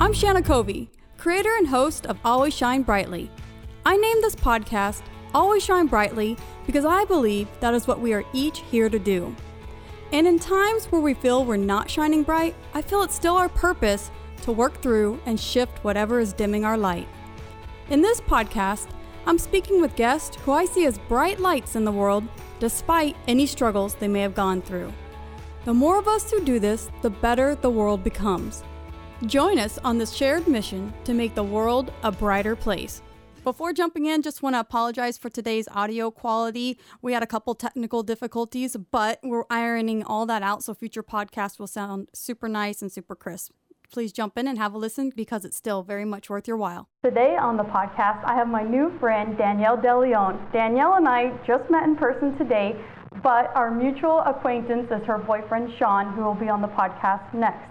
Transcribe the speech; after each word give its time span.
I'm 0.00 0.14
Shanna 0.14 0.40
Covey, 0.40 0.88
creator 1.18 1.54
and 1.58 1.68
host 1.68 2.06
of 2.06 2.16
Always 2.24 2.54
Shine 2.54 2.82
Brightly. 2.82 3.30
I 3.84 3.98
named 3.98 4.22
this 4.22 4.34
podcast 4.34 5.02
Always 5.34 5.62
Shine 5.62 5.88
Brightly 5.88 6.38
because 6.64 6.86
I 6.86 7.04
believe 7.04 7.48
that 7.60 7.74
is 7.74 7.86
what 7.86 8.00
we 8.00 8.14
are 8.14 8.24
each 8.32 8.60
here 8.60 8.88
to 8.88 8.98
do. 8.98 9.36
And 10.10 10.26
in 10.26 10.38
times 10.38 10.86
where 10.86 11.02
we 11.02 11.12
feel 11.12 11.44
we're 11.44 11.58
not 11.58 11.90
shining 11.90 12.22
bright, 12.22 12.54
I 12.72 12.80
feel 12.80 13.02
it's 13.02 13.14
still 13.14 13.36
our 13.36 13.50
purpose 13.50 14.10
to 14.44 14.52
work 14.52 14.80
through 14.80 15.18
and 15.26 15.40
shift 15.40 15.82
whatever 15.82 16.20
is 16.20 16.32
dimming 16.32 16.64
our 16.64 16.76
light. 16.76 17.08
In 17.90 18.02
this 18.02 18.20
podcast, 18.20 18.88
I'm 19.26 19.38
speaking 19.38 19.80
with 19.80 19.96
guests 19.96 20.36
who 20.36 20.52
I 20.52 20.66
see 20.66 20.84
as 20.84 20.98
bright 20.98 21.40
lights 21.40 21.76
in 21.76 21.84
the 21.84 21.92
world 21.92 22.24
despite 22.60 23.16
any 23.26 23.46
struggles 23.46 23.94
they 23.94 24.08
may 24.08 24.20
have 24.20 24.34
gone 24.34 24.60
through. 24.60 24.92
The 25.64 25.72
more 25.72 25.98
of 25.98 26.08
us 26.08 26.30
who 26.30 26.44
do 26.44 26.58
this, 26.58 26.90
the 27.00 27.08
better 27.08 27.54
the 27.54 27.70
world 27.70 28.04
becomes. 28.04 28.62
Join 29.24 29.58
us 29.58 29.78
on 29.78 29.96
this 29.96 30.12
shared 30.12 30.46
mission 30.46 30.92
to 31.04 31.14
make 31.14 31.34
the 31.34 31.42
world 31.42 31.90
a 32.02 32.12
brighter 32.12 32.54
place. 32.54 33.00
Before 33.44 33.72
jumping 33.72 34.06
in, 34.06 34.22
just 34.22 34.42
want 34.42 34.56
to 34.56 34.60
apologize 34.60 35.16
for 35.16 35.30
today's 35.30 35.68
audio 35.68 36.10
quality. 36.10 36.78
We 37.00 37.14
had 37.14 37.22
a 37.22 37.26
couple 37.26 37.54
technical 37.54 38.02
difficulties, 38.02 38.76
but 38.76 39.20
we're 39.22 39.44
ironing 39.48 40.02
all 40.04 40.26
that 40.26 40.42
out 40.42 40.62
so 40.62 40.74
future 40.74 41.02
podcasts 41.02 41.58
will 41.58 41.66
sound 41.66 42.08
super 42.14 42.48
nice 42.48 42.82
and 42.82 42.90
super 42.92 43.14
crisp. 43.14 43.52
Please 43.94 44.12
jump 44.12 44.36
in 44.36 44.48
and 44.48 44.58
have 44.58 44.74
a 44.74 44.76
listen 44.76 45.12
because 45.14 45.44
it's 45.44 45.56
still 45.56 45.84
very 45.84 46.04
much 46.04 46.28
worth 46.28 46.48
your 46.48 46.56
while. 46.56 46.88
Today 47.04 47.36
on 47.36 47.56
the 47.56 47.62
podcast, 47.62 48.24
I 48.24 48.34
have 48.34 48.48
my 48.48 48.64
new 48.64 48.92
friend 48.98 49.38
Danielle 49.38 49.76
DeLeon. 49.76 50.52
Danielle 50.52 50.94
and 50.94 51.06
I 51.06 51.30
just 51.46 51.70
met 51.70 51.84
in 51.84 51.94
person 51.94 52.36
today, 52.36 52.74
but 53.22 53.54
our 53.54 53.70
mutual 53.70 54.18
acquaintance 54.26 54.90
is 54.90 55.06
her 55.06 55.18
boyfriend 55.18 55.72
Sean, 55.78 56.12
who 56.12 56.22
will 56.22 56.34
be 56.34 56.48
on 56.48 56.60
the 56.60 56.66
podcast 56.66 57.32
next. 57.32 57.70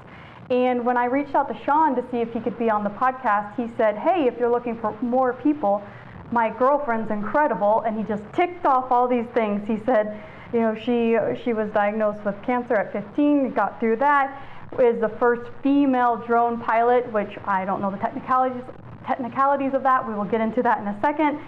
And 0.49 0.85
when 0.85 0.95
I 0.95 1.07
reached 1.07 1.35
out 1.35 1.49
to 1.49 1.65
Sean 1.65 1.93
to 1.97 2.05
see 2.09 2.19
if 2.19 2.31
he 2.31 2.39
could 2.39 2.57
be 2.57 2.69
on 2.69 2.85
the 2.85 2.89
podcast, 2.91 3.57
he 3.57 3.69
said, 3.75 3.97
Hey, 3.97 4.25
if 4.25 4.39
you're 4.39 4.49
looking 4.49 4.79
for 4.79 4.97
more 5.01 5.33
people, 5.33 5.83
my 6.31 6.49
girlfriend's 6.57 7.11
incredible. 7.11 7.81
And 7.85 7.97
he 7.97 8.05
just 8.05 8.23
ticked 8.31 8.65
off 8.65 8.93
all 8.93 9.09
these 9.09 9.27
things. 9.33 9.67
He 9.67 9.83
said, 9.85 10.23
You 10.53 10.61
know, 10.61 10.73
she, 10.73 11.17
she 11.43 11.51
was 11.51 11.69
diagnosed 11.73 12.23
with 12.23 12.41
cancer 12.43 12.75
at 12.75 12.93
15, 12.93 13.53
got 13.53 13.77
through 13.81 13.97
that, 13.97 14.52
is 14.79 14.99
the 15.01 15.09
first 15.19 15.49
female 15.61 16.17
drone 16.17 16.59
pilot, 16.59 17.11
which 17.11 17.37
I 17.45 17.65
don't 17.65 17.81
know 17.81 17.91
the 17.91 17.97
technicalities, 17.97 18.63
technicalities 19.05 19.73
of 19.73 19.83
that. 19.83 20.07
We 20.07 20.13
will 20.13 20.25
get 20.25 20.41
into 20.41 20.61
that 20.63 20.79
in 20.79 20.87
a 20.87 20.99
second. 21.01 21.39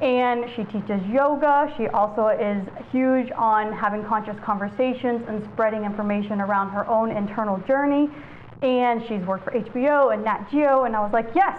And 0.00 0.50
she 0.56 0.64
teaches 0.64 1.00
yoga. 1.06 1.72
She 1.76 1.86
also 1.88 2.28
is 2.28 2.66
huge 2.90 3.30
on 3.36 3.72
having 3.72 4.04
conscious 4.04 4.36
conversations 4.40 5.22
and 5.28 5.44
spreading 5.52 5.84
information 5.84 6.40
around 6.40 6.70
her 6.70 6.88
own 6.88 7.10
internal 7.10 7.58
journey 7.58 8.10
and 8.62 9.02
she's 9.08 9.20
worked 9.22 9.44
for 9.44 9.50
HBO 9.50 10.14
and 10.14 10.24
Nat 10.24 10.48
Geo, 10.50 10.84
and 10.84 10.94
I 10.94 11.00
was 11.00 11.12
like, 11.12 11.28
yes, 11.34 11.58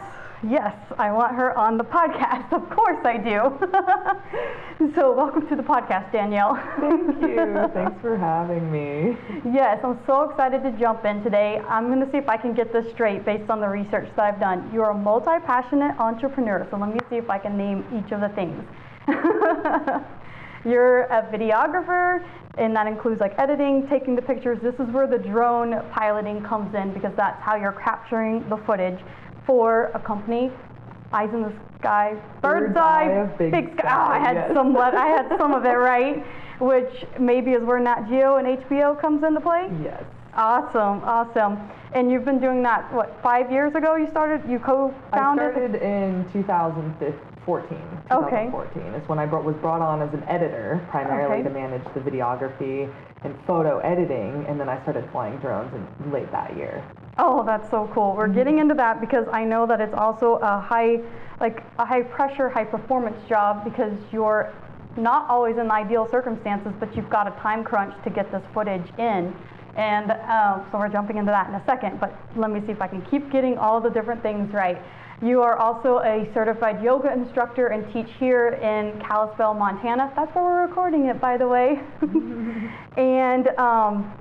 yes, 0.49 0.75
I 0.97 1.11
want 1.11 1.36
her 1.36 1.58
on 1.58 1.77
the 1.77 1.83
podcast. 1.83 2.52
Of 2.53 2.69
course 2.69 3.03
I 3.03 3.17
do. 3.17 4.91
so 4.95 5.13
welcome 5.13 5.47
to 5.47 5.55
the 5.55 5.63
podcast, 5.63 6.11
Danielle. 6.11 6.55
Thank 6.80 7.22
you. 7.22 7.69
Thanks 7.73 7.99
for 8.02 8.17
having 8.17 8.71
me. 8.71 9.17
Yes, 9.52 9.80
I'm 9.83 9.99
so 10.05 10.30
excited 10.30 10.64
to 10.64 10.71
jump 10.80 11.05
in 11.05 11.23
today. 11.23 11.59
I'm 11.67 11.88
going 11.88 11.99
to 11.99 12.11
see 12.11 12.17
if 12.17 12.30
I 12.30 12.38
can 12.38 12.53
get 12.53 12.71
this 12.71 12.91
straight 12.91 13.25
based 13.25 13.49
on 13.49 13.59
the 13.59 13.67
research 13.67 14.08
that 14.16 14.33
I've 14.33 14.39
done. 14.39 14.69
You're 14.73 14.91
a 14.91 14.97
multi-passionate 14.97 15.99
entrepreneur, 15.99 16.67
so 16.69 16.77
let 16.77 16.94
me 16.94 16.99
see 17.09 17.17
if 17.17 17.30
I 17.30 17.39
can 17.39 17.58
name 17.58 17.86
each 17.91 18.11
of 18.11 18.21
the 18.21 18.30
things. 18.30 18.64
You're 20.65 21.04
a 21.04 21.23
videographer, 21.23 22.23
and 22.58 22.75
that 22.75 22.87
includes 22.87 23.20
like 23.20 23.37
editing, 23.37 23.87
taking 23.89 24.15
the 24.15 24.21
pictures. 24.21 24.60
This 24.61 24.75
is 24.75 24.93
where 24.93 25.08
the 25.08 25.17
drone 25.17 25.83
piloting 25.92 26.42
comes 26.43 26.73
in 26.75 26.93
because 26.93 27.11
that's 27.17 27.42
how 27.42 27.55
you're 27.55 27.73
capturing 27.83 28.48
the 28.48 28.58
footage 28.65 28.99
for 29.45 29.92
a 29.93 29.99
company. 29.99 30.52
Eyes 31.11 31.30
in 31.33 31.43
the 31.43 31.54
sky, 31.80 32.15
bird's, 32.42 32.73
Bird's 32.73 32.77
eye, 32.77 33.21
eye 33.21 33.37
big 33.37 33.73
sky. 33.73 33.77
sky, 33.77 34.05
Oh, 34.08 34.11
I 34.14 34.20
had 34.20 34.36
yes. 34.36 34.54
some. 34.55 34.76
I 34.76 35.05
had 35.05 35.36
some 35.37 35.54
of 35.54 35.64
it 35.65 35.70
right, 35.77 36.26
which 36.59 37.05
maybe 37.20 37.52
is 37.52 37.64
where 37.64 37.80
Nat 37.80 38.08
Geo 38.09 38.37
and 38.37 38.48
HBO 38.48 38.99
comes 38.99 39.23
into 39.23 39.39
play. 39.39 39.70
Yes. 39.83 40.04
Awesome, 40.36 41.04
awesome. 41.04 41.59
And 41.93 42.11
you've 42.11 42.26
been 42.26 42.39
doing 42.39 42.64
that. 42.64 42.92
What? 42.92 43.15
Five 43.21 43.52
years 43.52 43.76
ago, 43.76 43.95
you 43.95 44.09
started. 44.09 44.42
You 44.49 44.58
co-founded. 44.58 45.45
I 45.45 45.52
started 45.52 45.75
in 45.83 46.25
2014. 46.33 47.77
Okay. 48.10 48.45
2014 48.49 48.81
is 48.95 49.08
when 49.08 49.20
I 49.20 49.27
brought, 49.27 49.43
was 49.43 49.55
brought 49.58 49.81
on 49.81 50.02
as 50.02 50.11
an 50.15 50.23
editor, 50.27 50.83
primarily 50.89 51.36
Okay. 51.42 51.43
to 51.43 51.49
manage 51.52 51.83
the 51.93 51.99
videography 51.99 52.92
and 53.23 53.36
photo 53.45 53.77
editing, 53.80 54.45
and 54.48 54.60
then 54.60 54.67
I 54.70 54.81
started 54.81 55.08
flying 55.11 55.37
drones 55.37 55.71
in 55.75 56.11
late 56.11 56.31
that 56.31 56.55
year. 56.58 56.83
Oh, 57.17 57.43
that's 57.45 57.69
so 57.69 57.89
cool. 57.93 58.15
We're 58.15 58.27
getting 58.27 58.59
into 58.59 58.73
that 58.75 58.99
because 58.99 59.27
I 59.31 59.43
know 59.43 59.67
that 59.67 59.79
it's 59.79 59.93
also 59.93 60.35
a 60.41 60.59
high, 60.59 60.99
like 61.39 61.63
a 61.77 61.85
high 61.85 62.01
pressure, 62.01 62.49
high 62.49 62.65
performance 62.65 63.17
job 63.29 63.63
because 63.63 63.93
you're 64.11 64.51
not 64.97 65.29
always 65.29 65.57
in 65.57 65.69
ideal 65.69 66.07
circumstances, 66.09 66.73
but 66.79 66.95
you've 66.95 67.09
got 67.09 67.27
a 67.27 67.31
time 67.41 67.63
crunch 67.63 67.93
to 68.03 68.09
get 68.09 68.31
this 68.31 68.41
footage 68.53 68.87
in. 68.97 69.35
And 69.75 70.11
um, 70.11 70.67
so 70.71 70.77
we're 70.77 70.89
jumping 70.89 71.17
into 71.17 71.31
that 71.31 71.49
in 71.49 71.55
a 71.55 71.65
second, 71.65 71.99
but 71.99 72.15
let 72.35 72.51
me 72.51 72.61
see 72.65 72.71
if 72.71 72.81
I 72.81 72.87
can 72.87 73.01
keep 73.03 73.31
getting 73.31 73.57
all 73.57 73.81
the 73.81 73.89
different 73.89 74.21
things 74.21 74.53
right. 74.53 74.80
You 75.21 75.41
are 75.41 75.57
also 75.57 75.99
a 75.99 76.30
certified 76.33 76.83
yoga 76.83 77.11
instructor 77.13 77.67
and 77.67 77.91
teach 77.93 78.11
here 78.19 78.49
in 78.49 78.99
Kalispell, 79.01 79.53
Montana. 79.53 80.11
That's 80.15 80.33
where 80.35 80.43
we're 80.43 80.67
recording 80.67 81.05
it, 81.05 81.21
by 81.21 81.37
the 81.37 81.47
way. 81.47 81.80
and 82.97 83.47
um, 83.57 84.11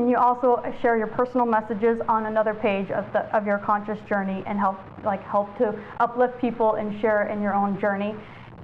and 0.00 0.08
you 0.08 0.16
also 0.16 0.62
share 0.80 0.96
your 0.96 1.06
personal 1.06 1.44
messages 1.44 2.00
on 2.08 2.24
another 2.26 2.54
page 2.54 2.90
of 2.90 3.04
the 3.12 3.20
of 3.36 3.46
your 3.46 3.58
conscious 3.58 3.98
journey 4.08 4.42
and 4.46 4.58
help 4.58 4.78
like 5.04 5.22
help 5.24 5.56
to 5.58 5.78
uplift 6.00 6.40
people 6.40 6.74
and 6.76 6.98
share 7.00 7.28
in 7.28 7.42
your 7.42 7.52
own 7.54 7.78
journey. 7.78 8.14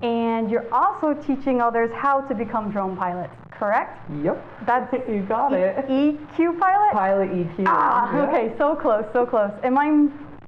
And 0.03 0.51
you're 0.51 0.67
also 0.75 1.15
teaching 1.15 1.61
others 1.61 1.91
how 1.95 2.21
to 2.23 2.35
become 2.35 2.71
drone 2.71 2.97
pilots, 2.97 3.33
correct? 3.51 3.99
Yep. 4.23 4.45
That's 4.67 4.93
You 5.09 5.23
got 5.23 5.53
it. 5.53 5.77
EQ 5.89 6.59
pilot? 6.59 6.93
Pilot 6.93 7.31
EQ. 7.31 7.65
Ah, 7.67 8.13
Yeah. 8.15 8.29
okay, 8.29 8.55
so 8.59 8.75
close, 8.77 9.05
so 9.13 9.25
close. 9.27 9.53
Am 9.63 9.77
i 9.79 9.89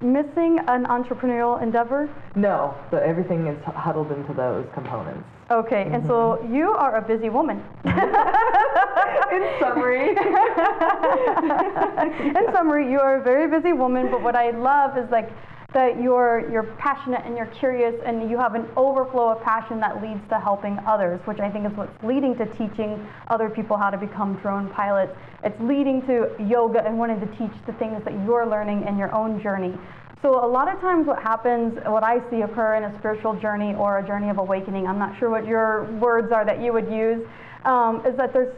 missing 0.03 0.59
an 0.69 0.85
entrepreneurial 0.87 1.61
endeavor? 1.63 2.09
No, 2.37 2.75
but 2.91 3.03
everything 3.03 3.47
is 3.47 3.59
huddled 3.65 4.13
into 4.13 4.33
those 4.35 4.67
components. 4.75 5.25
Okay, 5.51 5.89
and 5.91 6.07
so 6.07 6.39
mm-hmm. 6.43 6.55
you 6.55 6.71
are 6.71 6.99
a 6.99 7.03
busy 7.03 7.31
woman. 7.31 7.65
Mm-hmm. 7.85 9.35
In 9.35 9.43
summary. 9.61 10.11
In 12.39 12.53
summary, 12.53 12.91
you 12.91 13.01
are 13.01 13.21
a 13.21 13.23
very 13.23 13.49
busy 13.49 13.73
woman, 13.73 14.11
but 14.11 14.23
what 14.23 14.37
I 14.37 14.51
love 14.51 14.99
is 14.99 15.11
like 15.11 15.31
that 15.75 16.01
you're 16.01 16.51
you're 16.51 16.75
passionate 16.79 17.21
and 17.27 17.37
you're 17.37 17.45
curious 17.47 17.95
and 18.07 18.31
you 18.31 18.39
have 18.39 18.55
an 18.55 18.67
overflow 18.75 19.29
of 19.29 19.43
passion 19.43 19.79
that 19.81 20.03
leads 20.03 20.27
to 20.31 20.41
helping 20.41 20.79
others, 20.87 21.21
which 21.27 21.41
I 21.41 21.51
think 21.51 21.67
is 21.67 21.73
what's 21.77 21.93
leading 22.03 22.35
to 22.39 22.47
teaching 22.57 23.07
other 23.29 23.51
people 23.51 23.77
how 23.77 23.91
to 23.91 23.99
become 23.99 24.37
drone 24.37 24.71
pilots. 24.71 25.13
It's 25.45 25.61
leading 25.61 26.01
to 26.07 26.31
yoga 26.41 26.87
and 26.87 26.99
wanting 26.99 27.21
to 27.21 27.27
teach 27.37 27.53
the 27.67 27.75
things 27.75 28.03
that 28.05 28.15
you're 28.25 28.47
learning 28.47 28.87
in 28.89 28.97
your 28.97 29.15
own 29.15 29.43
journey. 29.43 29.75
So 30.21 30.45
a 30.45 30.47
lot 30.47 30.73
of 30.73 30.81
times 30.81 31.07
what 31.07 31.23
happens, 31.23 31.79
what 31.87 32.03
I 32.03 32.19
see 32.31 32.43
occur 32.43 32.75
in 32.75 32.85
a 32.85 32.99
spiritual 32.99 33.35
journey 33.35 33.75
or 33.75 33.99
a 33.99 34.07
journey 34.07 34.31
of 34.31 34.39
awakening, 34.39 34.87
I'm 34.87 34.99
not 34.99 35.17
sure 35.19 35.31
what 35.31 35.47
your 35.47 35.85
words 36.01 36.33
are 36.33 36.45
that 36.45 36.61
you 36.61 36.73
would 36.73 36.91
use, 36.91 37.25
um, 37.65 38.05
is 38.05 38.17
that 38.17 38.33
there's 38.33 38.55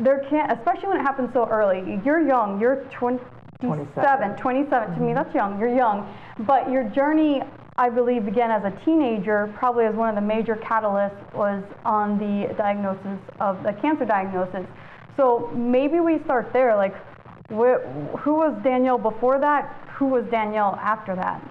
there 0.00 0.24
can't, 0.30 0.52
especially 0.52 0.88
when 0.88 0.98
it 1.00 1.02
happens 1.02 1.30
so 1.32 1.48
early. 1.48 2.00
You're 2.04 2.20
young. 2.20 2.60
You're 2.60 2.84
27, 2.90 3.18
27. 3.60 4.36
27. 4.36 4.94
To 4.94 5.00
me, 5.00 5.12
that's 5.12 5.34
young. 5.34 5.58
You're 5.58 5.74
young. 5.74 6.14
But 6.46 6.70
your 6.70 6.84
journey, 6.84 7.42
I 7.76 7.90
believe, 7.90 8.24
began 8.24 8.50
as 8.52 8.62
a 8.64 8.70
teenager, 8.84 9.52
probably 9.56 9.86
as 9.86 9.96
one 9.96 10.08
of 10.08 10.14
the 10.14 10.20
major 10.20 10.54
catalysts 10.54 11.34
was 11.34 11.64
on 11.84 12.16
the 12.18 12.54
diagnosis 12.54 13.18
of 13.40 13.60
the 13.64 13.72
cancer 13.72 14.04
diagnosis. 14.04 14.64
So 15.16 15.50
maybe 15.52 15.98
we 15.98 16.20
start 16.20 16.52
there. 16.52 16.76
Like, 16.76 16.94
wh- 17.48 17.82
who 18.20 18.34
was 18.34 18.56
Danielle 18.62 18.98
before 18.98 19.40
that? 19.40 19.74
Who 19.98 20.06
was 20.06 20.24
Danielle 20.30 20.78
after 20.80 21.16
that? 21.16 21.42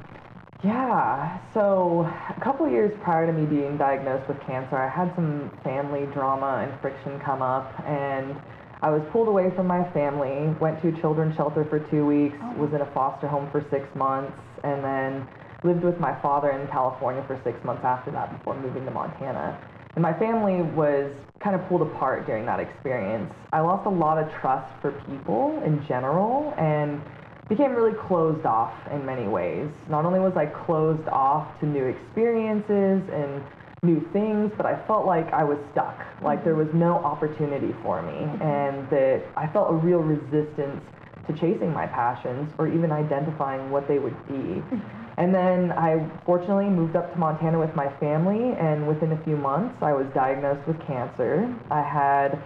Yeah, 0.63 1.37
so 1.53 2.07
a 2.07 2.41
couple 2.41 2.67
years 2.69 2.97
prior 3.03 3.27
to 3.27 3.33
me 3.33 3.45
being 3.45 3.77
diagnosed 3.77 4.29
with 4.29 4.39
cancer, 4.47 4.77
I 4.77 4.87
had 4.87 5.13
some 5.15 5.51
family 5.65 6.07
drama 6.13 6.63
and 6.63 6.79
friction 6.79 7.19
come 7.19 7.41
up, 7.41 7.77
and 7.85 8.37
I 8.81 8.89
was 8.89 9.01
pulled 9.11 9.27
away 9.27 9.51
from 9.53 9.67
my 9.67 9.83
family, 9.91 10.55
went 10.61 10.81
to 10.81 10.87
a 10.87 11.01
children's 11.01 11.35
shelter 11.35 11.65
for 11.65 11.79
two 11.91 12.05
weeks, 12.05 12.37
oh. 12.41 12.53
was 12.53 12.71
in 12.73 12.79
a 12.79 12.89
foster 12.93 13.27
home 13.27 13.51
for 13.51 13.67
six 13.69 13.83
months, 13.95 14.31
and 14.63 14.81
then 14.81 15.27
lived 15.65 15.83
with 15.83 15.99
my 15.99 16.15
father 16.21 16.51
in 16.51 16.67
California 16.69 17.23
for 17.27 17.37
six 17.43 17.61
months 17.65 17.83
after 17.83 18.11
that 18.11 18.31
before 18.31 18.55
moving 18.55 18.85
to 18.85 18.91
Montana. 18.91 19.59
And 19.95 20.01
my 20.01 20.17
family 20.17 20.61
was 20.71 21.11
kind 21.39 21.53
of 21.53 21.67
pulled 21.67 21.81
apart 21.81 22.25
during 22.25 22.45
that 22.45 22.61
experience. 22.61 23.29
I 23.51 23.59
lost 23.59 23.85
a 23.85 23.89
lot 23.89 24.17
of 24.17 24.31
trust 24.39 24.71
for 24.81 24.91
people 25.09 25.61
in 25.65 25.85
general, 25.85 26.53
and 26.57 27.01
became 27.49 27.73
really 27.73 27.93
closed 27.93 28.45
off 28.45 28.73
in 28.91 29.05
many 29.05 29.27
ways. 29.27 29.69
Not 29.89 30.05
only 30.05 30.19
was 30.19 30.35
I 30.35 30.47
closed 30.47 31.07
off 31.07 31.59
to 31.59 31.65
new 31.65 31.85
experiences 31.85 33.01
and 33.11 33.43
new 33.83 34.01
things, 34.11 34.51
but 34.57 34.65
I 34.65 34.75
felt 34.87 35.05
like 35.05 35.31
I 35.31 35.43
was 35.43 35.57
stuck. 35.71 35.97
Like 36.21 36.43
there 36.43 36.55
was 36.55 36.67
no 36.73 36.95
opportunity 36.95 37.73
for 37.83 38.01
me, 38.01 38.17
and 38.41 38.89
that 38.89 39.23
I 39.35 39.47
felt 39.47 39.69
a 39.69 39.73
real 39.73 39.99
resistance 39.99 40.81
to 41.27 41.33
chasing 41.33 41.73
my 41.73 41.85
passions 41.87 42.51
or 42.57 42.67
even 42.67 42.91
identifying 42.91 43.69
what 43.69 43.87
they 43.87 43.99
would 43.99 44.15
be. 44.27 44.33
Mm-hmm. 44.33 44.79
And 45.17 45.33
then 45.33 45.71
I 45.71 46.07
fortunately 46.25 46.69
moved 46.69 46.95
up 46.95 47.11
to 47.11 47.19
Montana 47.19 47.59
with 47.59 47.75
my 47.75 47.89
family, 47.99 48.53
and 48.59 48.87
within 48.87 49.11
a 49.11 49.23
few 49.23 49.35
months, 49.35 49.75
I 49.81 49.93
was 49.93 50.05
diagnosed 50.13 50.67
with 50.67 50.79
cancer. 50.85 51.53
I 51.71 51.81
had 51.81 52.41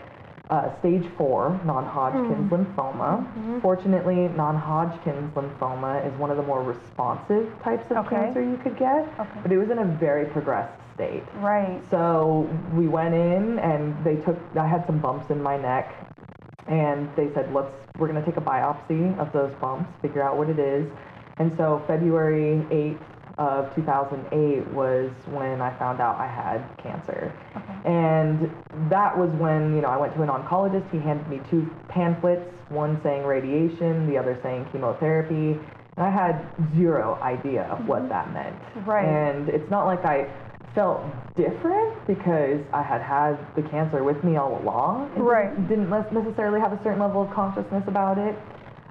uh, 0.52 0.78
stage 0.80 1.06
four 1.18 1.60
non-Hodgkin's 1.66 2.52
lymphoma. 2.52 3.62
Fortunately, 3.62 4.28
non-Hodgkin's 4.36 5.34
lymphoma 5.34 6.06
is 6.06 6.14
one 6.20 6.30
of 6.30 6.38
the 6.38 6.44
more 6.44 6.62
responsive 6.62 7.50
types 7.64 7.90
of 7.90 8.06
Okay. 8.06 8.18
cancer 8.18 8.44
you 8.44 8.58
could 8.58 8.78
get, 8.78 9.08
Okay. 9.20 9.40
but 9.42 9.52
it 9.52 9.58
was 9.58 9.70
in 9.70 9.80
a 9.80 9.86
very 9.86 10.26
progressed 10.26 10.74
state. 10.94 11.24
Right. 11.40 11.82
So 11.90 12.50
we 12.74 12.88
went 12.90 13.14
in 13.16 13.60
and 13.60 13.96
they 14.04 14.18
took, 14.18 14.38
I 14.58 14.68
had 14.68 14.86
some 14.86 15.00
bumps 15.00 15.32
in 15.32 15.42
my 15.42 15.58
neck 15.58 15.94
and 16.68 17.10
they 17.16 17.32
said, 17.34 17.54
let's, 17.54 17.72
we're 17.98 18.08
going 18.10 18.20
to 18.24 18.26
take 18.26 18.38
a 18.38 18.42
biopsy 18.42 19.18
of 19.20 19.32
those 19.32 19.54
bumps, 19.56 19.90
figure 20.02 20.22
out 20.22 20.38
what 20.38 20.50
it 20.50 20.60
is. 20.60 20.86
And 21.38 21.56
so 21.58 21.82
February 21.88 22.64
8th 22.70 23.00
of 23.42 23.74
2008 23.74 24.68
was 24.68 25.10
when 25.26 25.62
I 25.62 25.76
found 25.80 26.00
out 26.00 26.18
I 26.18 26.28
had 26.28 26.62
cancer. 26.78 27.34
And 27.86 28.52
that 28.92 29.18
was 29.18 29.32
when, 29.40 29.76
you 29.76 29.82
know, 29.82 29.88
I 29.88 29.98
went 29.98 30.14
to 30.14 30.22
an 30.22 30.30
oncologist. 30.30 30.90
He 30.92 31.00
handed 31.00 31.28
me 31.28 31.42
two 31.50 31.68
pamphlets, 31.88 32.46
one 32.70 33.02
saying 33.02 33.24
radiation, 33.24 34.08
the 34.08 34.18
other 34.18 34.40
saying 34.44 34.68
chemotherapy. 34.72 35.60
And 35.98 36.06
I 36.06 36.12
had 36.12 36.46
zero 36.78 37.18
idea 37.22 37.64
of 37.64 37.88
what 37.88 38.02
mm-hmm. 38.02 38.10
that 38.10 38.32
meant. 38.32 38.88
Right. 38.88 39.06
And 39.06 39.50
it's 39.50 39.70
not 39.72 39.86
like 39.88 40.06
I 40.06 40.32
felt 40.76 41.02
different 41.36 42.06
because 42.06 42.62
I 42.72 42.84
had 42.84 43.02
had 43.02 43.38
the 43.56 43.64
cancer 43.64 44.04
with 44.04 44.24
me 44.24 44.38
all 44.38 44.62
along. 44.62 45.18
Right. 45.18 45.52
Didn't 45.68 45.90
necessarily 45.90 46.60
have 46.60 46.74
a 46.74 46.80
certain 46.84 47.00
level 47.00 47.24
of 47.24 47.32
consciousness 47.34 47.84
about 47.88 48.20
it. 48.20 48.38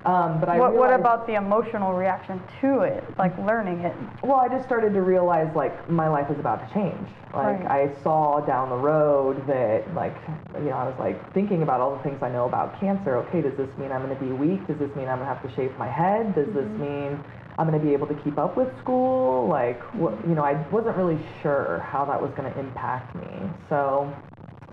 Um, 0.05 0.41
but 0.41 0.49
I 0.49 0.58
What, 0.58 0.75
what 0.75 0.93
about 0.94 1.26
the 1.26 1.35
emotional 1.35 1.93
reaction 1.93 2.41
to 2.62 2.81
it, 2.81 3.05
like 3.19 3.37
learning 3.38 3.81
it? 3.81 3.94
well, 4.23 4.37
I 4.41 4.49
just 4.49 4.64
started 4.64 4.94
to 4.94 5.02
realize 5.02 5.55
like 5.55 5.91
my 5.91 6.08
life 6.08 6.31
is 6.31 6.38
about 6.38 6.67
to 6.67 6.75
change. 6.75 7.06
Like 7.35 7.61
Right. 7.61 7.91
I 7.91 8.02
saw 8.02 8.41
down 8.41 8.70
the 8.70 8.76
road 8.76 9.47
that 9.47 9.94
like 9.94 10.17
you 10.55 10.70
know 10.70 10.76
I 10.76 10.85
was 10.85 10.99
like 10.99 11.32
thinking 11.35 11.62
about 11.62 11.81
all 11.81 11.94
the 11.97 12.02
things 12.02 12.23
I 12.23 12.31
know 12.31 12.47
about 12.47 12.81
cancer. 12.81 13.17
Okay, 13.29 13.43
does 13.43 13.56
this 13.56 13.69
mean 13.79 13.93
I'm 13.93 14.02
going 14.05 14.17
to 14.17 14.25
be 14.25 14.32
weak? 14.32 14.67
Does 14.67 14.79
this 14.79 14.91
mean 14.97 15.06
I'm 15.06 15.19
going 15.19 15.29
to 15.29 15.35
have 15.35 15.43
to 15.43 15.55
shave 15.55 15.76
my 15.79 15.88
head? 15.88 16.35
Does 16.35 16.49
this 16.55 16.69
mean 16.79 17.23
I'm 17.58 17.69
going 17.69 17.79
to 17.79 17.87
be 17.87 17.93
able 17.93 18.06
to 18.06 18.14
keep 18.25 18.38
up 18.38 18.56
with 18.56 18.69
school? 18.79 19.47
Like 19.49 19.81
what 19.94 20.14
you 20.26 20.35
know 20.35 20.43
I 20.43 20.55
wasn't 20.70 20.97
really 20.97 21.19
sure 21.43 21.85
how 21.87 22.06
that 22.06 22.20
was 22.20 22.31
going 22.32 22.50
to 22.50 22.58
impact 22.58 23.14
me. 23.14 23.50
So 23.69 24.11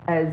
as 0.08 0.28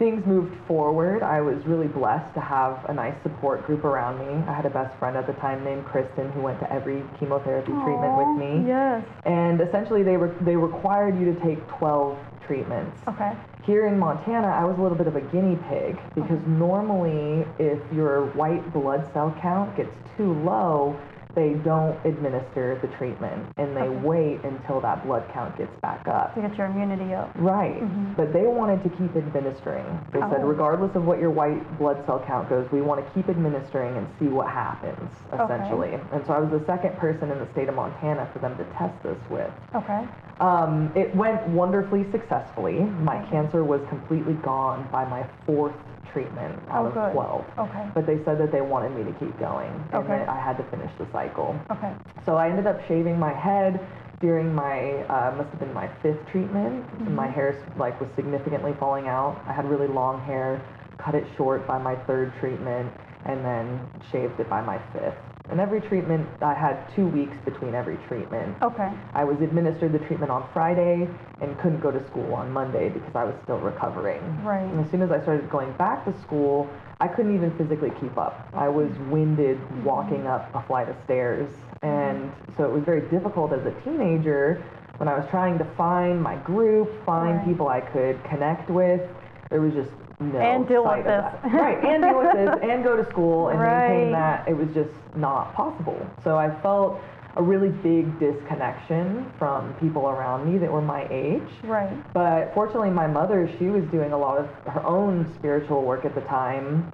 things 0.00 0.24
moved 0.24 0.56
forward, 0.66 1.22
I 1.22 1.42
was 1.42 1.62
really 1.66 1.86
blessed 1.86 2.32
to 2.32 2.40
have 2.40 2.86
a 2.88 2.94
nice 2.94 3.14
support 3.22 3.66
group 3.66 3.84
around 3.84 4.18
me. 4.18 4.42
I 4.48 4.54
had 4.54 4.64
a 4.64 4.70
best 4.70 4.98
friend 4.98 5.14
at 5.14 5.26
the 5.26 5.34
time 5.34 5.62
named 5.62 5.84
Kristen 5.84 6.32
who 6.32 6.40
went 6.40 6.58
to 6.60 6.72
every 6.72 7.04
chemotherapy 7.18 7.70
treatment 7.84 8.16
with 8.16 8.38
me. 8.38 8.66
Yes. 8.66 9.04
And 9.26 9.60
essentially, 9.60 10.02
they 10.02 10.16
were 10.16 10.34
they 10.40 10.56
required 10.56 11.20
you 11.20 11.26
to 11.32 11.38
take 11.40 11.64
12 11.68 12.18
treatments. 12.46 12.98
Okay. 13.08 13.32
Here 13.62 13.86
in 13.88 13.98
Montana, 13.98 14.48
I 14.48 14.64
was 14.64 14.78
a 14.78 14.82
little 14.82 14.96
bit 14.96 15.06
of 15.06 15.16
a 15.16 15.20
guinea 15.20 15.58
pig 15.68 16.00
because 16.14 16.40
normally, 16.46 17.46
if 17.58 17.78
your 17.92 18.24
white 18.32 18.72
blood 18.72 19.06
cell 19.12 19.36
count 19.42 19.76
gets 19.76 19.92
too 20.16 20.32
low, 20.42 20.98
they 21.34 21.54
don't 21.64 21.96
administer 22.04 22.78
the 22.82 22.88
treatment 22.96 23.46
and 23.56 23.76
they 23.76 23.82
Okay. 23.82 23.96
wait 24.06 24.44
until 24.44 24.80
that 24.80 25.04
blood 25.04 25.24
count 25.32 25.56
gets 25.56 25.74
back 25.80 26.06
up. 26.08 26.34
To 26.34 26.40
get 26.42 26.56
your 26.56 26.66
immunity 26.66 27.14
up. 27.14 27.30
Right. 27.36 27.80
But 28.16 28.32
they 28.32 28.42
wanted 28.46 28.82
to 28.84 28.88
keep 28.90 29.14
administering. 29.16 29.84
They 30.12 30.20
said, 30.20 30.30
Mm-hmm. 30.30 30.44
Oh. 30.44 30.48
regardless 30.48 30.94
of 30.96 31.04
what 31.06 31.18
your 31.20 31.30
white 31.30 31.78
blood 31.78 32.04
cell 32.06 32.22
count 32.26 32.48
goes, 32.48 32.70
we 32.72 32.80
want 32.82 33.04
to 33.04 33.12
keep 33.12 33.28
administering 33.28 33.96
and 33.96 34.06
see 34.18 34.26
what 34.28 34.48
happens, 34.48 35.10
Okay. 35.32 35.42
essentially. 35.44 35.94
And 36.12 36.24
so 36.26 36.32
I 36.32 36.38
was 36.40 36.50
the 36.50 36.64
second 36.66 36.96
person 36.98 37.30
in 37.30 37.38
the 37.38 37.48
state 37.52 37.68
of 37.68 37.74
Montana 37.74 38.28
for 38.32 38.38
them 38.40 38.56
to 38.58 38.64
test 38.76 39.00
this 39.02 39.18
with. 39.30 39.50
Okay. 39.74 40.06
Um, 40.40 40.90
it 40.96 41.14
went 41.14 41.46
wonderfully 41.48 42.10
successfully. 42.10 42.80
My 42.80 43.22
cancer 43.30 43.62
was 43.62 43.82
completely 43.88 44.34
gone 44.34 44.88
by 44.90 45.04
my 45.04 45.26
fourth 45.46 45.74
treatment 46.12 46.58
out 46.70 46.84
Oh, 46.84 46.88
of 46.88 46.94
good. 46.94 47.12
12. 47.12 47.44
Okay. 47.58 47.88
But 47.94 48.06
they 48.06 48.18
said 48.24 48.38
that 48.38 48.50
they 48.52 48.60
wanted 48.60 48.90
me 48.96 49.04
to 49.04 49.18
keep 49.18 49.38
going 49.38 49.70
and 49.92 49.94
Okay. 50.04 50.18
that 50.18 50.28
I 50.28 50.38
had 50.40 50.56
to 50.58 50.64
finish 50.64 50.90
the 50.98 51.06
cycle. 51.12 51.58
Okay. 51.70 51.92
So 52.26 52.36
I 52.36 52.48
ended 52.48 52.66
up 52.66 52.80
shaving 52.88 53.18
my 53.18 53.32
head 53.32 53.80
during 54.20 54.54
my 54.54 55.02
uh, 55.08 55.34
must 55.36 55.50
have 55.50 55.60
been 55.60 55.72
my 55.72 55.88
fifth 56.02 56.26
treatment. 56.30 56.84
And 57.00 57.14
my 57.16 57.28
hair 57.28 57.64
like 57.76 58.00
was 58.00 58.10
significantly 58.16 58.74
falling 58.78 59.06
out. 59.08 59.40
I 59.46 59.52
had 59.52 59.68
really 59.68 59.88
long 59.88 60.20
hair, 60.24 60.60
cut 60.98 61.14
it 61.14 61.26
short 61.36 61.66
by 61.66 61.78
my 61.78 61.96
third 62.06 62.32
treatment, 62.40 62.92
and 63.24 63.44
then 63.44 63.80
shaved 64.12 64.38
it 64.40 64.48
by 64.50 64.60
my 64.60 64.78
fifth. 64.92 65.16
And 65.50 65.60
every 65.60 65.80
treatment, 65.80 66.28
I 66.40 66.54
had 66.54 66.78
two 66.94 67.06
weeks 67.08 67.36
between 67.44 67.74
every 67.74 67.96
treatment. 68.08 68.56
Okay. 68.62 68.90
I 69.14 69.24
was 69.24 69.40
administered 69.40 69.92
the 69.92 69.98
treatment 69.98 70.30
on 70.30 70.48
Friday 70.52 71.08
and 71.40 71.58
couldn't 71.58 71.80
go 71.80 71.90
to 71.90 72.04
school 72.06 72.34
on 72.34 72.52
Monday 72.52 72.88
because 72.88 73.14
I 73.16 73.24
was 73.24 73.34
still 73.42 73.58
recovering. 73.58 74.20
Right. 74.44 74.62
And 74.62 74.84
as 74.84 74.90
soon 74.90 75.02
as 75.02 75.10
I 75.10 75.20
started 75.20 75.50
going 75.50 75.72
back 75.72 76.04
to 76.04 76.18
school, 76.20 76.70
I 77.00 77.08
couldn't 77.08 77.34
even 77.34 77.56
physically 77.58 77.90
keep 78.00 78.16
up. 78.16 78.48
I 78.54 78.68
was 78.68 78.90
mm-hmm. 78.90 79.10
winded 79.10 79.58
mm-hmm. 79.58 79.84
walking 79.84 80.26
up 80.26 80.54
a 80.54 80.62
flight 80.66 80.88
of 80.88 80.96
stairs. 81.04 81.50
And 81.82 82.30
mm-hmm. 82.30 82.52
so 82.56 82.64
it 82.64 82.72
was 82.72 82.84
very 82.84 83.08
difficult 83.08 83.52
as 83.52 83.66
a 83.66 83.72
teenager 83.82 84.62
when 84.98 85.08
I 85.08 85.18
was 85.18 85.28
trying 85.30 85.58
to 85.58 85.64
find 85.76 86.22
my 86.22 86.36
group, 86.36 86.88
find 87.06 87.38
Right. 87.38 87.46
people 87.46 87.68
I 87.68 87.80
could 87.80 88.22
connect 88.24 88.68
with. 88.68 89.00
There 89.48 89.60
was 89.60 89.72
just 89.72 89.90
no 90.20 90.38
And 90.38 90.68
deal 90.68 90.84
with 90.84 91.04
this. 91.04 91.24
right, 91.52 91.82
and 91.84 92.02
deal 92.02 92.18
with 92.18 92.32
this, 92.32 92.58
and 92.62 92.84
go 92.84 92.96
to 92.96 93.08
school 93.10 93.48
and 93.48 93.58
maintain 93.58 94.12
that. 94.12 94.46
It 94.48 94.54
was 94.54 94.68
just 94.74 94.90
not 95.16 95.54
possible. 95.54 95.98
So 96.22 96.36
I 96.36 96.50
felt 96.62 97.00
a 97.36 97.42
really 97.42 97.68
big 97.68 98.18
disconnection 98.18 99.30
from 99.38 99.72
people 99.74 100.08
around 100.08 100.52
me 100.52 100.58
that 100.58 100.70
were 100.70 100.82
my 100.82 101.06
age. 101.10 101.48
Right. 101.62 101.90
But 102.12 102.52
fortunately, 102.54 102.90
my 102.90 103.06
mother, 103.06 103.48
she 103.58 103.66
was 103.66 103.84
doing 103.84 104.12
a 104.12 104.18
lot 104.18 104.38
of 104.38 104.46
her 104.72 104.84
own 104.84 105.32
spiritual 105.36 105.82
work 105.82 106.04
at 106.04 106.14
the 106.14 106.22
time. 106.22 106.92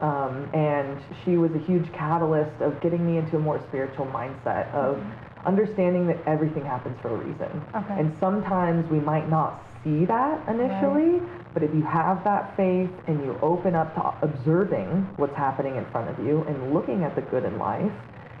Um, 0.00 0.48
and 0.54 0.98
she 1.24 1.36
was 1.36 1.50
a 1.54 1.58
huge 1.58 1.90
catalyst 1.92 2.60
of 2.62 2.80
getting 2.80 3.06
me 3.06 3.18
into 3.18 3.36
a 3.36 3.40
more 3.40 3.60
spiritual 3.68 4.06
mindset 4.06 4.72
of 4.72 5.02
understanding 5.44 6.06
that 6.06 6.18
everything 6.26 6.64
happens 6.64 6.98
for 7.00 7.08
a 7.08 7.16
reason. 7.16 7.62
Okay. 7.74 8.00
And 8.00 8.16
sometimes 8.20 8.88
we 8.90 9.00
might 9.00 9.28
not 9.28 9.62
see 9.84 10.04
that 10.06 10.46
initially, 10.48 11.20
but 11.54 11.62
if 11.62 11.74
you 11.74 11.82
have 11.82 12.22
that 12.24 12.56
faith 12.56 12.90
and 13.06 13.20
you 13.24 13.36
open 13.42 13.74
up 13.74 13.94
to 13.94 14.26
observing 14.26 15.08
what's 15.16 15.36
happening 15.36 15.76
in 15.76 15.84
front 15.90 16.08
of 16.08 16.24
you 16.24 16.42
and 16.44 16.72
looking 16.72 17.02
at 17.02 17.14
the 17.14 17.22
good 17.22 17.44
in 17.44 17.58
life, 17.58 17.92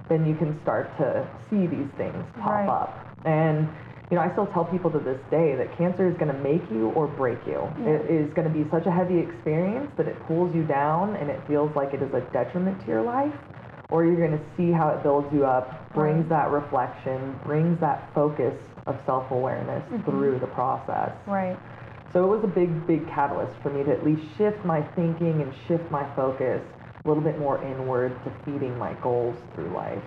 then 0.08 0.26
you 0.26 0.34
can 0.36 0.60
start 0.62 0.90
to 0.98 1.26
see 1.48 1.66
these 1.66 1.88
things 1.96 2.24
pop 2.40 2.50
Right. 2.50 2.68
up. 2.68 3.06
And 3.24 3.68
you 4.10 4.16
know, 4.16 4.22
I 4.22 4.32
still 4.32 4.46
tell 4.48 4.64
people 4.64 4.90
to 4.90 4.98
this 4.98 5.20
day 5.30 5.54
that 5.54 5.76
cancer 5.78 6.08
is 6.10 6.16
going 6.18 6.34
to 6.34 6.38
make 6.42 6.68
you 6.70 6.90
or 6.98 7.06
break 7.06 7.38
you. 7.46 7.62
It 7.86 8.10
is 8.10 8.26
going 8.34 8.46
to 8.46 8.52
be 8.52 8.68
such 8.68 8.86
a 8.86 8.90
heavy 8.90 9.20
experience 9.20 9.88
that 9.96 10.08
it 10.08 10.18
pulls 10.26 10.52
you 10.52 10.64
down 10.66 11.14
and 11.14 11.30
it 11.30 11.40
feels 11.46 11.70
like 11.76 11.94
it 11.94 12.02
is 12.02 12.12
a 12.12 12.20
detriment 12.32 12.80
to 12.80 12.86
your 12.88 13.02
life, 13.02 13.32
or 13.88 14.04
you're 14.04 14.18
going 14.18 14.36
to 14.36 14.44
see 14.56 14.72
how 14.72 14.88
it 14.88 15.04
builds 15.04 15.28
you 15.32 15.46
up, 15.46 15.94
brings 15.94 16.28
that 16.28 16.50
reflection, 16.50 17.38
brings 17.46 17.78
that 17.78 18.10
focus 18.12 18.54
of 18.88 18.96
self 19.06 19.30
awareness 19.30 19.84
mm-hmm. 19.92 20.02
through 20.10 20.40
the 20.40 20.46
process. 20.48 21.12
Right. 21.28 21.56
So 22.12 22.24
it 22.24 22.26
was 22.26 22.42
a 22.42 22.48
big, 22.48 22.86
big 22.86 23.06
catalyst 23.08 23.52
for 23.62 23.70
me 23.70 23.84
to 23.84 23.90
at 23.92 24.04
least 24.04 24.22
shift 24.36 24.64
my 24.64 24.82
thinking 24.96 25.42
and 25.42 25.52
shift 25.68 25.88
my 25.90 26.04
focus 26.16 26.60
a 27.04 27.08
little 27.08 27.22
bit 27.22 27.38
more 27.38 27.62
inward 27.62 28.12
to 28.24 28.32
feeding 28.44 28.76
my 28.78 28.94
goals 28.94 29.36
through 29.54 29.68
life. 29.72 30.02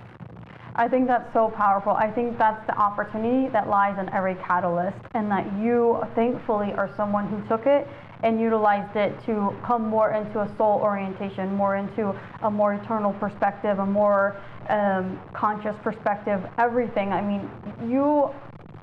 I 0.76 0.88
think 0.88 1.08
that's 1.08 1.32
so 1.34 1.50
powerful. 1.50 1.94
I 1.94 2.10
think 2.12 2.38
that's 2.38 2.66
the 2.66 2.76
opportunity 2.76 3.48
that 3.50 3.70
lies 3.70 3.98
in 4.00 4.10
every 4.10 4.36
catalyst, 4.36 4.98
and 5.14 5.30
that 5.32 5.46
you 5.60 6.02
thankfully 6.16 6.74
are 6.74 6.92
someone 6.98 7.28
who 7.28 7.48
took 7.48 7.68
it 7.68 7.88
and 8.24 8.40
utilized 8.40 8.96
it 8.96 9.14
to 9.26 9.56
come 9.64 9.88
more 9.88 10.12
into 10.14 10.42
a 10.42 10.56
soul 10.58 10.80
orientation, 10.82 11.54
more 11.56 11.76
into 11.76 12.16
a 12.42 12.50
more 12.50 12.74
eternal 12.74 13.14
perspective, 13.14 13.80
a 13.80 13.86
more 13.86 14.36
um, 14.70 15.20
conscious 15.34 15.76
perspective, 15.84 16.42
everything. 16.58 17.14
I 17.14 17.22
mean, 17.22 17.50
you, 17.90 18.30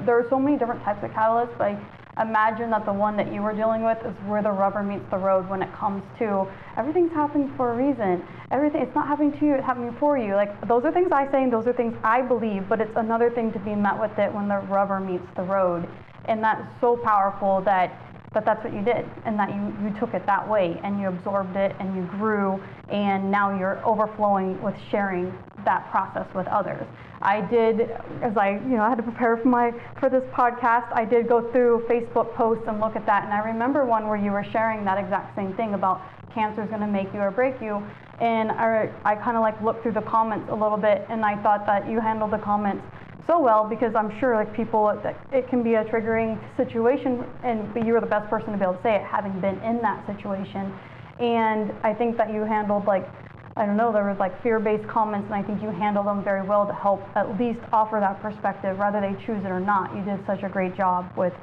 there 0.05 0.17
are 0.17 0.27
so 0.31 0.39
many 0.39 0.57
different 0.59 0.83
types 0.85 1.03
of 1.03 1.11
catalysts, 1.11 1.57
but 1.59 1.77
imagine 2.21 2.71
that 2.71 2.85
the 2.85 2.93
one 2.93 3.17
that 3.17 3.33
you 3.33 3.43
were 3.43 3.55
dealing 3.55 3.83
with 3.83 3.99
is 4.05 4.15
where 4.27 4.43
the 4.43 4.51
rubber 4.51 4.83
meets 4.83 5.05
the 5.11 5.19
road 5.19 5.49
when 5.49 5.63
it 5.63 5.73
comes 5.75 6.03
to 6.19 6.47
everything's 6.77 7.13
happening 7.13 7.53
for 7.57 7.73
a 7.73 7.77
reason. 7.77 8.23
Everything, 8.51 8.83
it's 8.83 8.95
not 8.95 9.07
happening 9.07 9.33
to 9.39 9.47
you, 9.47 9.55
it's 9.55 9.65
happening 9.65 9.95
for 9.99 10.19
you. 10.19 10.35
Like, 10.35 10.51
those 10.69 10.85
are 10.85 10.93
things 10.93 11.11
I 11.13 11.31
say 11.31 11.43
and 11.43 11.53
those 11.53 11.67
are 11.67 11.73
things 11.73 11.95
I 12.05 12.23
believe, 12.23 12.69
but 12.69 12.81
it's 12.81 12.97
another 12.97 13.31
thing 13.31 13.53
to 13.53 13.59
be 13.61 13.75
met 13.75 13.99
with 13.99 14.17
it 14.19 14.33
when 14.33 14.49
the 14.49 14.59
rubber 14.69 15.01
meets 15.01 15.27
the 15.37 15.43
road. 15.43 15.89
And 16.27 16.43
that's 16.43 16.63
so 16.81 16.97
powerful 16.97 17.63
that 17.63 18.10
that 18.33 18.45
that's 18.45 18.63
what 18.63 18.73
you 18.73 18.83
did 18.83 19.05
and 19.25 19.37
that 19.37 19.51
you, 19.51 19.75
you 19.83 19.99
took 19.99 20.15
it 20.15 20.25
that 20.25 20.49
way 20.49 20.81
and 20.85 21.01
you 21.01 21.09
absorbed 21.09 21.57
it 21.57 21.75
and 21.81 21.97
you 21.97 22.03
grew 22.13 22.63
and 22.89 23.29
now 23.29 23.59
you're 23.59 23.85
overflowing 23.85 24.61
with 24.63 24.75
sharing 24.89 25.37
that 25.65 25.91
process 25.91 26.27
with 26.33 26.47
others. 26.47 26.87
I 27.23 27.41
did, 27.41 27.91
as 28.23 28.37
I, 28.37 28.53
you 28.53 28.77
know, 28.77 28.83
I 28.83 28.89
had 28.89 28.99
to 28.99 29.03
prepare 29.03 29.37
for 29.37 29.49
my, 29.49 29.73
for 29.99 30.09
this 30.09 30.23
podcast, 30.33 30.93
I 30.93 31.05
did 31.05 31.29
go 31.29 31.51
through 31.51 31.87
Facebook 31.91 32.33
posts 32.37 32.65
and 32.69 32.79
look 32.79 32.95
at 32.95 33.05
that 33.07 33.25
and 33.25 33.33
I 33.33 33.41
remember 33.41 33.85
one 33.85 34.07
where 34.07 34.17
you 34.17 34.31
were 34.31 34.45
sharing 34.53 34.85
that 34.85 34.97
exact 34.97 35.35
same 35.35 35.53
thing 35.55 35.75
about 35.75 36.01
cancer 36.33 36.63
is 36.63 36.69
going 36.69 36.83
to 36.83 36.87
make 36.87 37.13
you 37.13 37.19
or 37.19 37.33
break 37.33 37.61
you. 37.61 37.85
And 38.21 38.53
I, 38.53 38.93
I 39.05 39.17
kind 39.17 39.37
of 39.37 39.41
like 39.41 39.61
looked 39.61 39.83
through 39.83 39.93
the 39.95 40.03
comments 40.03 40.49
a 40.53 40.55
little 40.55 40.79
bit 40.79 41.05
and 41.09 41.25
I 41.25 41.43
thought 41.43 41.67
that 41.67 41.91
you 41.91 41.99
handled 41.99 42.31
the 42.31 42.39
comments 42.39 42.85
so 43.27 43.39
well 43.39 43.69
because 43.69 43.95
I'm 43.95 44.19
sure 44.19 44.35
like 44.35 44.55
people 44.55 44.89
it 45.33 45.49
can 45.49 45.63
be 45.63 45.75
a 45.75 45.85
triggering 45.85 46.39
situation 46.57 47.25
and 47.45 47.73
but 47.75 47.87
you 47.87 47.93
were 47.93 48.01
the 48.01 48.07
best 48.07 48.29
person 48.31 48.53
to 48.53 48.59
be 48.59 48.65
able 48.65 48.75
to 48.75 48.83
say 48.83 48.97
it 48.97 49.03
having 49.03 49.39
been 49.41 49.59
in 49.61 49.81
that 49.83 50.07
situation. 50.07 50.73
And 51.19 51.73
I 51.83 51.93
think 51.93 52.17
that 52.17 52.33
you 52.33 52.43
handled 52.45 52.87
like 52.87 53.09
I 53.57 53.67
don't 53.67 53.77
know 53.77 53.93
there 53.93 54.05
was 54.05 54.19
like 54.19 54.41
fear-based 54.43 54.89
comments 54.89 55.27
and 55.27 55.35
I 55.35 55.43
think 55.43 55.63
you 55.63 55.71
handled 55.71 56.07
them 56.07 56.25
very 56.25 56.47
well 56.47 56.67
to 56.67 56.73
help 56.73 57.03
at 57.17 57.39
least 57.39 57.61
offer 57.73 57.99
that 58.01 58.21
perspective 58.23 58.79
whether 58.79 59.01
they 59.01 59.15
choose 59.27 59.45
it 59.45 59.51
or 59.51 59.61
not. 59.61 59.95
You 59.95 60.03
did 60.05 60.25
such 60.27 60.43
a 60.43 60.49
great 60.49 60.77
job 60.77 61.11
with 61.17 61.35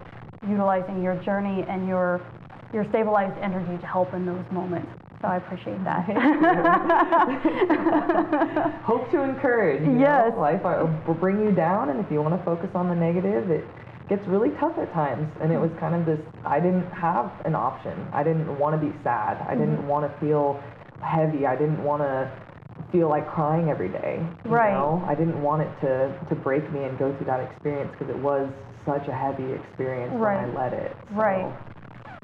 utilizing 0.48 1.02
your 1.04 1.16
journey 1.24 1.66
and 1.68 1.88
your 1.88 2.22
your 2.74 2.86
stabilized 2.90 3.38
energy 3.42 3.80
to 3.80 3.88
help 3.88 4.14
in 4.14 4.26
those 4.26 4.46
moments 4.52 4.90
so 5.22 5.28
I 5.28 5.38
appreciate 5.38 5.84
that. 5.84 6.06
Hope 8.84 9.10
to 9.12 9.22
encourage. 9.24 9.82
Yes. 10.00 10.32
Know? 10.34 10.40
Life 10.42 10.62
will 11.08 11.14
bring 11.16 11.40
you 11.44 11.52
down, 11.52 11.90
and 11.90 12.00
if 12.04 12.12
you 12.12 12.22
want 12.22 12.38
to 12.38 12.44
focus 12.46 12.70
on 12.76 12.90
the 12.90 12.96
negative, 12.96 13.50
it 13.50 13.66
gets 14.10 14.26
really 14.28 14.50
tough 14.60 14.78
at 14.78 14.92
times. 14.94 15.28
And 15.42 15.52
it 15.52 15.60
was 15.60 15.72
kind 15.80 15.96
of 15.96 16.06
this 16.06 16.20
I 16.46 16.60
didn't 16.60 16.90
have 16.92 17.32
an 17.46 17.56
option. 17.56 17.94
I 18.14 18.24
didn't 18.24 18.58
want 18.60 18.80
to 18.80 18.86
be 18.86 18.94
sad. 19.04 19.38
I 19.48 19.56
didn't 19.56 19.78
Mm-hmm. 19.78 19.88
want 19.88 20.12
to 20.12 20.20
feel 20.20 20.62
heavy. 21.04 21.46
I 21.46 21.56
didn't 21.56 21.84
want 21.84 22.02
to 22.02 22.32
feel 22.92 23.10
like 23.10 23.28
crying 23.30 23.70
every 23.70 23.90
day. 23.90 24.20
Right. 24.46 24.74
know? 24.74 25.04
I 25.08 25.14
didn't 25.16 25.42
want 25.42 25.62
it 25.62 25.70
to, 25.82 26.18
to 26.30 26.36
break 26.36 26.70
me 26.72 26.84
and 26.86 26.98
go 26.98 27.14
through 27.18 27.26
that 27.28 27.40
experience 27.42 27.92
because 27.98 28.10
it 28.14 28.18
was 28.22 28.50
such 28.86 29.08
a 29.10 29.14
heavy 29.14 29.52
experience 29.52 30.14
Right. 30.16 30.48
when 30.48 30.56
I 30.56 30.64
let 30.64 30.74
it. 30.74 30.96
So, 31.10 31.16
Right. 31.16 31.54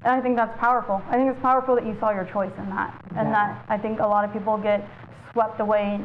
And 0.03 0.13
I 0.13 0.21
think 0.21 0.35
that's 0.35 0.57
powerful. 0.59 1.01
I 1.09 1.15
think 1.15 1.31
it's 1.31 1.41
powerful 1.41 1.75
that 1.75 1.85
you 1.85 1.95
saw 1.99 2.11
your 2.11 2.25
choice 2.25 2.51
in 2.57 2.69
that. 2.69 2.93
And 3.15 3.29
Yeah. 3.29 3.33
that 3.33 3.65
I 3.69 3.77
think 3.77 3.99
a 3.99 4.07
lot 4.07 4.25
of 4.25 4.33
people 4.33 4.57
get 4.57 4.87
swept 5.31 5.59
away 5.59 6.01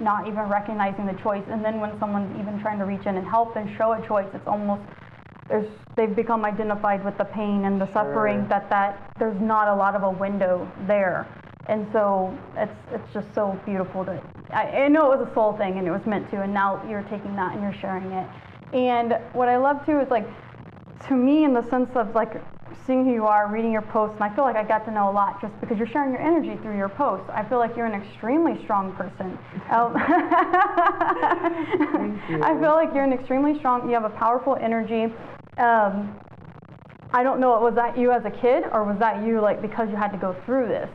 not 0.00 0.26
even 0.26 0.48
recognizing 0.48 1.06
the 1.06 1.14
choice. 1.14 1.44
And 1.48 1.64
then 1.64 1.80
when 1.80 1.98
someone's 1.98 2.38
even 2.38 2.60
trying 2.60 2.78
to 2.78 2.84
reach 2.84 3.06
in 3.06 3.16
and 3.16 3.26
help 3.26 3.56
and 3.56 3.70
show 3.76 3.92
a 3.92 4.00
choice, 4.02 4.26
it's 4.34 4.46
almost 4.46 4.82
there's 5.48 5.68
they've 5.94 6.14
become 6.14 6.44
identified 6.44 7.04
with 7.04 7.16
the 7.16 7.24
pain 7.24 7.64
and 7.64 7.80
the 7.80 7.90
suffering 7.92 8.46
that 8.48 8.68
that 8.68 9.12
there's 9.18 9.40
not 9.40 9.68
a 9.68 9.74
lot 9.74 9.94
of 9.94 10.02
a 10.02 10.10
window 10.10 10.70
there. 10.86 11.26
And 11.68 11.86
so 11.92 12.36
it's 12.56 12.76
it's 12.92 13.12
just 13.12 13.32
so 13.34 13.58
beautiful 13.64 14.04
that 14.04 14.22
I, 14.50 14.84
I 14.84 14.88
know 14.88 15.12
it 15.12 15.18
was 15.18 15.28
a 15.28 15.34
soul 15.34 15.52
thing 15.56 15.78
and 15.78 15.86
it 15.86 15.90
was 15.90 16.04
meant 16.06 16.30
to 16.30 16.42
and 16.42 16.52
now 16.52 16.82
you're 16.88 17.02
taking 17.04 17.34
that 17.36 17.52
and 17.54 17.62
you're 17.62 17.80
sharing 17.80 18.10
it. 18.12 18.28
And 18.72 19.18
what 19.32 19.48
I 19.48 19.56
love 19.56 19.84
too 19.86 19.98
is 20.00 20.10
like 20.10 20.26
to 21.08 21.14
me 21.14 21.44
in 21.44 21.54
the 21.54 21.62
sense 21.70 21.90
of 21.94 22.14
like 22.14 22.34
seeing 22.86 23.04
who 23.04 23.12
you 23.12 23.26
are, 23.26 23.50
reading 23.50 23.72
your 23.72 23.82
posts, 23.82 24.14
and 24.16 24.24
I 24.24 24.34
feel 24.34 24.44
like 24.44 24.56
I 24.56 24.64
got 24.64 24.84
to 24.86 24.90
know 24.90 25.10
a 25.10 25.12
lot 25.12 25.40
just 25.40 25.58
because 25.60 25.78
you're 25.78 25.88
sharing 25.88 26.12
your 26.12 26.20
energy 26.20 26.56
through 26.62 26.76
your 26.76 26.88
posts. 26.88 27.28
I 27.32 27.44
feel 27.44 27.58
like 27.58 27.76
you're 27.76 27.86
an 27.86 28.00
extremely 28.00 28.62
strong 28.64 28.92
person. 28.92 29.38
You. 32.28 32.42
I 32.42 32.58
feel 32.60 32.72
like 32.72 32.94
you're 32.94 33.04
an 33.04 33.12
extremely 33.12 33.58
strong. 33.58 33.88
You 33.88 33.94
have 33.94 34.04
a 34.04 34.10
powerful 34.10 34.56
energy. 34.60 35.04
Um, 35.58 36.18
I 37.12 37.22
don't 37.22 37.40
know. 37.40 37.58
Was 37.60 37.74
that 37.76 37.96
you 37.96 38.10
as 38.10 38.24
a 38.24 38.30
kid, 38.30 38.64
or 38.72 38.84
was 38.84 38.98
that 38.98 39.24
you 39.24 39.40
like 39.40 39.62
because 39.62 39.88
you 39.90 39.96
had 39.96 40.12
to 40.12 40.18
go 40.18 40.34
through 40.44 40.68
this? 40.68 40.90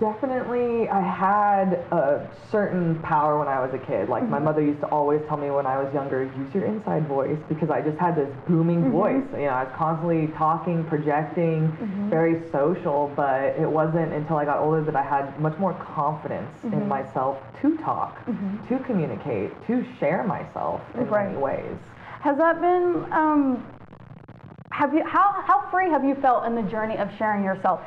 Definitely, 0.00 0.88
I 0.88 1.00
had 1.00 1.74
a 1.92 2.28
certain 2.50 2.98
power 3.00 3.38
when 3.38 3.46
I 3.46 3.64
was 3.64 3.72
a 3.74 3.78
kid. 3.78 4.08
Like 4.08 4.28
my 4.28 4.36
mm-hmm. 4.36 4.44
mother 4.44 4.60
used 4.60 4.80
to 4.80 4.88
always 4.88 5.20
tell 5.28 5.36
me 5.36 5.50
when 5.50 5.66
I 5.66 5.80
was 5.80 5.92
younger, 5.94 6.24
use 6.24 6.52
your 6.52 6.64
inside 6.64 7.06
voice 7.06 7.38
because 7.48 7.70
I 7.70 7.80
just 7.80 7.96
had 7.98 8.16
this 8.16 8.28
booming 8.48 8.82
mm-hmm. 8.82 8.90
voice. 8.90 9.24
You 9.34 9.46
know, 9.46 9.54
I 9.54 9.64
was 9.64 9.72
constantly 9.76 10.26
talking, 10.36 10.84
projecting, 10.84 11.68
mm-hmm. 11.68 12.10
very 12.10 12.42
social. 12.50 13.12
But 13.14 13.54
it 13.56 13.70
wasn't 13.70 14.12
until 14.12 14.36
I 14.36 14.44
got 14.44 14.58
older 14.58 14.82
that 14.82 14.96
I 14.96 15.02
had 15.02 15.38
much 15.38 15.56
more 15.58 15.74
confidence 15.74 16.50
in 16.64 16.88
myself 16.88 17.38
to 17.62 17.76
talk, 17.78 18.18
to 18.26 18.78
communicate, 18.80 19.52
to 19.68 19.86
share 20.00 20.24
myself 20.24 20.80
in 20.94 21.06
Right. 21.06 21.28
many 21.28 21.38
ways. 21.38 21.76
Has 22.20 22.36
that 22.38 22.60
been? 22.60 23.12
Um, 23.12 23.64
have 24.70 24.92
you 24.92 25.04
how 25.04 25.40
how 25.46 25.70
free 25.70 25.88
have 25.88 26.04
you 26.04 26.16
felt 26.16 26.46
in 26.46 26.56
the 26.56 26.62
journey 26.62 26.96
of 26.96 27.08
sharing 27.16 27.44
yourself? 27.44 27.80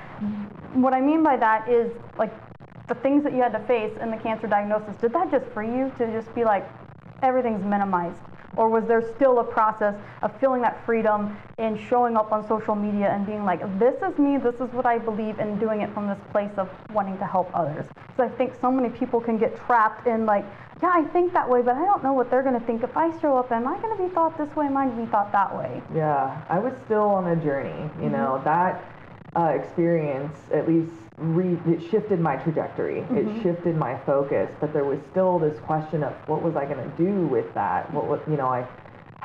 What 0.78 0.94
I 0.94 1.02
mean 1.02 1.24
by 1.24 1.38
that 1.38 1.68
is 1.68 1.92
like 2.20 2.32
the 2.88 2.94
things 2.94 3.24
that 3.24 3.34
you 3.34 3.42
had 3.42 3.52
to 3.54 3.60
face 3.62 3.92
in 4.00 4.12
the 4.12 4.18
cancer 4.18 4.46
diagnosis. 4.46 4.96
Did 4.98 5.12
that 5.14 5.32
just 5.32 5.46
free 5.48 5.68
you 5.68 5.92
to 5.98 6.12
just 6.12 6.34
be 6.36 6.44
like 6.44 6.70
everything's 7.24 7.66
minimized, 7.66 8.22
or 8.56 8.70
was 8.70 8.86
there 8.86 9.02
still 9.16 9.40
a 9.40 9.44
process 9.44 9.96
of 10.22 10.40
feeling 10.40 10.62
that 10.62 10.86
freedom 10.86 11.36
and 11.58 11.80
showing 11.90 12.16
up 12.16 12.32
on 12.32 12.48
social 12.48 12.76
media 12.76 13.10
and 13.10 13.26
being 13.26 13.44
like, 13.44 13.60
this 13.80 13.96
is 14.04 14.20
me, 14.20 14.38
this 14.38 14.54
is 14.56 14.72
what 14.72 14.86
I 14.86 15.00
believe, 15.00 15.40
and 15.40 15.60
doing 15.60 15.82
it 15.82 15.92
from 15.96 16.08
this 16.08 16.20
place 16.32 16.52
of 16.58 16.70
wanting 16.94 17.18
to 17.18 17.26
help 17.26 17.50
others? 17.56 17.88
Because 17.96 18.32
I 18.32 18.36
think 18.38 18.54
so 18.62 18.72
many 18.72 18.90
people 18.90 19.20
can 19.20 19.40
get 19.40 19.58
trapped 19.66 20.06
in 20.06 20.28
like, 20.28 20.46
yeah, 20.84 20.92
I 20.94 21.06
think 21.06 21.34
that 21.34 21.50
way, 21.50 21.64
but 21.64 21.76
I 21.76 21.86
don't 21.86 22.04
know 22.04 22.14
what 22.14 22.30
they're 22.30 22.44
going 22.44 22.60
to 22.60 22.66
think 22.68 22.84
if 22.84 22.96
I 22.96 23.20
show 23.20 23.36
up. 23.36 23.52
Am 23.52 23.68
I 23.68 23.80
going 23.80 23.98
to 23.98 24.04
be 24.04 24.14
thought 24.14 24.38
this 24.38 24.56
way? 24.56 24.68
Am 24.68 24.78
I 24.78 24.86
going 24.86 24.98
to 24.98 25.06
be 25.06 25.12
thought 25.12 25.32
that 25.32 25.58
way? 25.58 25.82
Yeah, 25.96 26.40
I 26.50 26.60
was 26.60 26.74
still 26.86 27.10
on 27.10 27.26
a 27.28 27.36
journey. 27.36 27.70
You 27.70 28.10
mm-hmm. 28.10 28.12
know, 28.12 28.42
that 28.44 28.84
uh, 29.38 29.50
experience 29.50 30.36
at 30.52 30.68
least 30.68 30.92
re- 31.18 31.60
it 31.68 31.90
shifted 31.90 32.20
my 32.20 32.36
trajectory. 32.38 33.00
It 33.12 33.44
shifted 33.44 33.76
my 33.76 33.98
focus. 34.06 34.50
But 34.60 34.74
there 34.74 34.84
was 34.84 35.00
still 35.12 35.38
this 35.40 35.60
question 35.60 36.04
of 36.04 36.14
what 36.28 36.42
was 36.42 36.56
I 36.56 36.66
going 36.66 36.84
to 36.90 36.98
do 36.98 37.28
with 37.28 37.54
that? 37.54 37.92
What 37.94 38.08
was, 38.08 38.20
you 38.28 38.36
know, 38.38 38.48
I 38.48 38.68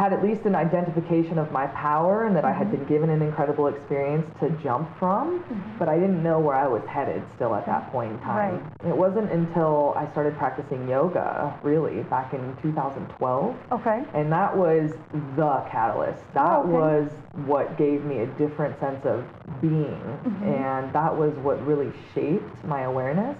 had 0.02 0.12
at 0.12 0.20
least 0.20 0.44
an 0.46 0.56
identification 0.56 1.38
of 1.38 1.52
my 1.52 1.68
power 1.68 2.26
and 2.26 2.34
that 2.34 2.44
I 2.44 2.52
had 2.52 2.72
been 2.72 2.80
mm-hmm. 2.80 2.92
given 2.92 3.10
an 3.10 3.22
incredible 3.22 3.68
experience 3.68 4.26
to 4.40 4.50
jump 4.60 4.88
from, 4.98 5.38
mm-hmm. 5.38 5.78
but 5.78 5.88
I 5.88 5.94
didn't 5.94 6.24
know 6.24 6.40
where 6.40 6.56
I 6.56 6.66
was 6.66 6.82
headed 6.88 7.22
still 7.36 7.54
at 7.54 7.66
that 7.66 7.92
point 7.92 8.10
in 8.10 8.18
time. 8.18 8.68
It 8.84 8.96
wasn't 8.96 9.30
until 9.30 9.94
I 9.96 10.10
started 10.10 10.36
practicing 10.36 10.88
yoga, 10.88 11.56
really, 11.62 12.02
back 12.04 12.34
in 12.34 12.56
2012. 12.62 13.56
Okay. 13.70 14.02
And 14.14 14.32
that 14.32 14.56
was 14.56 14.90
the 15.36 15.64
catalyst. 15.70 16.20
That 16.34 16.58
okay. 16.60 16.68
was 16.68 17.08
what 17.46 17.78
gave 17.78 18.04
me 18.04 18.18
a 18.18 18.26
different 18.26 18.78
sense 18.80 19.06
of 19.06 19.24
being. 19.60 20.02
Mm-hmm. 20.02 20.44
And 20.44 20.92
that 20.92 21.16
was 21.16 21.32
what 21.36 21.64
really 21.64 21.92
shaped 22.12 22.64
my 22.64 22.82
awareness. 22.82 23.38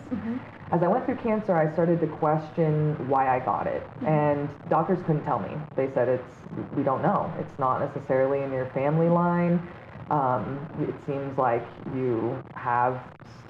As 0.73 0.83
I 0.83 0.89
went 0.89 1.05
through 1.05 1.17
cancer, 1.17 1.55
I 1.55 1.71
started 1.75 2.01
to 2.01 2.07
question 2.07 2.97
why 3.07 3.29
I 3.29 3.45
got 3.45 3.67
it. 3.67 3.83
Mm-hmm. 3.83 4.07
And 4.07 4.49
doctors 4.71 4.99
couldn't 5.07 5.25
tell 5.25 5.39
me. 5.39 5.51
They 5.77 5.93
said, 5.93 6.09
it's, 6.09 6.25
we 6.75 6.83
don't 6.83 7.03
know. 7.03 7.31
It's 7.39 7.59
not 7.59 7.81
necessarily 7.81 8.43
in 8.43 8.51
your 8.51 8.67
family 8.71 9.11
line. 9.11 9.61
Um, 10.11 10.67
it 10.81 10.95
seems 11.07 11.37
like 11.37 11.65
you 11.95 12.43
have 12.55 13.01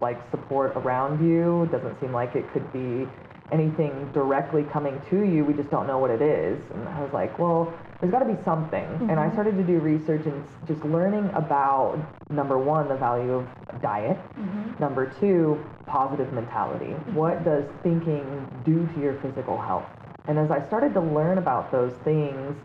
like 0.01 0.19
support 0.33 0.73
around 0.75 1.25
you. 1.25 1.63
It 1.63 1.73
doesn't 1.73 2.01
seem 2.01 2.13
like 2.13 2.35
it 2.35 2.45
could 2.53 2.71
be 2.73 3.09
anything 3.53 4.11
directly 4.13 4.65
coming 4.65 5.01
to 5.11 5.23
you. 5.23 5.45
We 5.45 5.55
just 5.55 5.71
don't 5.71 5.87
know 5.87 5.99
what 5.99 6.11
it 6.11 6.23
is. 6.23 6.61
And 6.75 6.89
I 6.89 7.01
was 7.03 7.13
like, 7.13 7.39
well, 7.39 7.73
there's 8.01 8.11
got 8.11 8.21
to 8.21 8.35
be 8.35 8.43
something. 8.45 8.85
And 8.85 9.13
I 9.13 9.27
mm-hmm. 9.27 9.35
started 9.35 9.57
to 9.59 9.63
do 9.63 9.79
research 9.79 10.27
and 10.27 10.45
just 10.67 10.83
learning 10.85 11.31
about 11.35 11.99
number 12.31 12.59
one, 12.59 12.89
the 12.89 12.97
value 12.97 13.35
of 13.35 13.47
diet. 13.81 14.17
Mm-hmm. 14.37 14.81
Number 14.81 15.15
two, 15.21 15.63
positive 15.87 16.33
mentality. 16.33 16.93
What 17.13 17.45
does 17.45 17.65
thinking 17.83 18.49
do 18.65 18.87
to 18.95 19.01
your 19.01 19.15
physical 19.21 19.61
health? 19.61 19.85
And 20.27 20.39
as 20.39 20.51
I 20.51 20.65
started 20.67 20.95
to 20.95 21.01
learn 21.01 21.39
about 21.39 21.73
those 21.73 21.93
things, 22.05 22.57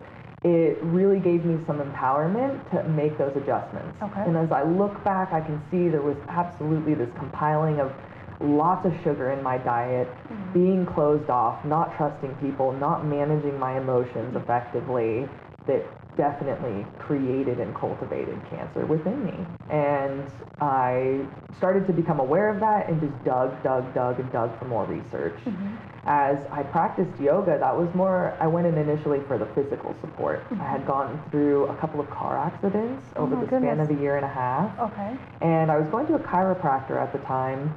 it 0.44 0.78
really 0.84 1.20
gave 1.20 1.44
me 1.46 1.64
some 1.66 1.80
empowerment 1.80 2.70
to 2.72 2.88
make 2.90 3.18
those 3.18 3.36
adjustments. 3.36 3.98
Okay. 4.02 4.22
And 4.22 4.38
as 4.38 4.52
I 4.52 4.64
look 4.64 5.04
back, 5.04 5.34
I 5.34 5.42
can 5.42 5.62
see 5.72 5.90
there 5.90 6.02
was 6.02 6.18
absolutely 6.30 6.94
this 6.94 7.10
compiling 7.18 7.80
of 7.80 7.92
lots 8.40 8.86
of 8.86 8.94
sugar 9.04 9.32
in 9.32 9.42
my 9.42 9.58
diet, 9.58 10.08
mm-hmm. 10.08 10.54
being 10.54 10.86
closed 10.86 11.30
off, 11.30 11.66
not 11.66 11.98
trusting 11.98 12.36
people, 12.36 12.72
not 12.72 13.04
managing 13.06 13.58
my 13.58 13.78
emotions 13.78 14.36
effectively, 14.36 15.28
that 15.66 15.84
definitely 16.18 16.86
created 17.00 17.60
and 17.60 17.74
cultivated 17.76 18.42
cancer 18.50 18.86
within 18.86 19.24
me. 19.24 19.38
And 19.70 20.30
I 20.60 21.26
started 21.58 21.88
to 21.88 21.94
become 21.94 22.20
aware 22.20 22.50
of 22.50 22.60
that 22.60 22.90
and 22.90 23.00
just 23.00 23.24
dug, 23.24 23.64
dug, 23.64 23.94
dug, 23.94 24.20
and 24.20 24.32
dug 24.32 24.58
for 24.60 24.66
more 24.66 24.86
research. 24.86 25.38
Mm-hmm. 25.46 25.76
As 26.10 26.38
I 26.52 26.64
practiced 26.64 27.20
yoga, 27.20 27.58
that 27.60 27.78
was 27.78 27.94
more, 27.94 28.36
I 28.40 28.48
went 28.48 28.66
in 28.66 28.78
initially 28.78 29.20
for 29.28 29.38
the 29.38 29.46
physical 29.48 29.96
support. 30.02 30.46
I 30.52 30.56
had 30.56 30.82
mm-hmm. 30.82 30.88
gone 30.88 31.24
through 31.32 31.68
a 31.68 31.76
couple 31.76 32.00
of 32.00 32.10
car 32.10 32.38
accidents 32.38 33.06
oh 33.16 33.24
over 33.24 33.36
my 33.36 33.42
the 33.42 33.48
span 33.48 33.80
of 33.80 33.90
a 33.90 33.94
year 33.94 34.16
and 34.16 34.26
a 34.26 34.30
half. 34.30 34.80
Okay. 34.80 35.18
And 35.42 35.70
I 35.70 35.78
was 35.78 35.88
going 35.90 36.08
to 36.08 36.16
a 36.16 36.20
chiropractor 36.20 36.98
at 37.02 37.14
the 37.14 37.20
time, 37.20 37.76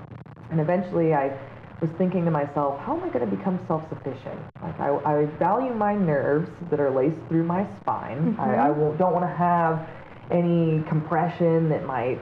and 0.50 0.60
eventually 0.60 1.12
I 1.12 1.36
was 1.80 1.90
thinking 1.96 2.24
to 2.24 2.30
myself, 2.30 2.78
how 2.80 2.96
am 2.96 3.04
I 3.04 3.12
going 3.12 3.28
to 3.28 3.36
become 3.36 3.58
self-sufficient? 3.66 4.40
Like 4.62 4.78
I, 4.78 4.88
I 5.04 5.24
value 5.38 5.72
my 5.72 5.94
nerves 5.94 6.50
that 6.70 6.80
are 6.80 6.90
laced 6.90 7.16
through 7.28 7.44
my 7.44 7.66
spine. 7.80 8.36
I, 8.38 8.54
I 8.54 8.70
won't, 8.70 8.98
don't 8.98 9.12
want 9.12 9.24
to 9.24 9.34
have 9.34 9.88
any 10.30 10.82
compression 10.88 11.68
that 11.70 11.84
might 11.86 12.20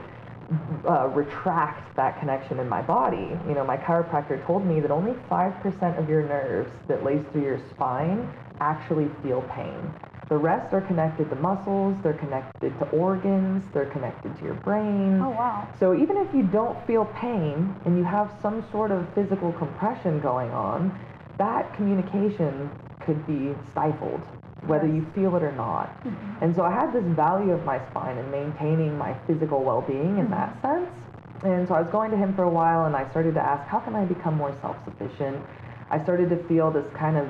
uh, 0.87 1.07
retract 1.09 1.95
that 1.95 2.19
connection 2.19 2.59
in 2.59 2.67
my 2.67 2.81
body. 2.81 3.37
You 3.47 3.53
know, 3.53 3.65
my 3.65 3.77
chiropractor 3.77 4.43
told 4.47 4.65
me 4.65 4.79
that 4.79 4.91
only 4.91 5.13
5% 5.29 5.99
of 5.99 6.09
your 6.09 6.23
nerves 6.23 6.71
that 6.87 7.03
lace 7.03 7.23
through 7.31 7.43
your 7.43 7.59
spine 7.71 8.31
actually 8.59 9.09
feel 9.21 9.41
pain. 9.53 9.93
The 10.29 10.37
rest 10.37 10.71
are 10.75 10.81
connected 10.81 11.29
to 11.31 11.35
muscles, 11.37 11.97
they're 12.03 12.13
connected 12.13 12.77
to 12.77 12.85
organs, 12.89 13.63
they're 13.73 13.89
connected 13.89 14.37
to 14.37 14.45
your 14.45 14.53
brain. 14.53 15.19
Oh, 15.19 15.29
wow. 15.29 15.67
So 15.79 15.95
even 15.95 16.17
if 16.17 16.33
you 16.35 16.43
don't 16.43 16.77
feel 16.85 17.05
pain 17.05 17.75
and 17.85 17.97
you 17.97 18.03
have 18.03 18.31
some 18.39 18.63
sort 18.71 18.91
of 18.91 19.11
physical 19.15 19.51
compression 19.53 20.19
going 20.19 20.51
on, 20.51 20.97
that 21.39 21.73
communication 21.75 22.69
could 22.99 23.25
be 23.25 23.55
stifled, 23.71 24.21
whether 24.67 24.85
you 24.85 25.03
feel 25.15 25.35
it 25.35 25.41
or 25.41 25.51
not. 25.53 25.87
Mm-hmm. 26.03 26.43
And 26.43 26.55
so 26.55 26.61
I 26.61 26.71
had 26.71 26.93
this 26.93 27.05
value 27.15 27.51
of 27.51 27.65
my 27.65 27.79
spine 27.89 28.19
and 28.19 28.29
maintaining 28.29 28.95
my 28.99 29.15
physical 29.25 29.63
well-being 29.63 30.19
in 30.19 30.29
that 30.29 30.61
mm-hmm. 30.61 30.85
sense. 30.85 31.43
And 31.43 31.67
so 31.67 31.73
I 31.73 31.81
was 31.81 31.89
going 31.89 32.11
to 32.11 32.17
him 32.17 32.35
for 32.35 32.43
a 32.43 32.49
while 32.49 32.85
and 32.85 32.95
I 32.95 33.09
started 33.09 33.33
to 33.33 33.41
ask, 33.41 33.67
how 33.67 33.79
can 33.79 33.95
I 33.95 34.05
become 34.05 34.35
more 34.35 34.55
self-sufficient? 34.61 35.43
I 35.89 36.03
started 36.03 36.29
to 36.29 36.37
feel 36.47 36.69
this 36.69 36.85
kind 36.93 37.17
of 37.17 37.27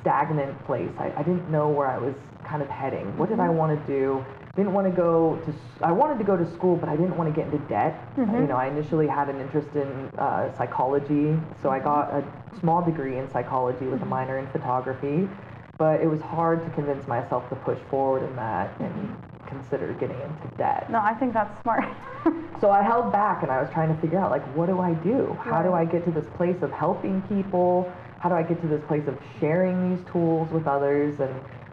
stagnant 0.00 0.64
place. 0.64 0.90
I, 0.98 1.12
I 1.16 1.22
didn't 1.22 1.50
know 1.50 1.68
where 1.68 1.88
I 1.88 1.98
was 1.98 2.14
kind 2.44 2.62
of 2.62 2.68
heading. 2.68 3.16
What 3.16 3.28
did 3.28 3.40
I 3.40 3.46
mm-hmm. 3.46 3.56
want 3.56 3.86
to 3.86 3.92
do? 3.92 4.24
Didn't 4.56 4.72
want 4.72 4.86
to 4.86 4.92
go 4.92 5.40
to. 5.44 5.54
I 5.84 5.92
wanted 5.92 6.18
to 6.18 6.24
go 6.24 6.36
to 6.36 6.50
school, 6.52 6.76
but 6.76 6.88
I 6.88 6.96
didn't 6.96 7.16
want 7.16 7.32
to 7.32 7.40
get 7.40 7.52
into 7.52 7.64
debt. 7.68 7.94
Mm-hmm. 8.16 8.34
You 8.34 8.46
know, 8.48 8.56
I 8.56 8.66
initially 8.66 9.06
had 9.06 9.28
an 9.28 9.40
interest 9.40 9.68
in 9.74 9.88
uh, 10.18 10.56
psychology, 10.56 11.38
so 11.62 11.70
I 11.70 11.78
got 11.78 12.12
a 12.12 12.24
small 12.58 12.82
degree 12.82 13.18
in 13.18 13.30
psychology 13.30 13.84
with 13.84 13.94
a 13.94 13.96
mm-hmm. 13.98 14.08
minor 14.08 14.38
in 14.38 14.48
photography. 14.48 15.28
But 15.78 16.00
it 16.00 16.08
was 16.08 16.20
hard 16.20 16.64
to 16.64 16.70
convince 16.70 17.06
myself 17.06 17.48
to 17.50 17.56
push 17.56 17.78
forward 17.88 18.28
in 18.28 18.34
that 18.34 18.80
and 18.80 19.16
consider 19.46 19.92
getting 19.94 20.20
into 20.20 20.56
debt. 20.56 20.90
No, 20.90 20.98
I 21.00 21.14
think 21.14 21.32
that's 21.32 21.62
smart. 21.62 21.84
So 22.60 22.70
I 22.70 22.82
held 22.82 23.12
back 23.12 23.42
and 23.44 23.52
I 23.52 23.62
was 23.62 23.70
trying 23.70 23.94
to 23.94 24.00
figure 24.00 24.18
out 24.18 24.32
like 24.32 24.42
what 24.56 24.66
do 24.66 24.80
I 24.80 24.92
do? 24.94 25.38
How 25.40 25.62
do 25.62 25.72
I 25.72 25.84
get 25.84 26.04
to 26.06 26.10
this 26.10 26.26
place 26.36 26.60
of 26.62 26.72
helping 26.72 27.22
people? 27.22 27.90
How 28.18 28.28
do 28.28 28.34
I 28.34 28.42
get 28.42 28.60
to 28.62 28.68
this 28.68 28.82
place 28.88 29.06
of 29.06 29.16
sharing 29.38 29.94
these 29.94 30.04
tools 30.10 30.50
with 30.50 30.66
others 30.66 31.20
and 31.20 31.30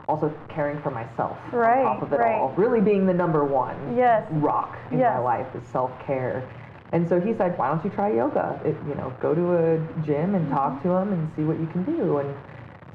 also 0.08 0.32
caring 0.50 0.80
for 0.82 0.92
myself 0.92 1.38
Right, 1.52 1.84
on 1.86 1.96
top 1.98 2.04
of 2.04 2.14
it 2.14 2.20
right. 2.20 2.36
all? 2.36 2.54
Really 2.56 2.82
being 2.82 3.08
the 3.08 3.14
number 3.14 3.44
one 3.46 3.98
Yes. 3.98 4.28
rock 4.32 4.78
in 4.92 5.00
my 5.00 5.18
life 5.18 5.48
is 5.56 5.64
self-care. 5.68 6.48
And 6.92 7.08
so 7.10 7.20
he 7.20 7.34
said, 7.34 7.58
"Why 7.58 7.68
don't 7.70 7.84
you 7.84 7.90
try 7.90 8.12
yoga? 8.14 8.60
It, 8.64 8.78
you 8.88 8.94
know, 8.96 9.12
go 9.20 9.34
to 9.34 9.54
a 9.58 9.78
gym 10.06 10.36
and 10.36 10.48
talk 10.50 10.74
Mm-hmm. 10.74 10.82
to 10.84 10.94
them 10.94 11.14
and 11.14 11.30
see 11.36 11.44
what 11.44 11.60
you 11.60 11.66
can 11.68 11.84
do." 11.84 12.20
And 12.20 12.36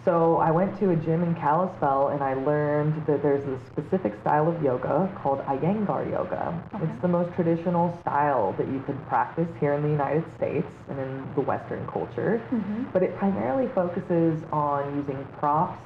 so 0.04 0.36
I 0.36 0.50
went 0.50 0.78
to 0.78 0.90
a 0.90 0.96
gym 0.96 1.22
in 1.22 1.34
Kalispell 1.34 2.08
and 2.08 2.22
I 2.22 2.34
learned 2.34 3.06
that 3.06 3.22
there's 3.22 3.44
a 3.46 3.58
specific 3.66 4.18
style 4.22 4.48
of 4.48 4.62
yoga 4.62 5.12
called 5.22 5.40
Iyengar 5.40 6.10
yoga. 6.10 6.62
It's 6.82 7.02
the 7.02 7.08
most 7.08 7.34
traditional 7.34 7.98
style 8.00 8.54
that 8.56 8.66
you 8.68 8.82
could 8.86 8.96
practice 9.08 9.48
here 9.60 9.74
in 9.74 9.82
the 9.82 9.90
United 9.90 10.24
States 10.36 10.66
and 10.88 10.98
in 10.98 11.34
the 11.34 11.42
Western 11.42 11.86
culture. 11.86 12.42
Mm-hmm. 12.50 12.84
But 12.92 13.02
it 13.02 13.16
primarily 13.16 13.68
focuses 13.74 14.42
on 14.52 14.96
using 14.96 15.22
props 15.38 15.82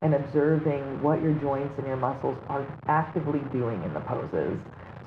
and 0.00 0.14
observing 0.14 1.02
what 1.02 1.20
your 1.20 1.34
joints 1.34 1.76
and 1.76 1.86
your 1.86 1.96
muscles 1.96 2.38
are 2.48 2.64
actively 2.86 3.40
doing 3.52 3.82
in 3.82 3.92
the 3.92 4.00
poses. 4.00 4.58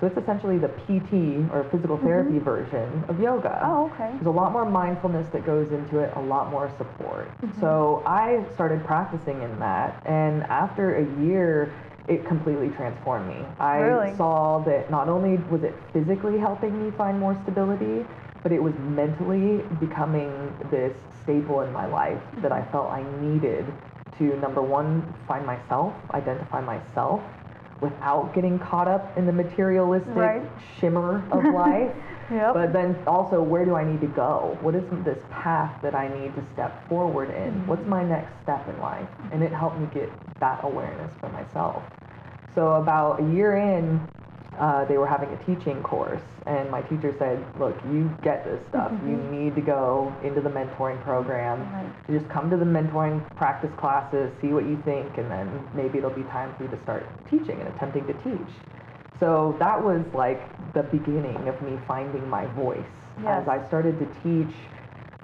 So 0.01 0.07
it's 0.07 0.17
essentially 0.17 0.57
the 0.57 0.69
PT 0.69 1.53
or 1.53 1.67
physical 1.69 1.95
mm-hmm. 1.95 2.07
therapy 2.07 2.39
version 2.39 3.03
of 3.07 3.19
yoga. 3.19 3.61
Oh, 3.63 3.91
okay. 3.93 4.09
There's 4.13 4.25
a 4.25 4.31
lot 4.31 4.51
more 4.51 4.65
mindfulness 4.65 5.27
that 5.31 5.45
goes 5.45 5.71
into 5.71 5.99
it, 5.99 6.11
a 6.15 6.21
lot 6.21 6.49
more 6.49 6.73
support. 6.79 7.29
Mm-hmm. 7.41 7.61
So 7.61 8.01
I 8.03 8.43
started 8.55 8.83
practicing 8.83 9.43
in 9.43 9.59
that, 9.59 10.01
and 10.07 10.41
after 10.43 10.95
a 10.95 11.23
year, 11.23 11.71
it 12.07 12.25
completely 12.25 12.69
transformed 12.69 13.27
me. 13.27 13.45
I 13.59 13.77
Really? 13.77 14.15
saw 14.17 14.57
that 14.65 14.89
not 14.89 15.07
only 15.07 15.37
was 15.51 15.61
it 15.61 15.75
physically 15.93 16.39
helping 16.39 16.83
me 16.83 16.89
find 16.97 17.19
more 17.19 17.39
stability, 17.43 18.03
but 18.41 18.51
it 18.51 18.61
was 18.61 18.73
mentally 18.79 19.61
becoming 19.79 20.31
this 20.71 20.95
staple 21.21 21.61
in 21.61 21.71
my 21.71 21.85
life 21.85 22.19
that 22.37 22.51
mm-hmm. 22.51 22.67
I 22.67 22.71
felt 22.71 22.89
I 22.89 23.03
needed 23.21 23.71
to 24.17 24.35
number 24.39 24.63
one, 24.63 25.13
find 25.27 25.45
myself, 25.45 25.93
identify 26.11 26.59
myself 26.59 27.21
without 27.81 28.33
getting 28.33 28.57
caught 28.59 28.87
up 28.87 29.17
in 29.17 29.25
the 29.25 29.33
materialistic 29.33 30.15
Right. 30.15 30.41
shimmer 30.79 31.23
of 31.31 31.43
life. 31.53 31.91
Yep. 32.31 32.53
But 32.53 32.71
then 32.71 32.95
also, 33.05 33.41
where 33.41 33.65
do 33.65 33.75
I 33.75 33.83
need 33.83 33.99
to 34.01 34.07
go? 34.07 34.57
What 34.61 34.73
is 34.73 34.83
this 35.03 35.17
path 35.31 35.81
that 35.81 35.93
I 35.95 36.07
need 36.07 36.33
to 36.35 36.43
step 36.53 36.87
forward 36.87 37.29
in? 37.29 37.51
Mm-hmm. 37.51 37.67
What's 37.67 37.85
my 37.85 38.03
next 38.03 38.31
step 38.43 38.65
in 38.69 38.79
life? 38.79 39.07
And 39.33 39.43
it 39.43 39.51
helped 39.51 39.77
me 39.79 39.87
get 39.93 40.09
that 40.39 40.63
awareness 40.63 41.11
for 41.19 41.27
myself. 41.29 41.83
So 42.55 42.73
about 42.75 43.19
a 43.21 43.33
year 43.33 43.57
in, 43.57 43.99
uh, 44.61 44.85
they 44.85 44.97
were 44.97 45.07
having 45.07 45.29
a 45.33 45.37
teaching 45.43 45.81
course, 45.81 46.21
and 46.45 46.69
my 46.69 46.81
teacher 46.83 47.13
said, 47.17 47.43
"Look, 47.59 47.75
you 47.91 48.15
get 48.21 48.45
this 48.45 48.61
stuff. 48.69 48.91
You 49.07 49.17
need 49.17 49.55
to 49.55 49.61
go 49.61 50.13
into 50.23 50.39
the 50.39 50.51
mentoring 50.51 51.01
program. 51.01 51.59
Right. 51.73 51.91
Just 52.19 52.29
come 52.29 52.49
to 52.51 52.57
the 52.57 52.65
mentoring 52.65 53.19
practice 53.35 53.71
classes, 53.75 54.31
see 54.39 54.49
what 54.53 54.65
you 54.65 54.79
think, 54.85 55.17
and 55.17 55.29
then 55.31 55.49
maybe 55.73 55.97
it'll 55.97 56.11
be 56.11 56.23
time 56.23 56.53
for 56.55 56.63
you 56.63 56.69
to 56.69 56.77
start 56.83 57.07
teaching 57.29 57.59
and 57.59 57.67
attempting 57.69 58.05
to 58.05 58.13
teach." 58.23 58.53
So 59.19 59.55
that 59.59 59.83
was 59.83 60.03
like 60.13 60.41
the 60.73 60.83
beginning 60.83 61.47
of 61.47 61.59
me 61.61 61.77
finding 61.87 62.27
my 62.29 62.45
voice 62.47 62.79
Yes. 63.23 63.41
as 63.41 63.47
I 63.47 63.67
started 63.67 63.97
to 63.99 64.05
teach. 64.23 64.55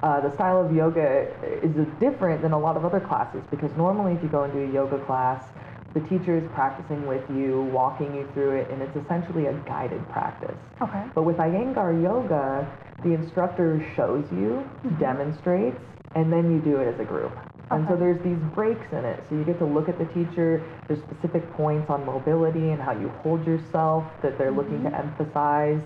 Uh, 0.04 0.20
the 0.22 0.32
style 0.34 0.64
of 0.64 0.72
yoga 0.76 1.28
is 1.64 1.88
different 2.00 2.42
than 2.44 2.52
a 2.54 2.60
lot 2.60 2.78
of 2.78 2.86
other 2.86 3.00
classes 3.00 3.44
because 3.50 3.72
normally, 3.76 4.14
if 4.14 4.22
you 4.22 4.30
go 4.30 4.44
into 4.44 4.60
a 4.64 4.72
yoga 4.72 5.00
class, 5.06 5.44
the 5.98 6.08
teacher 6.10 6.38
is 6.38 6.44
practicing 6.54 7.08
with 7.08 7.24
you, 7.30 7.64
walking 7.74 8.14
you 8.14 8.28
through 8.34 8.58
it, 8.58 8.70
and 8.70 8.82
it's 8.82 8.96
essentially 8.96 9.48
a 9.48 9.54
guided 9.66 10.08
practice. 10.10 10.58
Okay. 10.82 11.04
But 11.16 11.24
with 11.24 11.38
Iyengar 11.38 12.02
yoga, 12.04 12.70
the 13.04 13.14
instructor 13.14 13.84
shows 13.96 14.26
you, 14.32 14.64
mm-hmm. 14.86 15.00
demonstrates, 15.00 15.80
and 16.16 16.32
then 16.32 16.52
you 16.52 16.60
do 16.62 16.78
it 16.78 16.94
as 16.94 17.00
a 17.00 17.04
group. 17.04 17.32
Okay. 17.32 17.48
And 17.72 17.88
so 17.90 17.96
there's 17.96 18.22
these 18.24 18.38
breaks 18.54 18.86
in 18.92 19.06
it. 19.06 19.24
So 19.30 19.36
you 19.36 19.44
get 19.44 19.58
to 19.60 19.66
look 19.66 19.90
at 19.90 19.98
the 19.98 20.06
teacher. 20.06 20.64
There's 20.88 21.02
specific 21.02 21.52
points 21.54 21.90
on 21.90 22.06
mobility 22.06 22.70
and 22.72 22.82
how 22.82 22.94
you 22.94 23.10
hold 23.24 23.46
yourself 23.46 24.04
that 24.22 24.38
they're 24.38 24.52
looking 24.52 24.84
to 24.84 24.90
mm-hmm. 24.90 25.20
emphasize. 25.20 25.82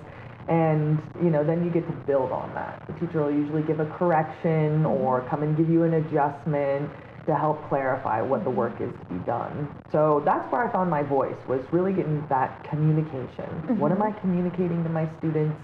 And 0.49 1.01
you 1.23 1.29
know, 1.29 1.43
then 1.45 1.63
you 1.63 1.71
get 1.71 1.87
to 1.87 1.95
build 2.05 2.31
on 2.31 2.53
that. 2.55 2.83
The 2.87 2.93
teacher 3.05 3.23
will 3.23 3.31
usually 3.31 3.63
give 3.63 3.79
a 3.79 3.85
correction 3.85 4.83
mm-hmm. 4.83 4.87
or 4.87 5.25
come 5.29 5.43
and 5.43 5.55
give 5.55 5.69
you 5.69 5.83
an 5.83 5.93
adjustment 5.93 6.91
to 7.25 7.35
help 7.35 7.67
clarify 7.69 8.21
what 8.21 8.43
the 8.43 8.49
work 8.49 8.81
is 8.81 8.91
to 8.91 9.05
be 9.13 9.19
done. 9.25 9.67
So 9.91 10.21
that's 10.25 10.51
where 10.51 10.67
I 10.67 10.71
found 10.71 10.89
my 10.89 11.03
voice 11.03 11.37
was 11.47 11.61
really 11.71 11.93
getting 11.93 12.25
that 12.29 12.63
communication. 12.69 13.77
What 13.79 13.91
am 13.91 13.99
mm-hmm. 13.99 14.17
I 14.17 14.19
communicating 14.21 14.83
to 14.83 14.89
my 14.89 15.07
students? 15.19 15.55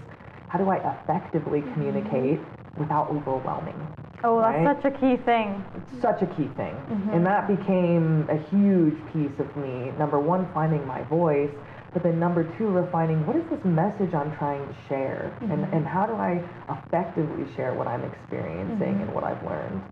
How 0.48 0.58
do 0.58 0.70
I 0.70 0.76
effectively 0.76 1.60
mm-hmm. 1.60 1.74
communicate 1.74 2.40
without 2.78 3.10
overwhelming? 3.10 3.76
Oh, 4.24 4.40
that's 4.40 4.64
Right? 4.64 4.82
such 4.82 4.94
a 4.94 4.98
key 4.98 5.16
thing. 5.24 5.64
It's 5.76 6.02
such 6.02 6.22
a 6.22 6.26
key 6.26 6.48
thing. 6.56 6.74
Mm-hmm. 6.74 7.10
And 7.10 7.26
that 7.26 7.46
became 7.46 8.26
a 8.30 8.38
huge 8.50 8.96
piece 9.12 9.38
of 9.38 9.54
me. 9.56 9.92
Number 9.98 10.18
one, 10.18 10.48
finding 10.52 10.84
my 10.86 11.02
voice, 11.04 11.50
but 11.92 12.02
then 12.02 12.18
number 12.18 12.44
two, 12.58 12.68
refining 12.68 13.26
what 13.26 13.36
is 13.36 13.44
this 13.50 13.64
message 13.64 14.12
I'm 14.14 14.36
trying 14.36 14.66
to 14.66 14.74
share? 14.88 15.36
And, 15.40 15.64
and 15.72 15.86
how 15.86 16.06
do 16.06 16.14
I 16.14 16.44
effectively 16.68 17.46
share 17.56 17.74
what 17.74 17.86
I'm 17.86 18.04
experiencing 18.04 19.00
and 19.00 19.14
what 19.14 19.24
I've 19.24 19.42
learned? 19.44 19.82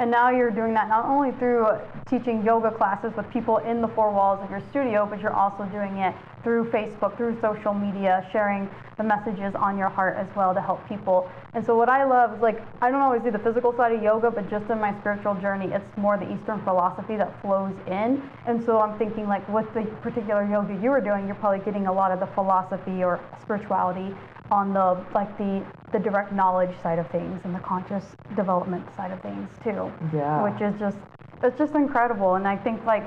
And 0.00 0.10
now 0.10 0.30
you're 0.30 0.50
doing 0.50 0.72
that 0.72 0.88
not 0.88 1.04
only 1.04 1.30
through 1.32 1.66
teaching 2.08 2.42
yoga 2.42 2.70
classes 2.70 3.12
with 3.18 3.28
people 3.30 3.58
in 3.58 3.82
the 3.82 3.88
four 3.88 4.10
walls 4.10 4.40
of 4.42 4.50
your 4.50 4.62
studio, 4.70 5.04
but 5.04 5.20
you're 5.20 5.34
also 5.34 5.64
doing 5.64 5.98
it 5.98 6.14
through 6.42 6.70
Facebook, 6.70 7.18
through 7.18 7.38
social 7.42 7.74
media, 7.74 8.26
sharing 8.32 8.66
the 8.96 9.04
messages 9.04 9.54
on 9.54 9.76
your 9.76 9.90
heart 9.90 10.16
as 10.16 10.26
well 10.34 10.54
to 10.54 10.60
help 10.62 10.80
people. 10.88 11.30
And 11.52 11.62
so 11.66 11.76
what 11.76 11.90
I 11.90 12.04
love 12.04 12.36
is 12.36 12.40
like 12.40 12.62
I 12.80 12.90
don't 12.90 13.02
always 13.02 13.20
do 13.20 13.30
the 13.30 13.40
physical 13.40 13.76
side 13.76 13.92
of 13.92 14.02
yoga, 14.02 14.30
but 14.30 14.48
just 14.48 14.70
in 14.70 14.80
my 14.80 14.98
spiritual 15.00 15.34
journey, 15.34 15.70
it's 15.70 15.96
more 15.98 16.16
the 16.16 16.32
Eastern 16.32 16.64
philosophy 16.64 17.16
that 17.16 17.38
flows 17.42 17.74
in. 17.86 18.22
And 18.46 18.64
so 18.64 18.80
I'm 18.80 18.98
thinking 18.98 19.28
like 19.28 19.46
with 19.50 19.66
the 19.74 19.82
particular 20.00 20.48
yoga 20.48 20.80
you 20.82 20.88
were 20.88 21.02
doing, 21.02 21.26
you're 21.26 21.34
probably 21.34 21.62
getting 21.62 21.88
a 21.88 21.92
lot 21.92 22.10
of 22.10 22.20
the 22.20 22.26
philosophy 22.28 23.04
or 23.04 23.20
spirituality 23.42 24.16
on 24.50 24.72
the 24.74 25.04
like 25.14 25.36
the 25.38 25.64
the 25.92 25.98
direct 25.98 26.32
knowledge 26.32 26.74
side 26.82 26.98
of 26.98 27.08
things 27.10 27.40
and 27.44 27.54
the 27.54 27.58
conscious 27.60 28.04
development 28.36 28.84
side 28.96 29.10
of 29.10 29.20
things 29.22 29.48
too. 29.62 29.90
Yeah. 30.14 30.42
which 30.42 30.60
is 30.60 30.78
just 30.78 30.98
it's 31.42 31.58
just 31.58 31.74
incredible. 31.74 32.34
And 32.34 32.46
i 32.46 32.56
think 32.56 32.84
like 32.84 33.04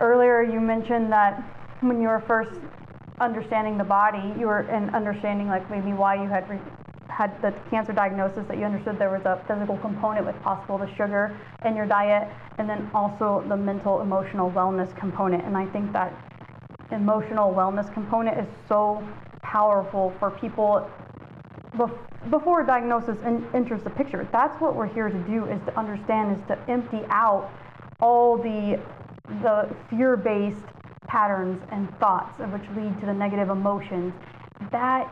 earlier 0.00 0.42
you 0.42 0.60
mentioned 0.60 1.12
that 1.12 1.42
when 1.80 2.00
you 2.00 2.08
were 2.08 2.20
first 2.20 2.60
understanding 3.20 3.76
the 3.76 3.84
body 3.84 4.32
you 4.38 4.46
were 4.46 4.60
and 4.60 4.94
understanding 4.94 5.46
like 5.48 5.68
maybe 5.70 5.92
why 5.92 6.14
you 6.14 6.28
had 6.28 6.48
re- 6.48 6.58
had 7.08 7.30
the 7.42 7.52
cancer 7.68 7.92
diagnosis 7.92 8.46
that 8.48 8.56
you 8.56 8.64
understood 8.64 8.98
there 8.98 9.10
was 9.10 9.24
a 9.26 9.42
physical 9.46 9.76
component 9.78 10.24
with 10.24 10.40
possible 10.42 10.78
the 10.78 10.88
sugar 10.94 11.36
in 11.66 11.76
your 11.76 11.84
diet 11.84 12.28
and 12.58 12.68
then 12.68 12.90
also 12.94 13.44
the 13.48 13.56
mental 13.56 14.00
emotional 14.00 14.50
wellness 14.50 14.94
component. 14.96 15.44
And 15.44 15.56
i 15.56 15.66
think 15.66 15.92
that 15.92 16.14
emotional 16.92 17.52
wellness 17.52 17.92
component 17.92 18.38
is 18.38 18.46
so 18.68 19.06
powerful 19.50 20.12
for 20.18 20.30
people 20.30 20.88
bef- 21.76 22.30
before 22.30 22.62
diagnosis 22.64 23.18
en- 23.24 23.46
enters 23.54 23.82
the 23.82 23.90
picture. 23.90 24.28
That's 24.32 24.60
what 24.60 24.76
we're 24.76 24.92
here 24.98 25.08
to 25.08 25.22
do 25.34 25.46
is 25.46 25.60
to 25.66 25.72
understand 25.78 26.24
is 26.36 26.42
to 26.48 26.56
empty 26.68 27.02
out 27.10 27.50
all 28.00 28.36
the 28.36 28.80
the 29.42 29.56
fear-based 29.88 30.68
patterns 31.06 31.60
and 31.70 31.82
thoughts, 31.98 32.38
which 32.52 32.66
lead 32.76 32.92
to 33.00 33.06
the 33.06 33.14
negative 33.24 33.48
emotions. 33.48 34.12
That 34.70 35.04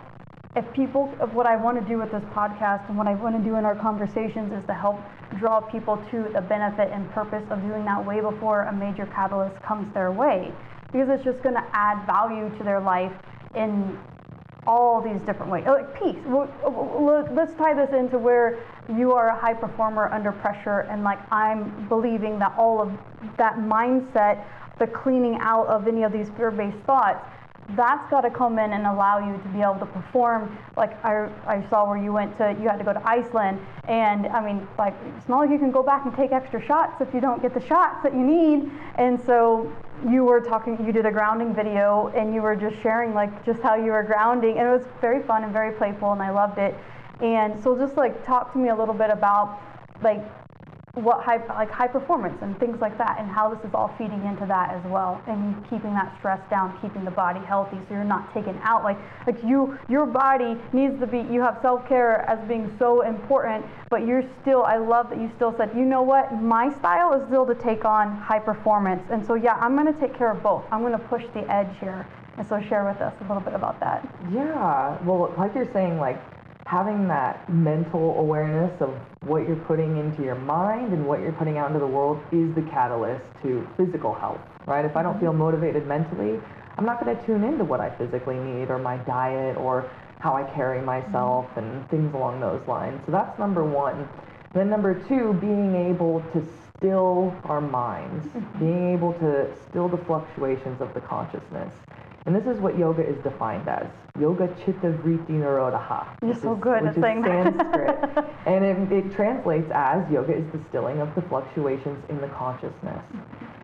if 0.57 0.65
people, 0.73 1.07
what 1.39 1.47
I 1.47 1.57
want 1.57 1.81
to 1.81 1.87
do 1.87 1.99
with 1.99 2.11
this 2.11 2.25
podcast 2.35 2.89
and 2.89 2.97
what 2.99 3.07
I 3.07 3.15
want 3.15 3.37
to 3.37 3.43
do 3.49 3.57
in 3.57 3.65
our 3.65 3.77
conversations 3.77 4.53
is 4.53 4.65
to 4.67 4.75
help 4.75 4.99
draw 5.39 5.61
people 5.61 5.97
to 6.11 6.17
the 6.33 6.41
benefit 6.41 6.91
and 6.91 7.09
purpose 7.11 7.45
of 7.51 7.61
doing 7.63 7.85
that 7.85 8.05
way 8.05 8.21
before 8.21 8.63
a 8.63 8.73
major 8.73 9.07
catalyst 9.07 9.61
comes 9.63 9.93
their 9.95 10.11
way, 10.11 10.53
because 10.91 11.09
it's 11.11 11.25
just 11.25 11.43
going 11.43 11.55
to 11.55 11.67
add 11.73 12.05
value 12.07 12.49
to 12.59 12.65
their 12.65 12.81
life 12.81 13.13
in 13.55 13.99
all 14.69 15.01
these 15.01 15.21
different 15.23 15.51
ways. 15.51 15.65
Like 15.67 15.99
peace. 15.99 16.19
Let's 16.29 17.55
tie 17.55 17.75
this 17.75 17.91
into 17.93 18.19
where 18.19 18.59
you 18.95 19.13
are 19.13 19.31
a 19.31 19.37
high 19.37 19.55
performer 19.55 20.09
under 20.13 20.31
pressure, 20.31 20.81
and 20.81 21.03
like 21.03 21.19
I'm 21.33 21.89
believing 21.89 22.39
that 22.39 22.55
all 22.57 22.81
of 22.81 22.93
that 23.39 23.57
mindset, 23.57 24.45
the 24.79 24.87
cleaning 24.87 25.39
out 25.41 25.67
of 25.67 25.89
any 25.89 26.05
of 26.05 26.13
these 26.13 26.29
fear-based 26.37 26.79
thoughts, 26.87 27.27
that's 27.77 28.09
got 28.11 28.23
to 28.23 28.31
come 28.31 28.59
in 28.59 28.73
and 28.73 28.87
allow 28.87 29.19
you 29.19 29.41
to 29.43 29.49
be 29.51 29.61
able 29.61 29.79
to 29.79 29.87
perform. 29.87 30.57
Like 30.77 31.03
I, 31.05 31.29
I 31.47 31.69
saw 31.69 31.87
where 31.87 31.99
you 31.99 32.13
went 32.13 32.37
to, 32.39 32.57
you 32.61 32.69
had 32.69 32.79
to 32.79 32.85
go 32.85 32.93
to 32.93 33.07
Iceland, 33.07 33.61
and 33.87 34.27
I 34.29 34.45
mean, 34.45 34.67
like 34.79 34.95
it's 35.17 35.29
not 35.29 35.39
like 35.39 35.51
you 35.51 35.59
can 35.59 35.71
go 35.71 35.83
back 35.83 36.07
and 36.07 36.15
take 36.15 36.33
extra 36.33 36.65
shots 36.65 37.01
if 37.01 37.13
you 37.13 37.21
don't 37.21 37.43
get 37.43 37.53
the 37.53 37.65
shots 37.67 38.03
that 38.03 38.15
you 38.15 38.23
need. 38.23 38.71
And 38.95 39.21
so 39.21 39.71
you 40.09 40.25
were 40.25 40.41
talking, 40.41 40.85
you 40.85 40.93
did 40.93 41.07
a 41.07 41.13
grounding 41.13 41.55
video, 41.55 42.09
and 42.17 42.35
you 42.35 42.41
were 42.41 42.57
just 42.57 42.81
sharing 42.83 43.13
like 43.13 43.45
just 43.45 43.61
how 43.61 43.75
you 43.75 43.93
were 43.93 44.03
grounding, 44.03 44.59
and 44.59 44.67
it 44.67 44.73
was 44.73 44.87
very 45.01 45.23
fun 45.23 45.45
and 45.45 45.53
very 45.53 45.73
playful, 45.73 46.13
and 46.13 46.23
I 46.23 46.31
loved 46.31 46.59
it. 46.59 46.75
And 47.21 47.63
so 47.63 47.77
just 47.77 47.97
like 47.97 48.25
talk 48.25 48.53
to 48.53 48.59
me 48.59 48.71
a 48.71 48.77
little 48.77 48.95
bit 48.95 49.11
about 49.11 49.61
like 50.03 50.25
what 51.03 51.23
high 51.23 51.39
like 51.49 51.71
high 51.71 51.87
performance 51.87 52.37
and 52.43 52.59
things 52.59 52.81
like 52.81 52.97
that 52.99 53.17
and 53.19 53.29
how 53.29 53.53
this 53.53 53.65
is 53.65 53.75
all 53.75 53.95
feeding 53.97 54.25
into 54.27 54.47
that 54.47 54.71
as 54.71 54.85
well 54.91 55.21
and 55.27 55.63
keeping 55.71 55.95
that 55.95 56.15
stress 56.19 56.41
down 56.51 56.77
keeping 56.81 57.05
the 57.05 57.11
body 57.11 57.41
healthy 57.47 57.77
so 57.89 57.95
you're 57.95 58.05
not 58.05 58.33
taken 58.35 58.59
out. 58.63 58.85
Like 58.85 58.99
like 59.27 59.43
you 59.45 59.79
your 59.89 60.07
body 60.07 60.57
needs 60.73 60.99
to 61.01 61.07
be 61.07 61.19
you 61.33 61.41
have 61.41 61.59
self-care 61.63 62.29
as 62.29 62.39
being 62.49 62.75
so 62.79 63.03
important 63.03 63.65
but 63.91 64.07
you're 64.07 64.25
still 64.43 64.65
i 64.65 64.77
love 64.77 65.11
that 65.11 65.19
you 65.19 65.31
still 65.37 65.55
said 65.57 65.71
you 65.75 65.85
know 65.85 66.03
what? 66.03 66.33
My 66.43 66.73
style 66.79 67.13
is 67.15 67.27
still 67.29 67.47
to 67.47 67.55
take 67.55 67.85
on 67.85 68.17
high 68.17 68.41
performance. 68.41 69.03
And 69.11 69.25
so 69.25 69.35
yeah 69.35 69.55
i'm 69.61 69.75
going 69.77 69.93
to 69.93 70.01
take 70.01 70.17
care 70.17 70.31
of 70.31 70.43
both. 70.43 70.65
I'm 70.73 70.81
going 70.81 70.93
to 70.93 70.99
push 70.99 71.25
the 71.35 71.51
edge 71.51 71.75
here 71.81 72.07
and 72.37 72.47
so 72.47 72.61
share 72.61 72.85
with 72.85 73.01
us 73.01 73.15
a 73.21 73.25
little 73.25 73.41
bit 73.41 73.55
about 73.55 73.81
that. 73.81 74.07
Yeah. 74.33 75.03
Well 75.05 75.35
like 75.37 75.55
you're 75.55 75.73
saying 75.73 75.99
like 75.99 76.21
having 76.69 77.09
that 77.09 77.49
mental 77.49 78.19
awareness 78.19 78.71
of 78.83 78.91
what 79.23 79.49
you're 79.49 79.57
putting 79.57 79.97
into 79.97 80.23
your 80.23 80.35
mind 80.35 80.93
and 80.93 81.07
what 81.07 81.19
you're 81.21 81.33
putting 81.33 81.57
out 81.57 81.69
into 81.69 81.81
the 81.81 81.87
world 81.87 82.21
is 82.31 82.55
the 82.55 82.61
catalyst 82.71 83.25
to 83.43 83.67
physical 83.79 84.13
health, 84.13 84.39
right? 84.67 84.85
If 84.85 84.95
I 84.95 85.03
don't 85.03 85.19
feel 85.19 85.33
motivated 85.33 85.87
mentally, 85.87 86.39
I'm 86.77 86.85
not 86.85 87.03
going 87.03 87.17
to 87.17 87.25
tune 87.25 87.43
into 87.43 87.65
what 87.65 87.81
I 87.81 87.89
physically 87.97 88.37
need 88.37 88.69
or 88.69 88.79
my 88.79 88.99
diet 88.99 89.57
or 89.57 89.91
how 90.21 90.37
I 90.37 90.43
carry 90.55 90.83
myself 90.83 91.47
and 91.57 91.89
things 91.89 92.13
along 92.13 92.41
those 92.41 92.61
lines. 92.69 93.01
So 93.07 93.13
that's 93.13 93.39
number 93.39 93.65
one. 93.65 94.07
Then 94.53 94.69
number 94.69 94.93
two, 95.09 95.33
being 95.41 95.75
able 95.75 96.21
to 96.35 96.47
still 96.77 97.35
our 97.45 97.63
minds, 97.63 98.27
mm-hmm. 98.27 98.59
being 98.59 98.93
able 98.93 99.15
to 99.15 99.49
still 99.71 99.89
the 99.89 99.97
fluctuations 100.05 100.83
of 100.83 100.93
the 100.93 101.01
consciousness. 101.01 101.73
And 102.29 102.37
this 102.37 102.45
is 102.45 102.61
what 102.61 102.79
yoga 102.79 103.01
is 103.09 103.17
defined 103.23 103.67
as. 103.71 103.87
Yoga 104.21 104.55
chitta 104.63 104.93
vritti 105.01 105.31
nirodha. 105.31 106.07
You're 106.23 106.35
so 106.35 106.53
is, 106.53 106.61
good 106.61 106.85
at 106.85 106.95
saying 107.01 107.25
Sanskrit. 107.25 108.27
and 108.47 108.63
it, 108.67 108.93
it, 108.93 109.15
translates 109.15 109.71
as 109.73 110.05
yoga 110.13 110.37
is 110.37 110.45
the 110.53 110.61
stilling 110.69 111.01
of 111.01 111.15
the 111.15 111.23
fluctuations 111.23 112.05
in 112.11 112.21
the 112.21 112.29
consciousness. 112.29 113.03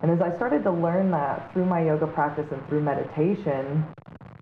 And 0.00 0.10
as 0.10 0.22
I 0.22 0.34
started 0.34 0.62
to 0.62 0.70
learn 0.70 1.10
that 1.10 1.52
through 1.52 1.66
my 1.66 1.84
yoga 1.84 2.06
practice 2.06 2.46
and 2.52 2.66
through 2.66 2.80
meditation, 2.80 3.84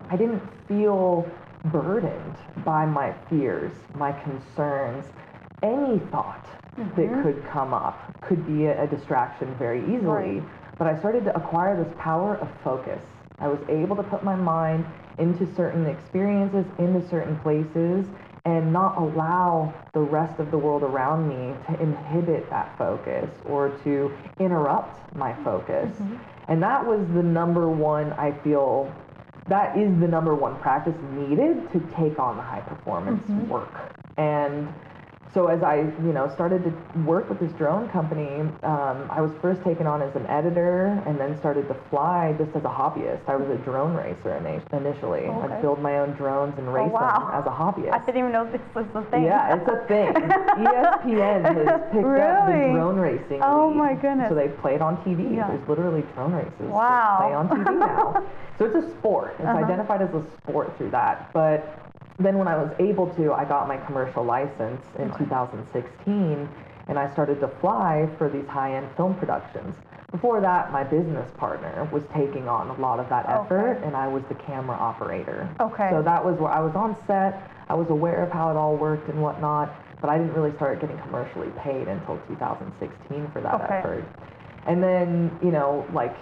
I 0.09 0.15
didn't 0.15 0.41
feel 0.69 1.29
burdened 1.65 2.37
by 2.63 2.85
my 2.85 3.13
fears, 3.29 3.73
my 3.95 4.13
concerns, 4.21 5.03
any 5.63 5.99
thought 6.11 6.47
mm-hmm. 6.77 6.95
that 6.95 7.23
could 7.23 7.45
come 7.51 7.73
up 7.73 7.99
could 8.21 8.47
be 8.47 8.67
a, 8.67 8.83
a 8.83 8.87
distraction 8.87 9.53
very 9.55 9.81
easily. 9.93 10.39
Right. 10.39 10.43
But 10.77 10.87
I 10.87 10.97
started 10.97 11.25
to 11.25 11.35
acquire 11.35 11.75
this 11.75 11.93
power 11.99 12.37
of 12.37 12.47
focus 12.63 13.01
I 13.43 13.47
was 13.47 13.59
able 13.67 13.97
to 13.97 14.03
put 14.03 14.23
my 14.23 14.35
mind 14.35 14.85
into 15.19 15.53
certain 15.53 15.85
experiences, 15.85 16.65
into 16.79 17.05
certain 17.09 17.37
places, 17.39 18.07
and 18.45 18.71
not 18.71 18.97
allow 18.97 19.73
the 19.93 19.99
rest 19.99 20.39
of 20.39 20.49
the 20.49 20.57
world 20.57 20.81
around 20.81 21.27
me 21.27 21.53
to 21.67 21.81
inhibit 21.81 22.49
that 22.49 22.77
focus 22.77 23.29
or 23.45 23.69
to 23.83 24.15
interrupt 24.39 25.13
my 25.15 25.33
focus. 25.43 25.89
Mm-hmm. 25.89 26.15
And 26.47 26.63
that 26.63 26.85
was 26.85 27.05
the 27.13 27.23
number 27.23 27.67
one, 27.67 28.13
I 28.13 28.31
feel, 28.43 28.93
that 29.49 29.77
is 29.77 29.89
the 29.99 30.07
number 30.07 30.33
one 30.33 30.57
practice 30.61 30.95
needed 31.11 31.69
to 31.73 31.79
take 31.97 32.19
on 32.19 32.37
the 32.37 32.43
high 32.43 32.61
performance 32.61 33.23
mm-hmm. 33.23 33.49
work. 33.49 33.93
And 34.17 34.73
so 35.33 35.47
as 35.47 35.63
I, 35.63 35.77
you 35.77 36.13
know, 36.13 36.29
started 36.35 36.63
to 36.63 36.99
work 37.01 37.27
with 37.27 37.39
this 37.39 37.51
drone 37.53 37.89
company, 37.89 38.41
um, 38.61 39.09
I 39.09 39.19
was 39.19 39.31
first 39.41 39.63
taken 39.63 39.87
on 39.87 40.01
as 40.03 40.15
an 40.15 40.27
editor 40.27 41.01
and 41.07 41.19
then 41.19 41.37
started 41.39 41.67
to 41.69 41.75
fly 41.89 42.35
just 42.37 42.55
as 42.55 42.63
a 42.63 42.69
hobbyist. 42.69 43.27
I 43.27 43.35
was 43.35 43.49
a 43.49 43.57
drone 43.63 43.95
racer 43.95 44.37
initially. 44.71 45.25
Okay. 45.25 45.53
I'd 45.53 45.61
build 45.61 45.81
my 45.81 45.97
own 45.99 46.13
drones 46.13 46.53
and 46.59 46.71
race 46.71 46.89
oh, 46.91 47.01
wow. 47.01 47.19
them 47.19 47.41
as 47.41 47.45
a 47.47 47.49
hobbyist. 47.49 47.93
I 47.93 48.05
didn't 48.05 48.19
even 48.19 48.31
know 48.31 48.45
this 48.51 48.61
was 48.75 48.85
a 48.93 49.03
thing. 49.09 49.23
Yeah, 49.23 49.57
it's 49.57 49.67
a 49.67 49.87
thing. 49.87 50.13
ESPN 50.13 51.43
has 51.43 51.81
picked 51.91 52.05
really? 52.05 52.21
up 52.21 52.45
the 52.45 52.73
drone 52.77 52.97
racing. 52.97 53.41
Oh 53.41 53.69
league. 53.69 53.77
my 53.77 53.93
goodness. 53.95 54.29
So 54.29 54.35
they 54.35 54.49
play 54.61 54.75
it 54.75 54.81
on 54.81 54.97
TV. 54.97 55.35
Yeah. 55.35 55.47
There's 55.47 55.67
literally 55.67 56.03
drone 56.13 56.33
races 56.33 56.53
wow. 56.61 57.17
play 57.21 57.33
on 57.33 57.49
TV 57.49 57.79
now. 57.79 58.23
so 58.59 58.65
it's 58.65 58.85
a 58.85 58.89
sport. 58.99 59.33
It's 59.39 59.47
uh-huh. 59.47 59.65
identified 59.65 60.03
as 60.03 60.13
a 60.13 60.23
sport 60.37 60.77
through 60.77 60.91
that. 60.91 61.33
But 61.33 61.82
then 62.19 62.37
when 62.37 62.47
I 62.47 62.55
was 62.55 62.71
able 62.79 63.13
to, 63.15 63.33
I 63.33 63.45
got 63.45 63.67
my 63.67 63.77
commercial 63.77 64.23
license 64.23 64.81
in 64.99 65.09
okay. 65.11 65.25
2016 65.25 66.49
and 66.87 66.99
I 66.99 67.11
started 67.13 67.39
to 67.39 67.47
fly 67.47 68.09
for 68.17 68.29
these 68.29 68.45
high-end 68.47 68.89
film 68.95 69.15
productions. 69.15 69.75
Before 70.11 70.41
that, 70.41 70.71
my 70.71 70.83
business 70.83 71.29
partner 71.37 71.89
was 71.91 72.03
taking 72.13 72.47
on 72.47 72.69
a 72.69 72.79
lot 72.79 72.99
of 72.99 73.09
that 73.09 73.27
effort 73.27 73.77
okay. 73.77 73.87
and 73.87 73.95
I 73.95 74.07
was 74.07 74.21
the 74.29 74.35
camera 74.35 74.77
operator. 74.77 75.49
Okay. 75.59 75.89
So 75.89 76.03
that 76.03 76.23
was 76.23 76.37
where 76.39 76.51
I 76.51 76.59
was 76.59 76.75
on 76.75 76.95
set, 77.07 77.49
I 77.67 77.73
was 77.73 77.89
aware 77.89 78.23
of 78.23 78.31
how 78.31 78.51
it 78.51 78.55
all 78.55 78.75
worked 78.75 79.09
and 79.09 79.21
whatnot, 79.21 79.73
but 80.01 80.09
I 80.09 80.17
didn't 80.19 80.33
really 80.33 80.53
start 80.55 80.81
getting 80.81 80.99
commercially 80.99 81.49
paid 81.57 81.87
until 81.87 82.19
2016 82.27 83.31
for 83.31 83.41
that 83.41 83.55
okay. 83.55 83.75
effort. 83.75 84.05
And 84.67 84.83
then, 84.83 85.31
you 85.41 85.51
know, 85.51 85.87
like 85.93 86.15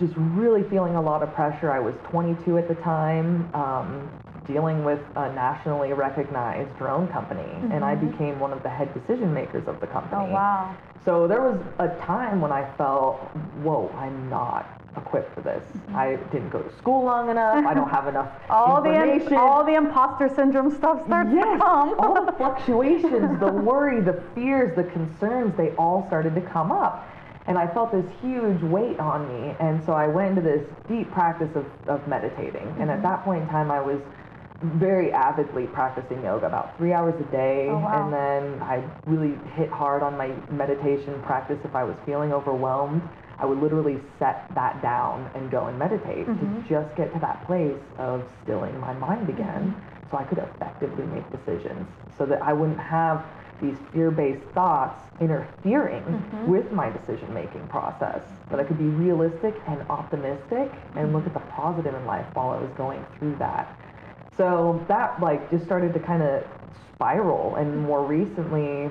just 0.00 0.14
really 0.16 0.68
feeling 0.68 0.96
a 0.96 1.00
lot 1.00 1.22
of 1.22 1.32
pressure. 1.34 1.70
I 1.70 1.78
was 1.78 1.94
22 2.10 2.58
at 2.58 2.66
the 2.66 2.74
time. 2.76 3.54
Um, 3.54 4.10
dealing 4.46 4.84
with 4.84 5.00
a 5.16 5.32
nationally 5.32 5.92
recognized 5.92 6.76
drone 6.78 7.08
company, 7.08 7.40
mm-hmm. 7.40 7.72
and 7.72 7.84
I 7.84 7.94
mm-hmm. 7.94 8.10
became 8.10 8.40
one 8.40 8.52
of 8.52 8.62
the 8.62 8.68
head 8.68 8.92
decision 8.94 9.32
makers 9.32 9.66
of 9.66 9.80
the 9.80 9.86
company. 9.86 10.22
Oh, 10.28 10.32
wow. 10.32 10.76
So 11.04 11.26
there 11.26 11.40
was 11.40 11.58
a 11.78 11.88
time 12.04 12.40
when 12.40 12.52
I 12.52 12.70
felt, 12.76 13.16
whoa, 13.62 13.90
I'm 13.96 14.28
not 14.28 14.80
equipped 14.96 15.34
for 15.34 15.40
this. 15.40 15.62
Mm-hmm. 15.62 15.96
I 15.96 16.16
didn't 16.30 16.50
go 16.50 16.60
to 16.62 16.76
school 16.76 17.04
long 17.04 17.30
enough. 17.30 17.64
I 17.64 17.74
don't 17.74 17.88
have 17.88 18.08
enough 18.08 18.30
all 18.50 18.84
information. 18.84 19.30
The, 19.30 19.38
all 19.38 19.64
the 19.64 19.74
imposter 19.74 20.28
syndrome 20.34 20.74
stuff 20.76 21.04
starts 21.06 21.30
yes, 21.32 21.44
to 21.44 21.58
come. 21.58 21.94
all 21.98 22.26
the 22.26 22.32
fluctuations, 22.36 23.40
the 23.40 23.52
worry, 23.52 24.00
the 24.00 24.22
fears, 24.34 24.74
the 24.76 24.84
concerns, 24.84 25.56
they 25.56 25.70
all 25.76 26.06
started 26.08 26.34
to 26.34 26.40
come 26.40 26.72
up. 26.72 27.06
And 27.46 27.56
I 27.56 27.66
felt 27.66 27.90
this 27.90 28.04
huge 28.20 28.60
weight 28.62 29.00
on 29.00 29.26
me. 29.26 29.56
And 29.58 29.82
so 29.84 29.92
I 29.92 30.06
went 30.06 30.38
into 30.38 30.42
this 30.42 30.68
deep 30.86 31.10
practice 31.10 31.50
of, 31.56 31.66
of 31.88 32.06
meditating. 32.06 32.62
Mm-hmm. 32.62 32.82
And 32.82 32.90
at 32.90 32.98
mm-hmm. 32.98 33.06
that 33.06 33.24
point 33.24 33.42
in 33.42 33.48
time, 33.48 33.70
I 33.70 33.80
was 33.80 34.00
very 34.62 35.10
avidly 35.12 35.66
practicing 35.66 36.22
yoga 36.22 36.46
about 36.46 36.76
three 36.76 36.92
hours 36.92 37.14
a 37.18 37.30
day 37.32 37.68
oh, 37.70 37.78
wow. 37.78 38.04
and 38.04 38.12
then 38.12 38.62
i 38.62 38.82
really 39.06 39.38
hit 39.54 39.70
hard 39.70 40.02
on 40.02 40.16
my 40.16 40.28
meditation 40.50 41.20
practice 41.22 41.58
if 41.64 41.74
i 41.74 41.82
was 41.82 41.96
feeling 42.04 42.32
overwhelmed 42.32 43.00
i 43.38 43.46
would 43.46 43.58
literally 43.58 43.98
set 44.18 44.46
that 44.54 44.80
down 44.82 45.30
and 45.34 45.50
go 45.50 45.66
and 45.66 45.78
meditate 45.78 46.26
mm-hmm. 46.26 46.62
to 46.62 46.68
just 46.68 46.94
get 46.94 47.12
to 47.12 47.18
that 47.20 47.44
place 47.46 47.80
of 47.96 48.22
stilling 48.42 48.78
my 48.80 48.92
mind 48.94 49.28
again 49.30 49.74
mm-hmm. 49.74 50.10
so 50.10 50.18
i 50.18 50.24
could 50.24 50.38
effectively 50.38 51.06
make 51.06 51.24
decisions 51.30 51.86
so 52.18 52.26
that 52.26 52.42
i 52.42 52.52
wouldn't 52.52 52.80
have 52.80 53.24
these 53.62 53.76
fear-based 53.92 54.44
thoughts 54.54 55.02
interfering 55.20 56.02
mm-hmm. 56.02 56.50
with 56.50 56.70
my 56.70 56.90
decision-making 56.90 57.66
process 57.68 58.20
but 58.50 58.60
i 58.60 58.64
could 58.64 58.78
be 58.78 58.84
realistic 58.84 59.54
and 59.68 59.80
optimistic 59.88 60.70
and 60.96 61.14
look 61.14 61.26
at 61.26 61.32
the 61.32 61.40
positive 61.40 61.94
in 61.94 62.04
life 62.04 62.26
while 62.34 62.50
i 62.50 62.60
was 62.60 62.70
going 62.76 63.04
through 63.18 63.34
that 63.36 63.79
so 64.36 64.84
that 64.88 65.20
like 65.20 65.50
just 65.50 65.64
started 65.64 65.92
to 65.94 66.00
kind 66.00 66.22
of 66.22 66.44
spiral 66.94 67.56
and 67.56 67.78
more 67.78 68.04
recently 68.04 68.90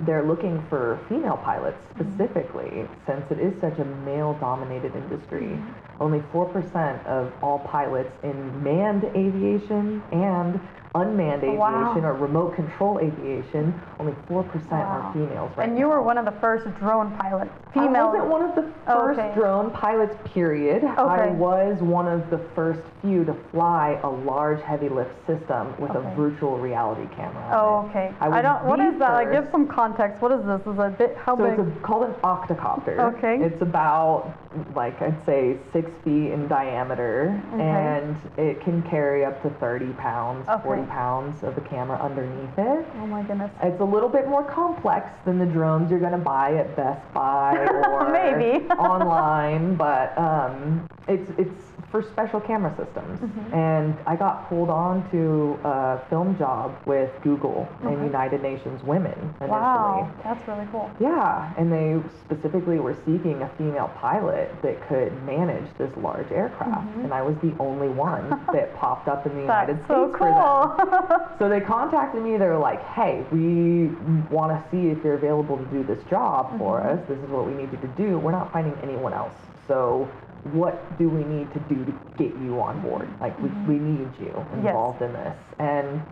they're 0.00 0.24
looking 0.24 0.64
for 0.68 0.98
female 1.08 1.36
pilots 1.38 1.76
mm-hmm. 1.94 2.10
specifically 2.16 2.88
since 3.06 3.24
it 3.30 3.38
is 3.38 3.54
such 3.60 3.78
a 3.78 3.84
male 3.84 4.34
dominated 4.40 4.94
industry. 4.94 5.46
Mm-hmm. 5.46 6.02
Only 6.02 6.18
4% 6.32 7.06
of 7.06 7.32
all 7.42 7.60
pilots 7.60 8.12
in 8.24 8.62
manned 8.62 9.04
aviation 9.04 10.02
and 10.12 10.60
unmanned 10.94 11.42
wow. 11.42 11.90
aviation 11.90 12.04
or 12.04 12.14
remote 12.14 12.54
control 12.54 12.98
aviation, 13.00 13.74
only 13.98 14.12
4% 14.28 14.70
wow. 14.70 14.78
are 14.78 15.12
females. 15.12 15.50
Right 15.56 15.68
and 15.68 15.78
you 15.78 15.86
now. 15.86 15.90
were 15.90 16.02
one 16.02 16.18
of 16.18 16.24
the 16.24 16.34
first 16.40 16.64
drone 16.78 17.16
pilots, 17.16 17.50
female. 17.72 17.96
I 17.96 18.04
wasn't 18.04 18.26
one 18.30 18.42
of 18.42 18.54
the 18.54 18.72
first 18.86 19.18
okay. 19.18 19.34
drone 19.34 19.70
pilots, 19.72 20.14
period. 20.32 20.84
Okay. 20.84 21.00
I 21.00 21.30
was 21.30 21.80
one 21.80 22.06
of 22.06 22.30
the 22.30 22.38
first 22.54 22.80
few 23.02 23.24
to 23.24 23.34
fly 23.50 23.98
a 24.04 24.08
large 24.08 24.62
heavy 24.62 24.88
lift 24.88 25.14
system 25.26 25.74
with 25.80 25.90
okay. 25.90 26.12
a 26.12 26.14
virtual 26.14 26.58
reality 26.58 27.12
camera. 27.16 27.50
Oh, 27.52 27.88
okay. 27.90 28.12
I, 28.20 28.28
I 28.28 28.42
don't, 28.42 28.64
what 28.64 28.78
is 28.78 28.98
that? 29.00 29.12
Like, 29.12 29.32
give 29.32 29.48
some 29.50 29.66
context. 29.66 30.22
What 30.22 30.32
is 30.32 30.44
this? 30.46 30.60
Is 30.60 30.78
a 30.78 30.94
bit, 30.96 31.16
how 31.16 31.36
so 31.36 31.44
big? 31.44 31.56
So 31.56 31.62
it's 31.66 31.76
a, 31.76 31.80
called 31.80 32.04
an 32.04 32.14
octocopter. 32.22 33.14
Okay. 33.16 33.44
It's 33.44 33.60
about, 33.60 34.32
like, 34.74 35.00
I'd 35.02 35.24
say 35.26 35.58
six 35.72 35.90
feet 36.04 36.30
in 36.30 36.46
diameter, 36.46 37.42
and 37.52 38.16
it 38.38 38.60
can 38.62 38.82
carry 38.82 39.24
up 39.24 39.42
to 39.42 39.50
30 39.50 39.92
pounds, 39.94 40.46
40 40.62 40.83
pounds 40.88 41.42
of 41.42 41.54
the 41.54 41.60
camera 41.60 42.00
underneath 42.00 42.58
it. 42.58 42.86
Oh 42.96 43.06
my 43.06 43.22
goodness. 43.22 43.50
It's 43.62 43.80
a 43.80 43.84
little 43.84 44.08
bit 44.08 44.28
more 44.28 44.44
complex 44.44 45.10
than 45.24 45.38
the 45.38 45.46
drones 45.46 45.90
you're 45.90 46.00
going 46.00 46.12
to 46.12 46.18
buy 46.18 46.54
at 46.54 46.76
Best 46.76 47.12
Buy 47.12 47.56
or 47.88 48.10
maybe 48.10 48.66
online, 48.70 49.76
but 49.76 50.16
um, 50.18 50.88
it's 51.08 51.30
it's 51.38 51.73
for 51.94 52.02
special 52.10 52.40
camera 52.40 52.74
systems. 52.76 53.20
Mm-hmm. 53.20 53.54
And 53.54 53.96
I 54.04 54.16
got 54.16 54.48
pulled 54.48 54.68
on 54.68 55.08
to 55.12 55.56
a 55.62 56.00
film 56.10 56.36
job 56.36 56.74
with 56.86 57.08
Google 57.22 57.68
and 57.84 58.02
United 58.04 58.42
Nations 58.42 58.82
Women 58.82 59.14
initially. 59.40 59.48
Wow, 59.48 60.12
that's 60.24 60.48
really 60.48 60.66
cool. 60.72 60.90
Yeah, 60.98 61.54
and 61.56 61.70
they 61.70 62.02
specifically 62.24 62.80
were 62.80 62.96
seeking 63.06 63.40
a 63.42 63.48
female 63.56 63.92
pilot 64.00 64.50
that 64.62 64.88
could 64.88 65.12
manage 65.22 65.66
this 65.78 65.88
large 65.98 66.28
aircraft, 66.32 66.96
and 66.96 67.14
I 67.14 67.22
was 67.22 67.36
the 67.42 67.54
only 67.60 67.86
one 67.88 68.28
that 68.52 68.74
popped 68.76 69.06
up 69.06 69.24
in 69.26 69.34
the 69.36 69.42
United 69.42 69.76
Mm-hmm. 69.76 69.86
That's 69.86 69.88
so 69.88 70.08
States 70.08 70.18
for 70.18 70.98
them. 70.98 71.08
cool. 71.08 71.20
So 71.38 71.48
they 71.48 71.60
contacted 71.60 72.22
me. 72.22 72.36
They 72.38 72.46
were 72.46 72.58
like, 72.58 72.82
"Hey, 72.88 73.24
we 73.30 73.86
want 74.34 74.50
to 74.50 74.58
see 74.70 74.88
if 74.88 74.98
you're 75.04 75.14
available 75.14 75.56
to 75.58 75.64
do 75.66 75.84
this 75.84 76.02
job 76.10 76.58
for 76.58 76.80
Mm-hmm. 76.80 76.98
us. 77.02 77.08
This 77.08 77.18
is 77.18 77.30
what 77.30 77.46
we 77.46 77.54
need 77.54 77.70
you 77.70 77.78
to 77.78 77.88
do. 77.96 78.18
We're 78.18 78.32
not 78.32 78.52
finding 78.52 78.74
anyone 78.82 79.12
else. 79.12 79.32
So, 79.68 80.08
what 80.52 80.98
do 80.98 81.08
we 81.08 81.24
need 81.24 81.52
to 81.52 81.60
do 81.60 81.84
to 81.84 81.92
get 82.16 82.34
you 82.40 82.60
on 82.60 82.80
board? 82.82 83.08
Like, 83.20 83.36
we, 83.40 83.48
we 83.48 83.76
mm-hmm. 83.76 84.02
need 84.02 84.10
you 84.20 84.46
involved 84.54 85.02
in 85.02 85.12
this." 85.12 85.36
And 85.58 86.02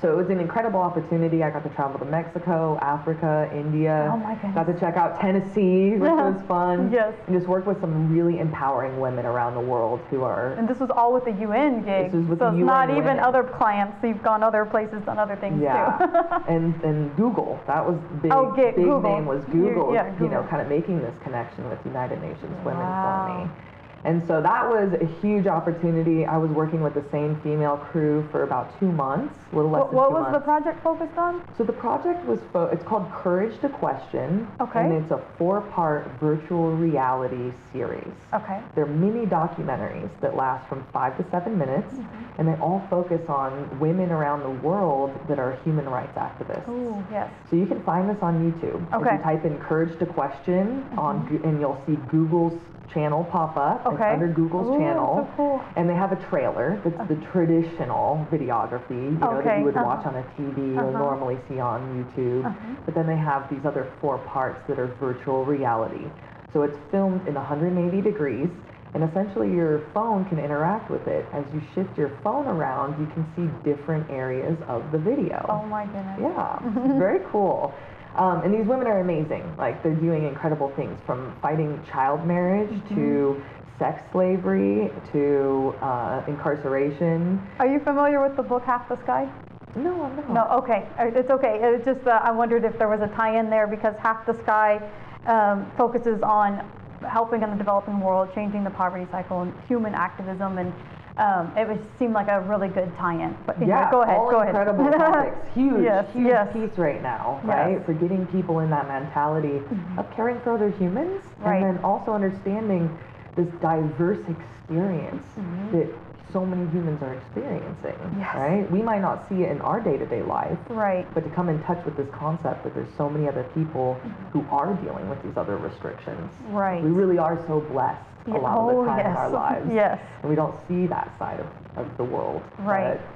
so 0.00 0.12
it 0.12 0.16
was 0.16 0.28
an 0.30 0.38
incredible 0.38 0.80
opportunity. 0.80 1.42
I 1.42 1.50
got 1.50 1.64
to 1.64 1.70
travel 1.70 1.98
to 1.98 2.04
Mexico, 2.04 2.78
Africa, 2.80 3.50
India. 3.52 4.10
Oh 4.12 4.16
my 4.16 4.34
Got 4.54 4.66
to 4.66 4.78
check 4.78 4.96
out 4.96 5.20
Tennessee, 5.20 5.92
which 5.92 6.00
was 6.10 6.40
fun. 6.46 6.92
Yes. 6.92 7.14
And 7.26 7.36
just 7.36 7.48
work 7.48 7.66
with 7.66 7.80
some 7.80 8.12
really 8.12 8.38
empowering 8.38 9.00
women 9.00 9.26
around 9.26 9.54
the 9.54 9.60
world 9.60 10.00
who 10.10 10.22
are 10.22 10.52
And 10.52 10.68
this 10.68 10.78
was 10.78 10.90
all 10.90 11.12
with 11.12 11.24
the 11.24 11.32
UN 11.42 11.82
gig. 11.82 12.12
This 12.12 12.14
was 12.14 12.26
with 12.26 12.38
so 12.38 12.46
the 12.46 12.50
it's 12.50 12.58
UN 12.58 12.66
not 12.66 12.90
even 12.90 13.04
women. 13.04 13.18
other 13.18 13.42
clients. 13.42 14.00
So 14.00 14.06
you've 14.06 14.22
gone 14.22 14.42
other 14.42 14.64
places, 14.64 15.02
done 15.04 15.18
other 15.18 15.36
things 15.36 15.58
too. 15.58 15.64
Yeah, 15.64 16.44
and 16.48 16.80
and 16.84 17.14
Google. 17.16 17.58
That 17.66 17.84
was 17.84 17.98
big. 18.22 18.32
Oh, 18.32 18.52
get 18.54 18.76
big 18.76 18.84
Google. 18.84 19.02
name 19.02 19.26
was 19.26 19.42
You- 19.48 19.74
Google. 19.74 19.94
You 19.94 20.28
know, 20.28 20.46
kind 20.48 20.62
of 20.62 20.68
making 20.68 21.00
this 21.00 21.14
connection 21.24 21.68
with 21.68 21.78
United 21.84 22.20
Nations 22.20 22.54
Women 22.64 22.80
Wow. 22.80 23.26
for 23.26 23.44
me. 23.44 23.67
And 24.04 24.22
so 24.28 24.40
that 24.40 24.68
was 24.68 24.92
a 25.00 25.06
huge 25.20 25.46
opportunity. 25.46 26.24
I 26.24 26.36
was 26.36 26.50
working 26.50 26.82
with 26.82 26.94
the 26.94 27.04
same 27.10 27.40
female 27.42 27.76
crew 27.76 28.26
for 28.30 28.44
about 28.44 28.78
two 28.78 28.90
months, 28.92 29.34
a 29.52 29.56
little 29.56 29.70
less 29.70 29.80
what 29.82 29.92
what 29.92 30.12
was 30.12 30.32
the 30.32 30.40
project 30.40 30.82
focused 30.82 31.18
on? 31.18 31.42
So 31.58 31.64
the 31.64 31.72
project 31.72 32.24
was 32.24 32.38
fo- 32.52 32.66
it's 32.66 32.84
called 32.84 33.10
Courage 33.12 33.58
to 33.60 33.68
Question, 33.68 34.46
Okay. 34.60 34.80
and 34.80 34.92
it's 34.92 35.10
a 35.10 35.18
four-part 35.36 36.06
virtual 36.20 36.70
reality 36.76 37.52
series. 37.72 38.06
Okay. 38.32 38.60
They're 38.74 38.86
mini 38.86 39.26
documentaries 39.26 40.10
that 40.20 40.36
last 40.36 40.68
from 40.68 40.84
five 40.92 41.16
to 41.18 41.24
seven 41.30 41.58
minutes, 41.58 41.92
Mm-hmm. 41.92 42.40
and 42.40 42.48
they 42.48 42.54
all 42.60 42.86
focus 42.88 43.28
on 43.28 43.80
women 43.80 44.10
around 44.12 44.42
the 44.42 44.66
world 44.66 45.10
that 45.28 45.38
are 45.40 45.58
human 45.64 45.86
rights 45.88 46.16
activists. 46.16 46.68
Ooh, 46.68 47.02
yes. 47.10 47.28
So 47.50 47.56
you 47.56 47.66
can 47.66 47.82
find 47.82 48.08
this 48.08 48.18
on 48.22 48.52
YouTube. 48.52 48.80
Okay. 48.94 49.14
If 49.14 49.18
you 49.18 49.24
type 49.24 49.44
in 49.44 49.58
"Courage 49.58 49.98
to 49.98 50.06
Question" 50.06 50.84
on, 50.96 51.26
Goo- 51.28 51.40
and 51.44 51.58
you'll 51.60 51.82
see 51.86 51.96
Google's 52.08 52.58
channel 52.92 53.24
pop 53.24 53.56
up. 53.56 53.80
It's 53.86 53.94
Okay. 53.94 54.10
under 54.10 54.28
Google's 54.28 54.74
Ooh, 54.74 54.78
channel. 54.78 55.16
so 55.28 55.28
cool. 55.36 55.62
And 55.76 55.88
they 55.88 55.94
have 55.94 56.12
a 56.12 56.16
trailer 56.28 56.80
that's 56.84 57.08
the 57.08 57.16
traditional 57.32 58.26
videography, 58.30 59.12
you 59.12 59.18
know, 59.18 59.40
that 59.42 59.58
you 59.58 59.64
would 59.64 59.76
uh-huh. 59.76 59.84
watch 59.84 60.06
on 60.06 60.16
a 60.16 60.22
TV 60.36 60.76
or 60.76 60.88
Uh-huh. 60.88 60.98
normally 60.98 61.38
see 61.48 61.60
on 61.60 61.80
YouTube. 62.16 62.44
But 62.84 62.94
then 62.94 63.06
they 63.06 63.16
have 63.16 63.48
these 63.50 63.64
other 63.64 63.86
four 64.00 64.18
parts 64.18 64.60
that 64.68 64.78
are 64.78 64.86
virtual 65.00 65.44
reality. 65.44 66.06
So 66.52 66.62
it's 66.62 66.78
filmed 66.90 67.26
in 67.28 67.34
180 67.34 68.00
degrees, 68.00 68.48
and 68.94 69.04
essentially 69.04 69.52
your 69.52 69.80
phone 69.92 70.24
can 70.24 70.38
interact 70.38 70.90
with 70.90 71.06
it. 71.06 71.26
As 71.34 71.44
you 71.52 71.60
shift 71.74 71.96
your 71.98 72.10
phone 72.24 72.46
around, 72.46 72.98
you 72.98 73.06
can 73.12 73.26
see 73.36 73.70
different 73.70 74.08
areas 74.10 74.56
of 74.66 74.90
the 74.90 74.98
video. 74.98 75.44
Oh 75.48 75.66
my 75.66 75.84
goodness. 75.84 76.18
Yeah, 76.20 76.58
very 76.98 77.20
cool. 77.30 77.74
Um, 78.16 78.42
and 78.42 78.52
these 78.52 78.66
women 78.66 78.86
are 78.86 79.00
amazing. 79.00 79.44
Like 79.56 79.82
they're 79.82 79.94
doing 79.94 80.24
incredible 80.24 80.72
things 80.76 80.98
from 81.06 81.36
fighting 81.40 81.80
child 81.90 82.26
marriage 82.26 82.70
to 82.90 83.42
sex 83.78 84.02
slavery 84.10 84.90
to 85.12 85.74
uh, 85.80 86.22
incarceration. 86.26 87.40
Are 87.60 87.66
you 87.66 87.78
familiar 87.80 88.20
with 88.26 88.36
the 88.36 88.42
book 88.42 88.64
Half 88.64 88.88
the 88.88 88.96
Sky? 89.02 89.28
No, 89.76 90.02
I'm 90.02 90.16
not. 90.16 90.30
No, 90.30 90.44
okay, 90.58 90.88
Uh, 90.98 91.10
it's 91.14 91.30
okay. 91.30 91.60
It's 91.62 91.84
just 91.84 92.06
uh, 92.06 92.20
I 92.22 92.32
wondered 92.32 92.64
if 92.64 92.76
there 92.78 92.88
was 92.88 93.00
a 93.00 93.08
tie-in 93.14 93.50
there 93.50 93.66
because 93.66 93.94
Half 94.00 94.26
the 94.26 94.34
Sky 94.42 94.80
um, 95.26 95.70
focuses 95.76 96.20
on 96.22 96.68
helping 97.08 97.42
in 97.42 97.50
the 97.50 97.56
developing 97.56 98.00
world, 98.00 98.30
changing 98.34 98.64
the 98.64 98.70
poverty 98.70 99.06
cycle, 99.12 99.42
and 99.42 99.52
human 99.68 99.94
activism, 99.94 100.58
and 100.58 100.72
um, 101.18 101.52
it 101.56 101.68
was 101.68 101.78
seemed 101.98 102.12
like 102.14 102.28
a 102.28 102.40
really 102.42 102.68
good 102.68 102.90
tie-in. 102.96 103.36
But 103.46 103.60
Yeah, 103.64 103.90
go 103.90 104.02
ahead, 104.02 104.16
all 104.16 104.30
go 104.30 104.36
ahead. 104.40 104.54
incredible 104.54 104.90
topics. 104.98 105.36
Huge, 105.54 105.82
Yes, 105.82 106.06
huge 106.12 106.26
yes. 106.28 106.52
piece 106.52 106.78
right 106.78 107.02
now, 107.02 107.40
Yes. 107.44 107.54
Mm-hmm. 107.56 107.74
right? 107.74 107.86
For 107.86 107.92
getting 107.94 108.26
people 108.28 108.60
in 108.60 108.70
that 108.70 108.86
mentality 108.88 109.60
of 109.96 110.10
caring 110.14 110.40
for 110.40 110.52
other 110.54 110.70
humans, 110.70 111.20
Right. 111.38 111.62
and 111.62 111.76
then 111.76 111.84
also 111.84 112.12
understanding 112.12 112.96
this 113.36 113.48
diverse 113.60 114.18
experience 114.28 115.24
that 115.72 115.88
so 116.32 116.44
many 116.44 116.68
humans 116.70 117.02
are 117.02 117.14
experiencing, 117.14 117.94
Mm-hmm. 117.98 118.20
Yes. 118.20 118.34
right? 118.36 118.70
We 118.70 118.82
might 118.82 119.00
not 119.00 119.28
see 119.28 119.42
it 119.44 119.50
in 119.50 119.60
our 119.62 119.80
day-to-day 119.80 120.22
life, 120.22 120.58
Right. 120.68 121.06
but 121.14 121.24
to 121.24 121.30
come 121.30 121.48
in 121.48 121.60
touch 121.62 121.82
with 121.84 121.96
this 121.96 122.08
concept 122.12 122.64
that 122.64 122.74
there's 122.74 122.92
so 122.96 123.08
many 123.08 123.26
other 123.26 123.44
people 123.54 123.94
who 124.32 124.44
are 124.50 124.74
dealing 124.74 125.08
with 125.08 125.22
these 125.22 125.36
other 125.36 125.56
restrictions. 125.56 126.30
Mm-hmm. 126.44 126.54
Right. 126.54 126.82
We 126.82 126.90
really 126.90 127.18
are 127.18 127.42
so 127.46 127.60
blessed 127.60 128.04
a 128.26 128.30
Yeah, 128.30 128.36
lot 128.38 128.58
of 128.58 128.64
oh, 128.76 128.80
the 128.84 128.88
time 128.90 129.00
in 129.00 129.06
our 129.16 129.30
lives. 129.30 129.70
Yes. 129.72 130.00
And 130.22 130.30
we 130.30 130.36
don't 130.36 130.54
see 130.68 130.86
that 130.86 131.16
side 131.18 131.40
of, 131.40 131.46
of 131.76 131.96
the 131.96 132.04
world. 132.04 132.42
Right. 132.58 132.98
But- 132.98 133.14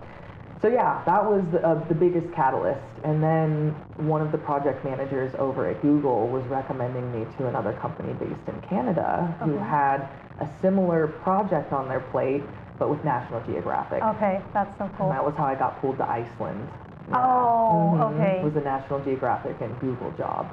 so 0.62 0.68
yeah, 0.68 1.02
that 1.06 1.24
was 1.24 1.42
the, 1.50 1.60
uh, 1.66 1.74
the 1.88 1.94
biggest 1.94 2.32
catalyst. 2.34 2.78
And 3.02 3.20
then 3.20 3.70
one 3.96 4.20
of 4.22 4.30
the 4.30 4.38
project 4.38 4.84
managers 4.84 5.34
over 5.36 5.66
at 5.68 5.82
Google 5.82 6.28
was 6.28 6.44
recommending 6.44 7.10
me 7.10 7.26
to 7.38 7.48
another 7.48 7.72
company 7.72 8.12
based 8.12 8.46
in 8.46 8.60
Canada 8.68 9.34
who 9.42 9.58
had 9.58 10.08
a 10.38 10.48
similar 10.60 11.08
project 11.08 11.72
on 11.72 11.88
their 11.88 11.98
plate, 11.98 12.44
but 12.78 12.88
with 12.88 13.02
National 13.02 13.40
Geographic. 13.44 14.04
Okay, 14.04 14.40
that's 14.54 14.78
so 14.78 14.84
And 14.84 14.96
cool. 14.98 15.08
that 15.08 15.24
was 15.24 15.34
how 15.36 15.46
I 15.46 15.56
got 15.56 15.80
pulled 15.80 15.98
to 15.98 16.08
Iceland. 16.08 16.68
Oh, 17.12 17.94
Mhm. 17.98 18.14
okay. 18.14 18.38
It 18.38 18.44
was 18.44 18.54
a 18.54 18.60
National 18.60 19.00
Geographic 19.00 19.60
and 19.60 19.76
Google 19.80 20.12
job. 20.12 20.46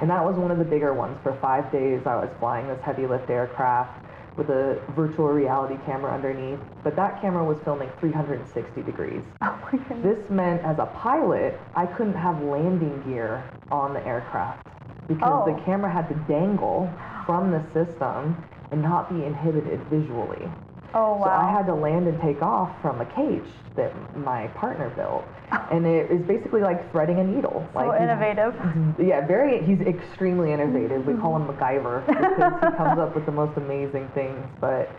And 0.00 0.08
that 0.10 0.24
was 0.24 0.36
one 0.36 0.50
of 0.50 0.58
the 0.58 0.64
bigger 0.64 0.94
ones. 0.94 1.16
For 1.22 1.34
five 1.40 1.70
days, 1.72 2.00
I 2.06 2.16
was 2.16 2.30
flying 2.38 2.68
this 2.68 2.80
heavy 2.82 3.06
lift 3.06 3.28
aircraft 3.30 4.04
with 4.36 4.50
a 4.50 4.80
virtual 4.96 5.28
reality 5.28 5.76
camera 5.86 6.12
underneath. 6.12 6.58
But 6.82 6.96
that 6.96 7.20
camera 7.20 7.44
was 7.44 7.56
filming 7.64 7.88
360 8.00 8.82
degrees. 8.82 9.22
Oh 9.42 9.58
my 9.72 9.78
goodness. 9.78 10.02
This 10.18 10.30
meant 10.30 10.62
as 10.62 10.78
a 10.78 10.86
pilot, 10.86 11.58
I 11.74 11.86
couldn't 11.86 12.14
have 12.14 12.40
landing 12.42 13.02
gear 13.02 13.42
on 13.70 13.94
the 13.94 14.04
aircraft 14.06 14.66
because 15.08 15.42
Oh. 15.46 15.52
the 15.54 15.60
camera 15.62 15.90
had 15.90 16.08
to 16.08 16.14
dangle 16.32 16.90
from 17.26 17.50
the 17.50 17.62
system 17.72 18.36
and 18.70 18.82
not 18.82 19.08
be 19.10 19.24
inhibited 19.24 19.80
visually. 19.90 20.48
Oh 20.94 21.16
wow. 21.16 21.24
So 21.24 21.30
I 21.30 21.50
had 21.50 21.66
to 21.66 21.74
land 21.74 22.06
and 22.06 22.20
take 22.20 22.40
off 22.42 22.70
from 22.80 23.00
a 23.00 23.06
cage 23.06 23.48
that 23.76 23.92
my 24.16 24.46
partner 24.48 24.90
built. 24.90 25.24
And 25.70 25.86
it 25.86 26.10
is 26.10 26.22
basically 26.26 26.60
like 26.62 26.90
threading 26.90 27.18
a 27.20 27.24
needle. 27.24 27.68
so 27.72 27.78
like 27.78 28.00
innovative. 28.00 28.54
yeah, 28.98 29.26
very. 29.26 29.64
He's 29.64 29.80
extremely 29.80 30.52
innovative. 30.52 31.06
We 31.06 31.14
call 31.14 31.36
him 31.36 31.46
MacGyver 31.46 32.06
because 32.06 32.52
he 32.60 32.76
comes 32.76 32.98
up 32.98 33.14
with 33.14 33.26
the 33.26 33.32
most 33.32 33.56
amazing 33.56 34.08
things. 34.14 34.44
But 34.60 34.90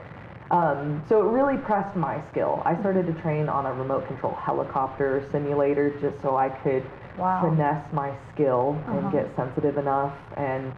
um, 0.52 1.04
so 1.10 1.22
it 1.22 1.32
really 1.32 1.58
pressed 1.58 1.96
my 1.98 2.22
skill. 2.32 2.62
I 2.66 2.80
started 2.80 3.06
to 3.08 3.14
train 3.22 3.50
on 3.50 3.66
a 3.66 3.74
remote 3.74 4.08
control 4.08 4.36
helicopter 4.36 5.28
simulator 5.32 5.90
just 6.02 6.22
so 6.22 6.36
I 6.38 6.50
could 6.50 6.84
Wow. 7.18 7.42
finesse 7.50 7.94
my 7.94 8.12
skill 8.34 8.76
Uh-huh. 8.88 8.98
and 8.98 9.12
get 9.12 9.34
sensitive 9.36 9.78
enough. 9.78 10.14
And 10.38 10.72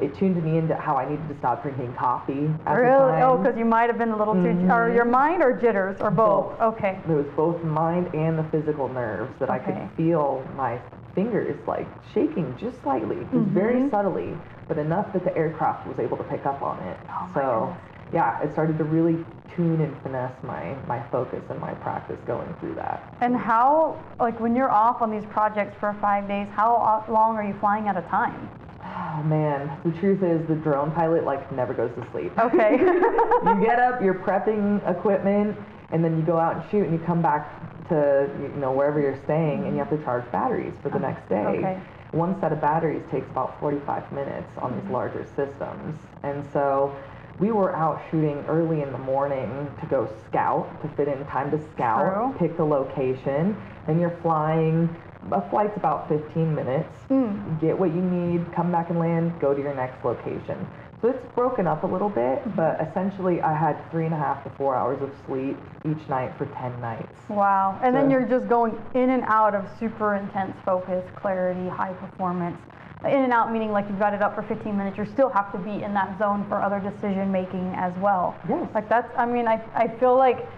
it 0.00 0.14
tuned 0.16 0.42
me 0.42 0.58
into 0.58 0.74
how 0.74 0.96
I 0.96 1.08
needed 1.08 1.28
to 1.28 1.36
stop 1.38 1.62
drinking 1.62 1.94
coffee 1.94 2.50
at 2.66 2.74
the 2.76 2.80
Really? 2.82 3.22
Oh, 3.22 3.38
because 3.38 3.56
you 3.56 3.64
might 3.64 3.88
have 3.88 3.98
been 3.98 4.10
a 4.10 4.16
little 4.16 4.34
too, 4.34 4.48
or 4.68 4.88
Mhm. 4.90 4.94
your 4.94 5.04
mind 5.04 5.42
or 5.42 5.52
jitters 5.52 6.00
or 6.00 6.10
both. 6.10 6.58
Both. 6.58 6.60
Okay. 6.74 6.98
It 7.08 7.12
was 7.12 7.26
both 7.36 7.62
mind 7.62 8.14
and 8.14 8.38
the 8.38 8.44
physical 8.44 8.88
nerves 8.88 9.38
that 9.38 9.50
I 9.50 9.58
could 9.58 9.76
feel 9.96 10.42
my 10.56 10.78
fingers 11.14 11.56
like 11.66 11.86
shaking 12.12 12.56
just 12.56 12.82
slightly, 12.82 13.16
just 13.16 13.32
Mm-hmm. 13.32 13.54
very 13.54 13.88
subtly, 13.90 14.36
but 14.66 14.78
enough 14.78 15.12
that 15.12 15.22
the 15.24 15.36
aircraft 15.36 15.86
was 15.86 15.98
able 16.00 16.16
to 16.16 16.24
pick 16.24 16.44
up 16.44 16.60
on 16.62 16.78
it. 16.80 16.96
Oh 17.08 17.28
so 17.34 17.76
yeah, 18.12 18.40
it 18.42 18.52
started 18.52 18.78
to 18.78 18.84
really 18.84 19.24
tune 19.56 19.80
and 19.80 19.96
finesse 20.02 20.34
my, 20.42 20.74
my 20.88 21.00
focus 21.12 21.42
and 21.50 21.60
my 21.60 21.72
practice 21.74 22.18
going 22.26 22.52
through 22.60 22.74
that. 22.74 23.14
And 23.20 23.36
how, 23.36 23.96
like, 24.18 24.38
when 24.40 24.54
you're 24.56 24.70
off 24.70 25.02
on 25.02 25.10
these 25.10 25.24
projects 25.26 25.76
for 25.78 25.94
five 26.00 26.26
days, 26.28 26.48
how 26.54 27.04
long 27.08 27.36
are 27.36 27.44
you 27.44 27.54
flying 27.60 27.88
at 27.88 27.96
a 27.96 28.02
time? 28.02 28.48
Oh 28.96 29.22
man, 29.24 29.78
the 29.84 29.90
truth 29.98 30.22
is 30.22 30.46
the 30.46 30.54
drone 30.54 30.92
pilot 30.92 31.24
like 31.24 31.50
never 31.52 31.74
goes 31.74 31.90
to 31.96 32.10
sleep. 32.12 32.32
Okay. 32.38 32.72
you 32.78 33.64
get 33.64 33.78
up, 33.78 34.02
you're 34.02 34.14
prepping 34.14 34.88
equipment, 34.88 35.56
and 35.90 36.04
then 36.04 36.16
you 36.16 36.22
go 36.22 36.38
out 36.38 36.56
and 36.56 36.70
shoot, 36.70 36.84
and 36.84 36.92
you 36.92 37.04
come 37.04 37.20
back 37.20 37.88
to 37.88 38.30
you 38.40 38.48
know 38.60 38.72
wherever 38.72 39.00
you're 39.00 39.20
staying, 39.24 39.64
and 39.64 39.72
you 39.72 39.78
have 39.78 39.90
to 39.90 40.02
charge 40.04 40.30
batteries 40.30 40.74
for 40.82 40.90
the 40.90 40.98
next 40.98 41.28
day. 41.28 41.34
Okay. 41.34 41.80
One 42.12 42.40
set 42.40 42.52
of 42.52 42.60
batteries 42.60 43.02
takes 43.10 43.28
about 43.30 43.58
45 43.58 44.12
minutes 44.12 44.50
on 44.58 44.72
these 44.72 44.82
mm-hmm. 44.82 44.92
larger 44.92 45.26
systems, 45.34 45.98
and 46.22 46.44
so 46.52 46.94
we 47.38 47.50
were 47.50 47.74
out 47.74 48.00
shooting 48.10 48.44
early 48.46 48.82
in 48.82 48.92
the 48.92 48.98
morning 48.98 49.68
to 49.80 49.86
go 49.86 50.08
scout 50.28 50.80
to 50.82 50.88
fit 50.96 51.08
in 51.08 51.24
time 51.26 51.50
to 51.50 51.60
scout, 51.72 52.14
True. 52.14 52.34
pick 52.38 52.56
the 52.56 52.64
location, 52.64 53.56
and 53.88 54.00
you're 54.00 54.16
flying. 54.22 54.94
A 55.32 55.50
flight's 55.50 55.76
about 55.76 56.08
15 56.08 56.54
minutes. 56.54 56.88
Hmm. 57.08 57.58
Get 57.60 57.78
what 57.78 57.94
you 57.94 58.00
need, 58.02 58.52
come 58.52 58.70
back 58.70 58.90
and 58.90 58.98
land, 58.98 59.32
go 59.40 59.54
to 59.54 59.60
your 59.60 59.74
next 59.74 60.04
location. 60.04 60.66
So 61.04 61.10
it's 61.10 61.34
broken 61.34 61.66
up 61.66 61.82
a 61.82 61.86
little 61.86 62.08
bit, 62.08 62.38
mm-hmm. 62.38 62.56
but 62.56 62.80
essentially 62.80 63.42
I 63.42 63.54
had 63.54 63.76
three 63.90 64.06
and 64.06 64.14
a 64.14 64.16
half 64.16 64.42
to 64.44 64.50
four 64.56 64.74
hours 64.74 65.02
of 65.02 65.10
sleep 65.26 65.58
each 65.84 66.08
night 66.08 66.32
for 66.38 66.46
10 66.46 66.80
nights. 66.80 67.28
Wow. 67.28 67.78
And 67.82 67.94
then 67.94 68.10
you're 68.10 68.26
just 68.26 68.48
going 68.48 68.74
in 68.94 69.10
and 69.10 69.22
out 69.24 69.54
of 69.54 69.66
super 69.78 70.14
intense 70.14 70.56
focus, 70.64 71.04
clarity, 71.14 71.68
high 71.68 71.92
performance. 71.92 72.56
In 73.04 73.22
and 73.22 73.34
out 73.34 73.52
meaning 73.52 73.70
like 73.70 73.86
you've 73.90 73.98
got 73.98 74.14
it 74.14 74.22
up 74.22 74.34
for 74.34 74.42
15 74.44 74.74
minutes, 74.74 74.96
you 74.96 75.04
still 75.04 75.28
have 75.28 75.52
to 75.52 75.58
be 75.58 75.82
in 75.82 75.92
that 75.92 76.18
zone 76.18 76.46
for 76.48 76.62
other 76.62 76.80
decision 76.80 77.30
making 77.30 77.74
as 77.76 77.94
well. 77.98 78.34
Yes. 78.48 78.66
Like 78.74 78.88
that's, 78.88 79.12
I 79.18 79.26
mean, 79.26 79.46
I, 79.46 79.62
I 79.74 79.88
feel 79.98 80.16
like 80.16 80.48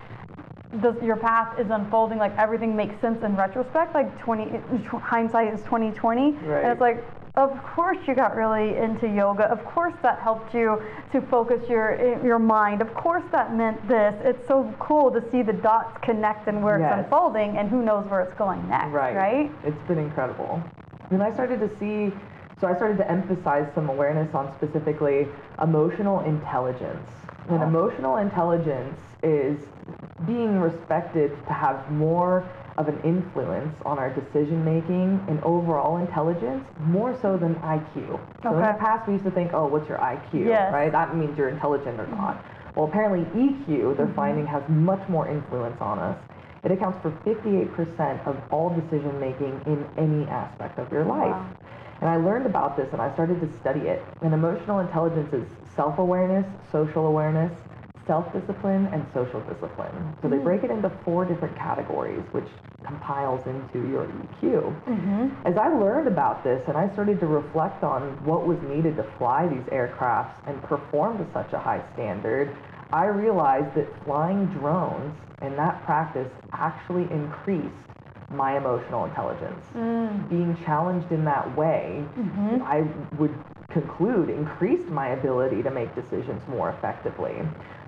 the, 0.81 0.97
your 1.05 1.17
path 1.17 1.59
is 1.59 1.71
unfolding, 1.71 2.19
like 2.19 2.37
everything 2.37 2.77
makes 2.77 3.01
sense 3.01 3.23
in 3.23 3.37
retrospect, 3.37 3.95
like 3.95 4.19
20, 4.21 4.61
hindsight 5.01 5.53
is 5.53 5.61
2020. 5.63 6.33
Right. 6.33 6.63
And 6.63 6.73
it's 6.73 6.81
like, 6.81 7.05
of 7.37 7.63
course 7.63 7.99
you 8.07 8.15
got 8.15 8.35
really 8.35 8.77
into 8.79 9.07
yoga. 9.07 9.45
Of 9.45 9.63
course 9.67 9.93
that 10.03 10.19
helped 10.21 10.55
you 10.55 10.83
to 11.13 11.21
focus 11.21 11.69
your 11.69 12.25
your 12.25 12.39
mind. 12.39 12.81
Of 12.81 12.95
course 12.95 13.25
that 13.31 13.55
meant 13.55 13.87
this. 13.87 14.15
It's 14.25 14.49
so 14.49 14.75
cool 14.79 15.11
to 15.11 15.23
see 15.31 15.43
the 15.43 15.53
dots 15.53 15.99
connect 16.03 16.49
and 16.49 16.63
where 16.65 16.79
Yes. 16.79 16.93
it's 16.93 17.05
unfolding 17.05 17.59
and 17.59 17.69
who 17.69 17.83
knows 17.83 18.07
where 18.07 18.23
it's 18.23 18.35
going 18.39 18.67
next, 18.71 18.93
Right. 18.93 19.15
right? 19.15 19.51
It's 19.65 19.83
been 19.87 19.99
incredible. 19.99 20.63
And 21.11 21.23
I 21.23 21.31
started 21.31 21.61
to 21.61 21.69
see, 21.79 22.11
so 22.59 22.69
I 22.69 22.75
started 22.75 22.97
to 22.99 23.11
emphasize 23.11 23.67
some 23.75 23.91
awareness 23.91 24.35
on 24.35 24.51
specifically 24.57 25.29
emotional 25.63 26.21
intelligence. 26.21 27.07
And 27.51 27.63
oh. 27.63 27.67
emotional 27.67 28.17
intelligence 28.17 28.97
is 29.23 29.59
being 30.27 30.59
respected 30.59 31.31
to 31.47 31.53
have 31.53 31.91
more 31.91 32.49
of 32.79 32.89
an 32.89 33.01
influence 33.05 33.75
on 33.85 33.99
our 33.99 34.11
decision 34.11 34.65
making 34.65 35.25
and 35.29 35.43
overall 35.43 35.97
intelligence 35.99 36.65
more 36.81 37.19
so 37.23 37.37
than 37.37 37.55
IQ. 37.57 38.21
So 38.43 38.55
in 38.55 38.61
the 38.61 38.77
past 38.79 39.07
we 39.07 39.15
used 39.15 39.25
to 39.25 39.31
think, 39.31 39.53
oh, 39.55 39.67
what's 39.67 39.89
your 39.89 39.99
IQ, 39.99 40.47
Yes. 40.47 40.73
right? 40.73 40.93
That 40.93 41.17
means 41.17 41.37
you're 41.39 41.49
intelligent 41.49 41.99
or 41.99 42.07
not. 42.09 42.45
Well, 42.75 42.87
apparently 42.87 43.25
EQ, 43.41 43.97
they're 43.97 44.07
mm-hmm. 44.07 44.15
finding, 44.15 44.47
has 44.47 44.63
much 44.69 45.07
more 45.09 45.27
influence 45.29 45.81
on 45.81 45.99
us. 45.99 46.19
It 46.65 46.73
accounts 46.73 47.01
for 47.01 47.13
58% 47.25 48.27
of 48.27 48.37
all 48.51 48.69
decision 48.71 49.19
making 49.21 49.61
in 49.67 49.87
any 49.97 50.29
aspect 50.29 50.79
of 50.79 50.93
your 50.93 51.05
life. 51.05 51.31
Wow. 51.31 51.51
And 52.01 52.11
I 52.11 52.17
learned 52.17 52.45
about 52.45 52.77
this 52.77 52.89
and 52.93 53.01
I 53.01 53.13
started 53.15 53.41
to 53.41 53.49
study 53.61 53.81
it. 53.81 54.05
And 54.21 54.35
emotional 54.35 54.81
intelligence 54.81 55.33
is 55.33 55.47
self 55.75 55.99
awareness, 55.99 56.45
social 56.71 57.07
awareness, 57.07 57.53
self 58.07 58.33
discipline, 58.33 58.87
and 58.93 59.05
social 59.13 59.41
discipline. 59.41 60.17
So 60.23 60.29
they 60.29 60.39
break 60.39 60.63
it 60.63 60.71
into 60.71 60.91
four 61.05 61.25
different 61.25 61.57
categories, 61.57 62.23
which 62.33 62.47
compiles 62.85 63.45
into 63.47 63.89
your 63.89 64.07
EQ. 64.07 64.63
Mm-hmm. 64.87 65.47
As 65.47 65.57
I 65.57 65.69
learned 65.69 66.07
about 66.07 66.45
this 66.45 66.63
and 66.69 66.77
I 66.77 66.93
started 66.93 67.19
to 67.21 67.27
reflect 67.27 67.83
on 67.83 68.25
what 68.25 68.47
was 68.47 68.59
needed 68.63 68.97
to 68.97 69.03
fly 69.19 69.49
these 69.49 69.67
aircrafts 69.73 70.35
and 70.47 70.63
perform 70.63 71.19
to 71.19 71.27
such 71.33 71.53
a 71.53 71.59
high 71.59 71.83
standard, 71.95 72.57
I 72.93 73.07
realized 73.07 73.75
that 73.75 73.89
flying 74.05 74.47
drones 74.47 75.15
and 75.43 75.59
that 75.59 75.85
practice 75.85 76.31
actually 76.53 77.11
increased 77.11 77.75
my 78.31 78.57
emotional 78.57 79.05
intelligence. 79.05 79.65
Mm. 79.75 80.29
Being 80.29 80.57
challenged 80.65 81.11
in 81.13 81.25
that 81.25 81.57
way, 81.57 82.05
mm-hmm. 82.19 82.63
I 82.63 82.83
would 83.19 83.35
conclude 83.81 84.31
increased 84.31 84.89
my 84.89 85.09
ability 85.09 85.63
to 85.63 85.71
make 85.71 85.95
decisions 85.95 86.41
more 86.49 86.71
effectively. 86.71 87.35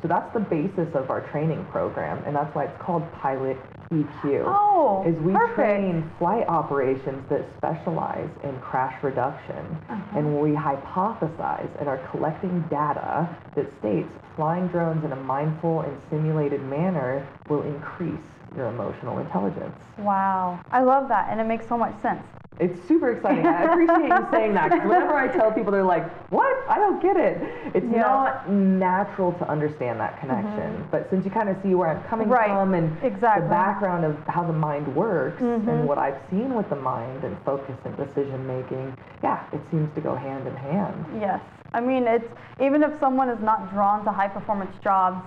So 0.03 0.09
that's 0.09 0.33
the 0.35 0.41
basis 0.41 0.95
of 0.95 1.11
our 1.11 1.23
training 1.31 1.65
program, 1.71 2.23
and 2.27 2.37
that's 2.37 2.55
why 2.55 2.65
it's 2.65 2.81
called 2.83 3.11
Pilot 3.15 3.57
EQ. 3.91 4.45
Oh, 4.47 5.03
is 5.07 5.17
we 5.21 5.33
perfect. 5.33 5.55
train 5.57 6.11
flight 6.19 6.47
operations 6.47 7.25
that 7.31 7.43
specialize 7.57 8.29
in 8.45 8.55
crash 8.61 9.03
reduction, 9.03 9.65
Uh-huh. 9.89 10.19
and 10.19 10.41
we 10.41 10.51
hypothesize 10.51 11.71
and 11.81 11.89
are 11.89 11.99
collecting 12.11 12.61
data 12.69 13.29
that 13.55 13.67
states 13.81 14.11
flying 14.37 14.69
drones 14.69 15.03
in 15.05 15.13
a 15.13 15.17
mindful 15.17 15.81
and 15.81 15.97
simulated 16.11 16.63
manner 16.65 17.27
will 17.49 17.63
increase 17.63 18.21
your 18.57 18.67
emotional 18.67 19.19
intelligence. 19.19 19.75
Wow. 19.99 20.61
I 20.71 20.83
love 20.83 21.09
that 21.09 21.29
and 21.31 21.41
it 21.41 21.45
makes 21.45 21.67
so 21.67 21.77
much 21.77 21.99
sense. 22.01 22.23
It's 22.61 22.77
super 22.89 23.13
exciting. 23.13 23.47
I 23.47 23.63
appreciate 23.65 24.09
you 24.09 24.27
saying 24.33 24.55
that 24.55 24.71
because 24.71 24.89
whenever 24.89 25.15
I 25.15 25.29
tell 25.29 25.53
people, 25.53 25.71
they're 25.71 25.85
like, 25.85 26.09
"What? 26.31 26.57
I 26.69 26.79
don't 26.79 27.01
get 27.01 27.17
it." 27.17 27.39
It's 27.75 27.87
Yeah. 27.87 28.01
not 28.01 28.51
natural 28.51 29.33
to 29.35 29.49
understand 29.49 30.01
that 30.01 30.19
connection. 30.21 30.73
Mm-hmm. 30.75 30.91
But 30.91 31.09
since 31.11 31.25
you 31.25 31.31
kind 31.31 31.49
of 31.49 31.57
see 31.63 31.75
where 31.75 31.89
I'm 31.89 32.03
coming 32.05 32.29
Right. 32.29 32.49
from 32.49 32.75
and 32.75 32.97
Exactly. 33.03 33.45
the 33.45 33.49
background 33.49 34.05
of 34.05 34.17
how 34.27 34.43
the 34.43 34.53
mind 34.53 34.95
works 34.97 35.41
and 35.41 35.63
mm-hmm. 35.63 35.87
what 35.87 35.99
I've 35.99 36.19
seen 36.31 36.55
with 36.55 36.69
the 36.69 36.77
mind 36.77 37.23
and 37.25 37.37
focus 37.45 37.77
and 37.85 37.97
decision 37.97 38.47
making, 38.47 38.93
yeah, 39.23 39.41
it 39.53 39.61
seems 39.71 39.93
to 39.95 40.01
go 40.01 40.15
hand 40.17 40.47
in 40.47 40.57
hand. 40.57 41.05
Yes. 41.21 41.41
I 41.75 41.81
mean, 41.81 42.05
it's 42.09 42.29
even 42.61 42.83
if 42.83 42.99
someone 42.99 43.29
is 43.29 43.41
not 43.41 43.71
drawn 43.73 44.05
to 44.05 44.11
high 44.11 44.29
performance 44.29 44.75
jobs, 44.83 45.21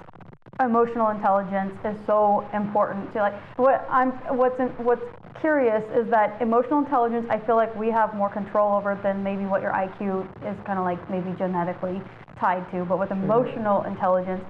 emotional 0.65 1.09
intelligence 1.09 1.73
is 1.85 1.95
so 2.05 2.47
important 2.53 3.11
to 3.13 3.19
like 3.19 3.33
what 3.57 3.85
I'm 3.89 4.11
what's 4.37 4.59
in, 4.59 4.67
what's 4.83 5.03
curious 5.39 5.83
is 5.95 6.09
that 6.09 6.41
emotional 6.41 6.79
intelligence 6.79 7.27
I 7.29 7.39
feel 7.39 7.55
like 7.55 7.75
we 7.75 7.89
have 7.89 8.13
more 8.15 8.29
control 8.29 8.75
over 8.75 8.99
than 9.01 9.23
maybe 9.23 9.45
what 9.45 9.61
your 9.61 9.71
IQ 9.71 10.25
is 10.45 10.57
kind 10.65 10.77
of 10.77 10.85
like 10.85 10.99
maybe 11.09 11.35
genetically 11.37 12.01
tied 12.39 12.69
to 12.71 12.85
but 12.85 12.99
with 12.99 13.11
emotional 13.11 13.83
intelligence 13.83 14.43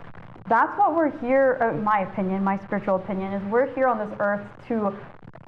that's 0.47 0.77
what 0.77 0.95
we're 0.95 1.17
here 1.19 1.57
uh, 1.61 1.73
in 1.73 1.83
my 1.83 1.99
opinion 2.11 2.43
my 2.43 2.57
spiritual 2.65 2.95
opinion 2.95 3.33
is 3.33 3.43
we're 3.51 3.73
here 3.73 3.87
on 3.87 3.97
this 3.97 4.17
earth 4.19 4.45
to 4.67 4.93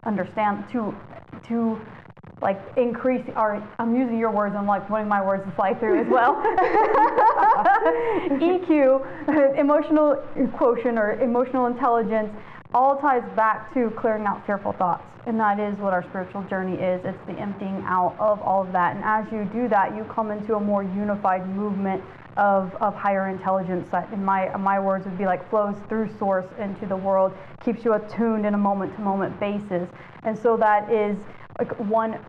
understand 0.06 0.64
to 0.72 0.96
to 1.48 1.80
like 2.44 2.60
increase 2.78 3.24
our 3.36 3.62
I'm 3.80 3.96
using 3.96 4.20
your 4.20 4.32
words 4.32 4.56
I'm 4.56 4.68
like 4.68 4.90
wanting 4.90 5.08
my 5.08 5.26
words 5.26 5.44
to 5.46 5.52
fly 5.52 5.74
through 5.74 6.02
as 6.02 6.08
well. 6.08 6.36
EQ 8.40 9.58
emotional 9.58 10.16
quotient 10.58 10.98
or 10.98 11.14
emotional 11.22 11.66
intelligence 11.68 12.30
all 12.74 12.98
ties 12.98 13.24
back 13.36 13.74
to 13.74 13.92
clearing 13.92 14.26
out 14.26 14.46
fearful 14.46 14.74
thoughts. 14.74 15.04
And 15.26 15.40
that 15.40 15.60
is 15.60 15.78
what 15.78 15.94
our 15.94 16.04
spiritual 16.10 16.44
journey 16.44 16.76
is. 16.76 17.00
It's 17.06 17.18
the 17.26 17.34
emptying 17.34 17.82
out 17.86 18.16
of 18.20 18.42
all 18.42 18.64
of 18.64 18.74
that. 18.74 18.96
And 18.96 19.06
as 19.06 19.32
you 19.32 19.46
do 19.54 19.70
that 19.70 19.96
you 19.96 20.04
come 20.06 20.32
into 20.32 20.56
a 20.56 20.60
more 20.60 20.84
unified 20.84 21.48
movement 21.56 22.04
of, 22.38 22.74
of 22.82 22.96
higher 22.96 23.30
intelligence 23.30 23.88
that 23.92 24.12
in 24.12 24.26
my 24.26 24.56
my 24.58 24.80
words 24.80 25.06
would 25.06 25.18
be 25.18 25.26
like 25.26 25.48
flows 25.50 25.76
through 25.88 26.10
source 26.18 26.48
into 26.60 26.86
the 26.88 26.96
world 26.96 27.32
keeps 27.64 27.86
you 27.86 27.94
attuned 27.94 28.46
in 28.46 28.54
a 28.54 28.58
moment 28.58 28.96
to 28.96 29.02
moment 29.02 29.40
basis. 29.40 29.88
And 30.24 30.38
so 30.38 30.58
that 30.58 30.92
is 30.92 31.18
like 31.60 31.78
one 31.80 32.20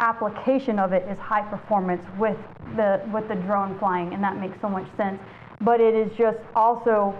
application 0.00 0.78
of 0.78 0.92
it 0.92 1.06
is 1.08 1.18
high 1.18 1.42
performance 1.42 2.04
with 2.18 2.36
the 2.76 3.00
with 3.12 3.28
the 3.28 3.34
drone 3.34 3.78
flying 3.78 4.12
and 4.12 4.22
that 4.22 4.36
makes 4.38 4.60
so 4.60 4.68
much 4.68 4.86
sense. 4.96 5.20
But 5.60 5.80
it 5.80 5.94
is 5.94 6.10
just 6.16 6.38
also 6.54 7.16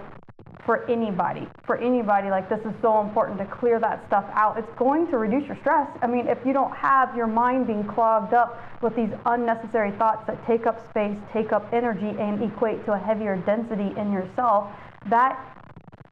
for 0.65 0.89
anybody 0.89 1.47
for 1.65 1.77
anybody 1.77 2.29
like 2.29 2.49
this 2.49 2.59
is 2.59 2.73
so 2.81 2.99
important 2.99 3.37
to 3.37 3.45
clear 3.45 3.79
that 3.79 4.05
stuff 4.07 4.25
out. 4.33 4.57
It's 4.57 4.71
going 4.77 5.07
to 5.11 5.17
reduce 5.17 5.47
your 5.47 5.55
stress. 5.57 5.87
I 6.01 6.07
mean 6.07 6.27
if 6.27 6.39
you 6.45 6.53
don't 6.53 6.75
have 6.75 7.15
your 7.15 7.27
mind 7.27 7.67
being 7.67 7.85
clogged 7.85 8.33
up 8.33 8.61
with 8.81 8.95
these 8.95 9.11
unnecessary 9.25 9.91
thoughts 9.91 10.27
that 10.27 10.45
take 10.45 10.65
up 10.65 10.89
space 10.89 11.17
take 11.31 11.53
up 11.53 11.67
energy 11.71 12.19
and 12.19 12.43
equate 12.43 12.83
to 12.85 12.93
a 12.93 12.99
heavier 12.99 13.37
density 13.37 13.97
in 13.97 14.11
yourself 14.11 14.69
that 15.07 15.39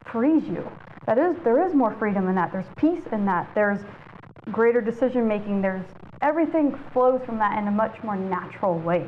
frees 0.05 0.43
you. 0.43 0.69
That 1.07 1.17
is 1.17 1.35
there 1.43 1.67
is 1.67 1.73
more 1.73 1.93
freedom 1.99 2.29
in 2.29 2.35
that. 2.35 2.51
There's 2.53 2.71
peace 2.77 3.03
in 3.11 3.25
that. 3.25 3.49
There's 3.53 3.79
greater 4.51 4.81
decision 4.81 5.27
making 5.27 5.61
there's 5.61 5.85
everything 6.21 6.77
flows 6.91 7.21
from 7.25 7.37
that 7.37 7.57
in 7.57 7.67
a 7.67 7.71
much 7.71 7.95
more 8.03 8.15
natural 8.15 8.77
way 8.79 9.05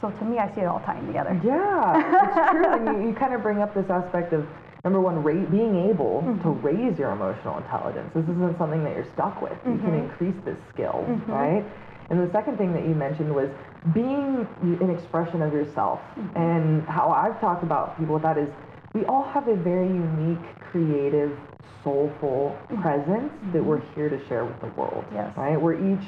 so 0.00 0.10
to 0.10 0.24
me 0.24 0.38
i 0.38 0.52
see 0.54 0.62
it 0.62 0.66
all 0.66 0.80
tying 0.80 1.06
together 1.06 1.38
Yeah, 1.44 1.98
it's 1.98 2.50
true. 2.52 2.72
and 2.72 3.02
you, 3.02 3.08
you 3.08 3.14
kind 3.14 3.34
of 3.34 3.42
bring 3.42 3.60
up 3.60 3.74
this 3.74 3.90
aspect 3.90 4.32
of 4.32 4.46
number 4.84 5.00
one, 5.00 5.22
ra- 5.22 5.50
being 5.50 5.90
able 5.90 6.22
mm-hmm. 6.24 6.42
to 6.42 6.50
raise 6.50 6.98
your 6.98 7.10
emotional 7.10 7.58
intelligence. 7.58 8.10
This 8.14 8.24
isn't 8.24 8.56
something 8.58 8.84
that 8.84 8.94
you're 8.94 9.10
stuck 9.12 9.42
with. 9.42 9.52
You 9.66 9.76
can 9.78 9.90
mm-hmm. 9.90 10.10
increase 10.10 10.36
this 10.44 10.58
skill, 10.72 11.04
mm-hmm. 11.06 11.30
right? 11.30 11.64
And 12.10 12.26
the 12.26 12.32
second 12.32 12.56
thing 12.56 12.72
that 12.72 12.84
you 12.84 12.94
mentioned 12.94 13.34
was 13.34 13.50
being 13.92 14.48
an 14.62 14.90
expression 14.90 15.42
of 15.42 15.52
yourself. 15.52 16.00
And 16.36 16.82
how 16.88 17.10
I've 17.10 17.38
talked 17.38 17.62
about 17.62 17.98
people 17.98 18.14
with 18.14 18.22
that 18.22 18.38
is 18.38 18.48
we 18.94 19.04
all 19.04 19.24
have 19.24 19.46
a 19.48 19.54
very 19.54 19.88
unique, 19.88 20.38
creative, 20.70 21.36
soulful 21.84 22.56
mm-hmm. 22.64 22.82
presence 22.82 23.32
that 23.52 23.58
mm-hmm. 23.58 23.66
we're 23.66 23.82
here 23.94 24.08
to 24.08 24.26
share 24.28 24.44
with 24.44 24.60
the 24.60 24.68
world. 24.68 25.04
Yes. 25.12 25.36
Right? 25.36 25.60
We're 25.60 25.74
each 25.94 26.06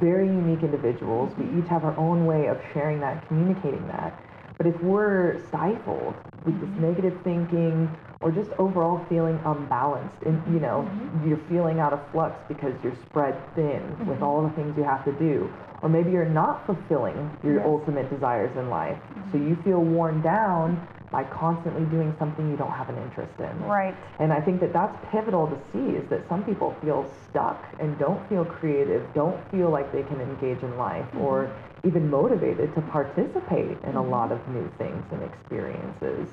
very 0.00 0.26
unique 0.26 0.62
individuals. 0.62 1.32
We 1.36 1.44
mm-hmm. 1.44 1.60
each 1.60 1.68
have 1.68 1.84
our 1.84 1.96
own 1.96 2.26
way 2.26 2.46
of 2.46 2.60
sharing 2.72 3.00
that, 3.00 3.26
communicating 3.28 3.86
that. 3.88 4.20
But 4.56 4.66
if 4.66 4.80
we're 4.82 5.46
stifled 5.48 6.14
with 6.44 6.60
this 6.60 6.68
negative 6.78 7.18
thinking 7.24 7.88
or 8.20 8.30
just 8.30 8.50
overall 8.58 9.04
feeling 9.08 9.40
unbalanced 9.46 10.22
and 10.26 10.42
you 10.52 10.60
know 10.60 10.88
you're 11.26 11.40
feeling 11.48 11.80
out 11.80 11.94
of 11.94 12.00
flux 12.12 12.36
because 12.48 12.74
you're 12.84 12.96
spread 13.06 13.34
thin 13.54 14.06
with 14.06 14.20
all 14.20 14.42
the 14.46 14.50
things 14.50 14.76
you 14.76 14.84
have 14.84 15.02
to 15.06 15.12
do 15.12 15.50
or 15.82 15.88
maybe 15.88 16.10
you're 16.10 16.28
not 16.28 16.66
fulfilling 16.66 17.30
your 17.42 17.56
Yes. 17.56 17.64
ultimate 17.64 18.10
desires 18.10 18.54
in 18.56 18.68
life 18.68 18.98
so 19.32 19.38
you 19.38 19.56
feel 19.64 19.80
worn 19.80 20.20
down 20.20 20.86
by 21.10 21.24
constantly 21.24 21.84
doing 21.86 22.14
something 22.18 22.48
you 22.50 22.56
don't 22.56 22.70
have 22.70 22.88
an 22.88 22.96
interest 22.98 23.32
in 23.38 23.64
Right. 23.64 23.94
and 24.18 24.32
I 24.32 24.40
think 24.40 24.60
that 24.60 24.72
that's 24.72 24.96
pivotal 25.10 25.46
to 25.48 25.58
see 25.72 25.96
is 25.96 26.08
that 26.10 26.28
some 26.28 26.44
people 26.44 26.74
feel 26.82 27.04
stuck 27.28 27.62
and 27.78 27.98
don't 27.98 28.26
feel 28.28 28.44
creative, 28.44 29.02
don't 29.14 29.38
feel 29.50 29.70
like 29.70 29.92
they 29.92 30.02
can 30.04 30.20
engage 30.20 30.62
in 30.62 30.76
life 30.76 31.06
mm-hmm. 31.06 31.22
or 31.22 31.50
even 31.84 32.10
motivated 32.10 32.74
to 32.74 32.80
participate 32.82 33.78
in 33.84 33.96
a 33.96 34.00
mm-hmm. 34.00 34.10
lot 34.10 34.32
of 34.32 34.46
new 34.48 34.70
things 34.78 35.02
and 35.12 35.22
experiences. 35.22 36.28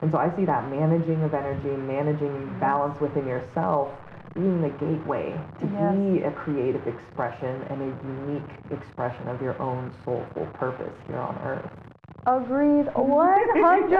And 0.00 0.10
so 0.10 0.18
I 0.18 0.34
see 0.36 0.44
that 0.46 0.70
managing 0.70 1.22
of 1.22 1.34
energy, 1.34 1.70
managing 1.70 2.28
mm-hmm. 2.28 2.60
balance 2.60 3.00
within 3.00 3.26
yourself 3.26 3.90
being 4.34 4.62
the 4.62 4.68
gateway 4.70 5.34
to 5.60 5.66
Yes. 5.66 5.94
be 5.96 6.22
a 6.22 6.30
creative 6.30 6.86
expression 6.86 7.62
and 7.68 7.82
a 7.82 7.90
unique 8.06 8.50
expression 8.70 9.28
of 9.28 9.42
your 9.42 9.60
own 9.60 9.90
soulful 10.04 10.46
purpose 10.54 10.94
here 11.08 11.18
on 11.18 11.36
earth. 11.44 11.89
Agreed. 12.26 12.86
100%. 12.94 13.96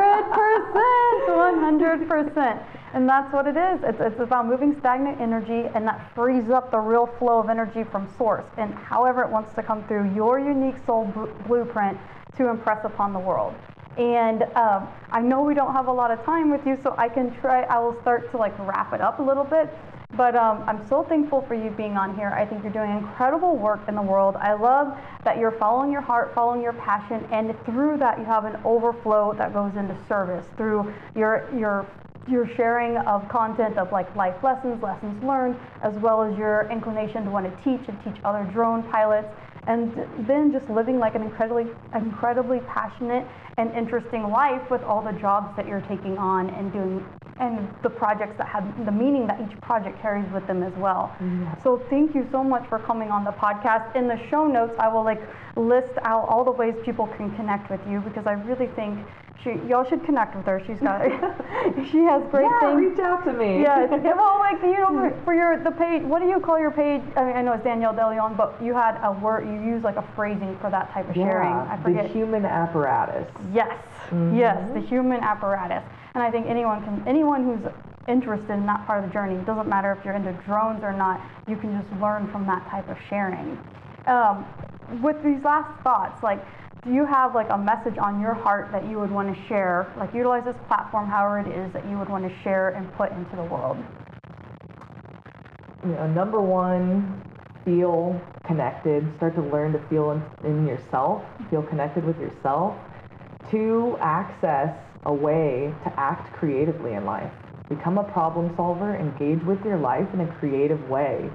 100%. 1.28 2.66
And 2.92 3.08
that's 3.08 3.32
what 3.32 3.46
it 3.46 3.56
is. 3.56 3.80
It's, 3.84 4.00
it's 4.00 4.20
about 4.20 4.46
moving 4.46 4.76
stagnant 4.78 5.20
energy, 5.20 5.70
and 5.74 5.86
that 5.86 6.12
frees 6.14 6.50
up 6.50 6.70
the 6.70 6.78
real 6.78 7.06
flow 7.18 7.38
of 7.38 7.48
energy 7.48 7.84
from 7.84 8.08
source 8.18 8.44
and 8.58 8.74
however 8.74 9.22
it 9.22 9.30
wants 9.30 9.54
to 9.54 9.62
come 9.62 9.84
through 9.86 10.12
your 10.14 10.40
unique 10.40 10.76
soul 10.86 11.06
bl- 11.06 11.26
blueprint 11.46 11.96
to 12.36 12.48
impress 12.48 12.84
upon 12.84 13.12
the 13.12 13.18
world. 13.18 13.54
And 13.96 14.42
um, 14.54 14.88
I 15.10 15.20
know 15.20 15.42
we 15.42 15.54
don't 15.54 15.72
have 15.72 15.88
a 15.88 15.92
lot 15.92 16.10
of 16.10 16.24
time 16.24 16.50
with 16.50 16.66
you, 16.66 16.78
so 16.82 16.94
I 16.96 17.08
can 17.08 17.34
try, 17.40 17.62
I 17.62 17.78
will 17.78 18.00
start 18.00 18.30
to 18.32 18.36
like 18.36 18.58
wrap 18.58 18.92
it 18.92 19.00
up 19.00 19.18
a 19.18 19.22
little 19.22 19.44
bit. 19.44 19.72
But 20.16 20.34
um, 20.34 20.64
I'm 20.66 20.86
so 20.88 21.04
thankful 21.04 21.42
for 21.42 21.54
you 21.54 21.70
being 21.70 21.96
on 21.96 22.16
here. 22.16 22.30
I 22.30 22.44
think 22.44 22.64
you're 22.64 22.72
doing 22.72 22.90
incredible 22.90 23.56
work 23.56 23.80
in 23.88 23.94
the 23.94 24.02
world. 24.02 24.36
I 24.36 24.54
love 24.54 24.98
that 25.24 25.38
you're 25.38 25.52
following 25.52 25.92
your 25.92 26.00
heart, 26.00 26.34
following 26.34 26.62
your 26.62 26.72
passion, 26.72 27.26
and 27.30 27.54
through 27.64 27.98
that 27.98 28.18
you 28.18 28.24
have 28.24 28.44
an 28.44 28.60
overflow 28.64 29.32
that 29.34 29.52
goes 29.52 29.74
into 29.76 29.96
service 30.08 30.44
through 30.56 30.92
your 31.14 31.48
your 31.56 31.86
your 32.30 32.48
sharing 32.56 32.96
of 32.98 33.28
content 33.28 33.78
of 33.78 33.92
like 33.92 34.14
life 34.16 34.42
lessons, 34.42 34.82
lessons 34.82 35.22
learned, 35.22 35.56
as 35.82 35.94
well 35.94 36.22
as 36.22 36.36
your 36.38 36.68
inclination 36.70 37.24
to 37.24 37.30
want 37.30 37.46
to 37.46 37.64
teach 37.64 37.86
and 37.88 37.98
teach 38.04 38.20
other 38.24 38.48
drone 38.52 38.82
pilots, 38.90 39.28
and 39.66 39.92
then 40.26 40.52
just 40.52 40.68
living 40.70 40.98
like 40.98 41.14
an 41.14 41.22
incredibly 41.22 41.66
incredibly 41.94 42.60
passionate 42.60 43.26
and 43.58 43.72
interesting 43.74 44.30
life 44.30 44.70
with 44.70 44.82
all 44.82 45.02
the 45.02 45.12
jobs 45.20 45.54
that 45.56 45.66
you're 45.66 45.82
taking 45.82 46.16
on 46.16 46.48
and 46.50 46.72
doing 46.72 47.04
and 47.40 47.68
the 47.82 47.88
projects 47.88 48.36
that 48.36 48.46
have 48.46 48.64
the 48.84 48.92
meaning 48.92 49.26
that 49.26 49.40
each 49.40 49.58
project 49.62 50.00
carries 50.00 50.30
with 50.32 50.46
them 50.46 50.62
as 50.62 50.72
well. 50.74 51.10
Mm-hmm. 51.20 51.46
So 51.62 51.82
thank 51.88 52.14
you 52.14 52.28
so 52.30 52.44
much 52.44 52.68
for 52.68 52.78
coming 52.78 53.10
on 53.10 53.24
the 53.24 53.32
podcast. 53.32 53.96
In 53.96 54.08
the 54.08 54.20
show 54.28 54.46
notes, 54.46 54.74
I 54.78 54.88
will 54.88 55.04
like 55.04 55.22
list 55.56 55.92
out 56.04 56.28
all 56.28 56.44
the 56.44 56.52
ways 56.52 56.74
people 56.84 57.06
can 57.16 57.34
connect 57.36 57.70
with 57.70 57.80
you 57.88 58.00
because 58.00 58.26
I 58.26 58.32
really 58.32 58.68
think 58.76 58.98
she 59.42 59.50
y'all 59.68 59.84
should 59.88 60.04
connect 60.04 60.36
with 60.36 60.46
her. 60.46 60.62
She's 60.66 60.78
got 60.78 61.02
she 61.90 61.98
has 62.04 62.22
great 62.30 62.44
yeah, 62.44 62.60
things. 62.60 62.90
reach 62.90 62.98
out 62.98 63.24
to 63.24 63.32
me. 63.32 63.62
Yeah, 63.62 63.88
yeah, 63.90 64.14
well, 64.14 64.38
like 64.38 64.60
you 64.62 64.78
know, 64.78 64.88
for, 64.92 65.20
for 65.24 65.34
your 65.34 65.62
the 65.62 65.70
page, 65.70 66.02
what 66.02 66.20
do 66.20 66.28
you 66.28 66.40
call 66.40 66.58
your 66.58 66.70
page? 66.70 67.02
I 67.16 67.24
mean, 67.24 67.36
I 67.36 67.42
know 67.42 67.52
it's 67.52 67.64
Danielle 67.64 67.94
DeLeon, 67.94 68.36
but 68.36 68.60
you 68.62 68.74
had 68.74 69.00
a 69.02 69.12
word, 69.12 69.46
you 69.46 69.54
use 69.54 69.82
like 69.82 69.96
a 69.96 70.06
phrasing 70.14 70.56
for 70.60 70.70
that 70.70 70.92
type 70.92 71.08
of 71.08 71.14
sharing. 71.14 71.50
Yeah, 71.50 71.72
I 71.72 71.82
forget. 71.82 72.06
the 72.06 72.12
human 72.12 72.44
apparatus. 72.44 73.26
Yes, 73.52 73.78
yes, 74.34 74.70
the 74.74 74.80
human 74.80 75.20
apparatus. 75.20 75.82
And 76.14 76.22
I 76.22 76.30
think 76.30 76.46
anyone 76.46 76.82
can, 76.82 77.02
anyone 77.06 77.44
who's 77.44 77.72
interested 78.08 78.52
in 78.52 78.66
that 78.66 78.86
part 78.86 79.02
of 79.02 79.08
the 79.08 79.12
journey, 79.12 79.36
it 79.36 79.46
doesn't 79.46 79.68
matter 79.68 79.92
if 79.92 80.04
you're 80.04 80.14
into 80.14 80.32
drones 80.44 80.82
or 80.82 80.92
not, 80.92 81.20
you 81.46 81.56
can 81.56 81.80
just 81.80 82.00
learn 82.00 82.30
from 82.32 82.46
that 82.46 82.68
type 82.68 82.88
of 82.88 82.98
sharing. 83.08 83.58
Um, 84.06 84.44
with 85.02 85.22
these 85.22 85.42
last 85.44 85.80
thoughts, 85.82 86.22
like, 86.22 86.44
do 86.82 86.92
you 86.92 87.04
have 87.04 87.34
like 87.34 87.48
a 87.50 87.58
message 87.58 87.98
on 87.98 88.20
your 88.20 88.32
heart 88.32 88.70
that 88.72 88.88
you 88.88 88.98
would 88.98 89.10
want 89.10 89.34
to 89.34 89.46
share? 89.48 89.92
Like, 89.98 90.14
utilize 90.14 90.44
this 90.44 90.56
platform, 90.66 91.08
however 91.08 91.40
it 91.40 91.48
is 91.48 91.72
that 91.72 91.88
you 91.88 91.98
would 91.98 92.08
want 92.08 92.26
to 92.26 92.42
share 92.42 92.70
and 92.70 92.90
put 92.94 93.12
into 93.12 93.36
the 93.36 93.44
world. 93.44 93.76
you 95.84 95.90
know, 95.92 96.06
number 96.06 96.40
one, 96.40 97.22
feel 97.64 98.18
connected. 98.46 99.04
Start 99.16 99.34
to 99.34 99.42
learn 99.42 99.72
to 99.72 99.78
feel 99.88 100.12
in, 100.12 100.22
in 100.46 100.66
yourself, 100.66 101.22
feel 101.50 101.62
connected 101.62 102.04
with 102.04 102.18
yourself. 102.18 102.74
Two, 103.50 103.96
access 104.00 104.74
a 105.04 105.12
way 105.12 105.74
to 105.84 106.00
act 106.00 106.32
creatively 106.34 106.94
in 106.94 107.04
life. 107.04 107.32
Become 107.68 107.98
a 107.98 108.04
problem 108.04 108.54
solver, 108.56 108.96
engage 108.96 109.42
with 109.44 109.62
your 109.64 109.78
life 109.78 110.06
in 110.14 110.20
a 110.20 110.36
creative 110.38 110.88
way. 110.88 111.30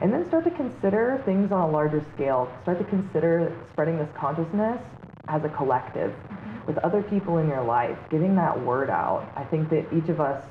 And 0.00 0.12
then 0.12 0.26
start 0.28 0.44
to 0.44 0.50
consider 0.50 1.22
things 1.24 1.52
on 1.52 1.60
a 1.60 1.70
larger 1.70 2.04
scale. 2.14 2.52
Start 2.62 2.78
to 2.78 2.84
consider 2.84 3.56
spreading 3.72 3.98
this 3.98 4.08
consciousness 4.16 4.80
as 5.28 5.44
a 5.44 5.48
collective 5.48 6.12
mm-hmm. 6.12 6.66
with 6.66 6.78
other 6.78 7.02
people 7.02 7.38
in 7.38 7.48
your 7.48 7.62
life, 7.62 7.98
getting 8.10 8.34
that 8.36 8.60
word 8.64 8.90
out. 8.90 9.30
I 9.36 9.44
think 9.44 9.70
that 9.70 9.86
each 9.92 10.08
of 10.08 10.20
us 10.20 10.42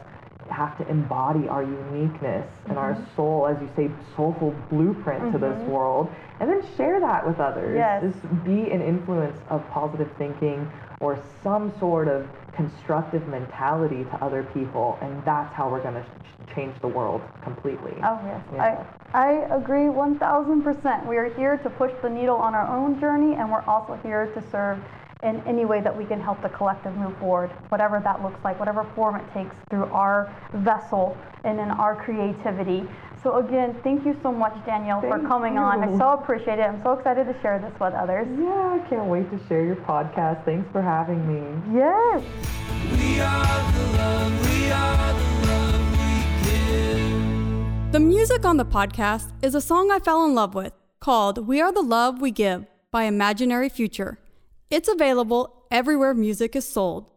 have 0.50 0.78
to 0.78 0.88
embody 0.88 1.48
our 1.48 1.64
uniqueness 1.64 2.48
and 2.68 2.78
our 2.78 2.93
mm-hmm. 2.93 3.16
soul, 3.16 3.48
as 3.48 3.58
you 3.62 3.70
say, 3.76 3.91
soulful 4.16 4.54
blueprint 4.70 5.32
to 5.32 5.38
this 5.38 5.54
mm-hmm. 5.54 5.72
world, 5.72 6.10
and 6.39 6.50
then 6.50 6.62
share 6.76 7.00
that 7.00 7.26
with 7.26 7.39
others. 7.39 7.76
Yes. 7.76 8.04
Just 8.04 8.43
be 8.43 8.72
an 8.72 8.82
influence 8.82 9.38
of 9.50 9.68
positive 9.70 10.10
thinking 10.18 10.70
or 11.00 11.22
some 11.43 11.74
sort 11.80 12.08
of 12.08 12.28
constructive 12.54 13.28
mentality 13.28 14.04
to 14.06 14.24
other 14.24 14.43
people, 14.54 14.98
and 15.02 15.24
that's 15.26 15.54
how 15.54 15.70
we're 15.70 15.82
going 15.84 15.96
to 15.96 16.02
ch- 16.04 16.56
change 16.56 16.74
the 16.82 16.88
world 16.88 17.22
completely. 17.43 17.93
Oh 18.04 18.20
yes, 18.26 18.41
Yeah. 18.54 18.64
I 18.64 18.86
I 19.14 19.56
agree 19.56 19.88
1,000%. 19.88 21.06
We 21.08 21.16
are 21.18 21.34
here 21.36 21.58
to 21.58 21.70
push 21.70 21.93
the 22.02 22.10
needle 22.10 22.36
on 22.36 22.54
our 22.54 22.68
own 22.68 23.00
journey, 23.00 23.36
and 23.36 23.50
we're 23.50 23.62
also 23.62 23.98
here 24.04 24.28
to 24.28 24.43
serve 24.52 24.78
in 25.24 25.41
any 25.48 25.64
way 25.66 25.80
that 25.82 25.96
we 25.96 26.06
can 26.06 26.20
help 26.20 26.41
the 26.41 26.50
collective 26.50 26.96
move 26.98 27.18
forward, 27.18 27.50
whatever 27.70 28.00
that 28.02 28.22
looks 28.22 28.43
like, 28.43 28.60
whatever 28.60 28.84
form 28.96 29.16
it 29.16 29.34
takes 29.34 29.56
through 29.70 29.86
our 29.86 30.34
vessel 30.54 31.18
and 31.46 31.60
in 31.60 31.72
our 31.72 31.96
creativity. 31.96 32.88
So 33.26 33.38
again, 33.38 33.76
thank 33.84 34.05
you 34.05 34.15
so 34.21 34.32
much, 34.32 34.53
Danielle, 34.67 35.01
for 35.01 35.17
Thank 35.17 35.28
coming 35.28 35.57
on. 35.57 35.84
I 35.84 35.97
so 35.97 36.09
appreciate 36.09 36.59
it. 36.59 36.61
I'm 36.61 36.80
so 36.84 36.93
excited 36.93 37.26
to 37.26 37.34
share 37.41 37.57
this 37.57 37.73
with 37.80 37.95
others. 37.95 38.28
Yeah, 38.39 38.78
I 38.80 38.88
can't 38.88 39.07
wait 39.07 39.32
to 39.32 39.47
share 39.47 39.65
your 39.65 39.78
podcast. 39.78 40.45
Thanks 40.45 40.71
for 40.71 40.80
having 40.80 41.26
me. 41.26 41.41
Yes. 41.73 42.21
We 42.91 43.19
are 43.19 43.71
the 43.71 43.97
love, 43.97 44.32
we 44.47 44.69
are 44.69 45.13
the 45.13 45.47
love 45.47 45.89
we 45.97 46.21
give. 46.45 47.91
The 47.93 47.99
music 47.99 48.45
on 48.45 48.57
the 48.57 48.65
podcast 48.65 49.32
is 49.41 49.55
a 49.55 49.61
song 49.61 49.89
I 49.89 49.97
fell 49.97 50.23
in 50.23 50.36
love 50.36 50.53
with 50.53 50.73
called 50.99 51.47
We 51.47 51.59
Are 51.59 51.71
the 51.71 51.82
Love 51.82 52.21
We 52.21 52.30
Give 52.30 52.67
by 52.91 53.05
Imaginary 53.05 53.69
Future. 53.69 54.19
It's 54.69 54.88
available 54.88 55.63
everywhere 55.71 56.13
music 56.13 56.55
is 56.55 56.67
sold. 56.67 57.09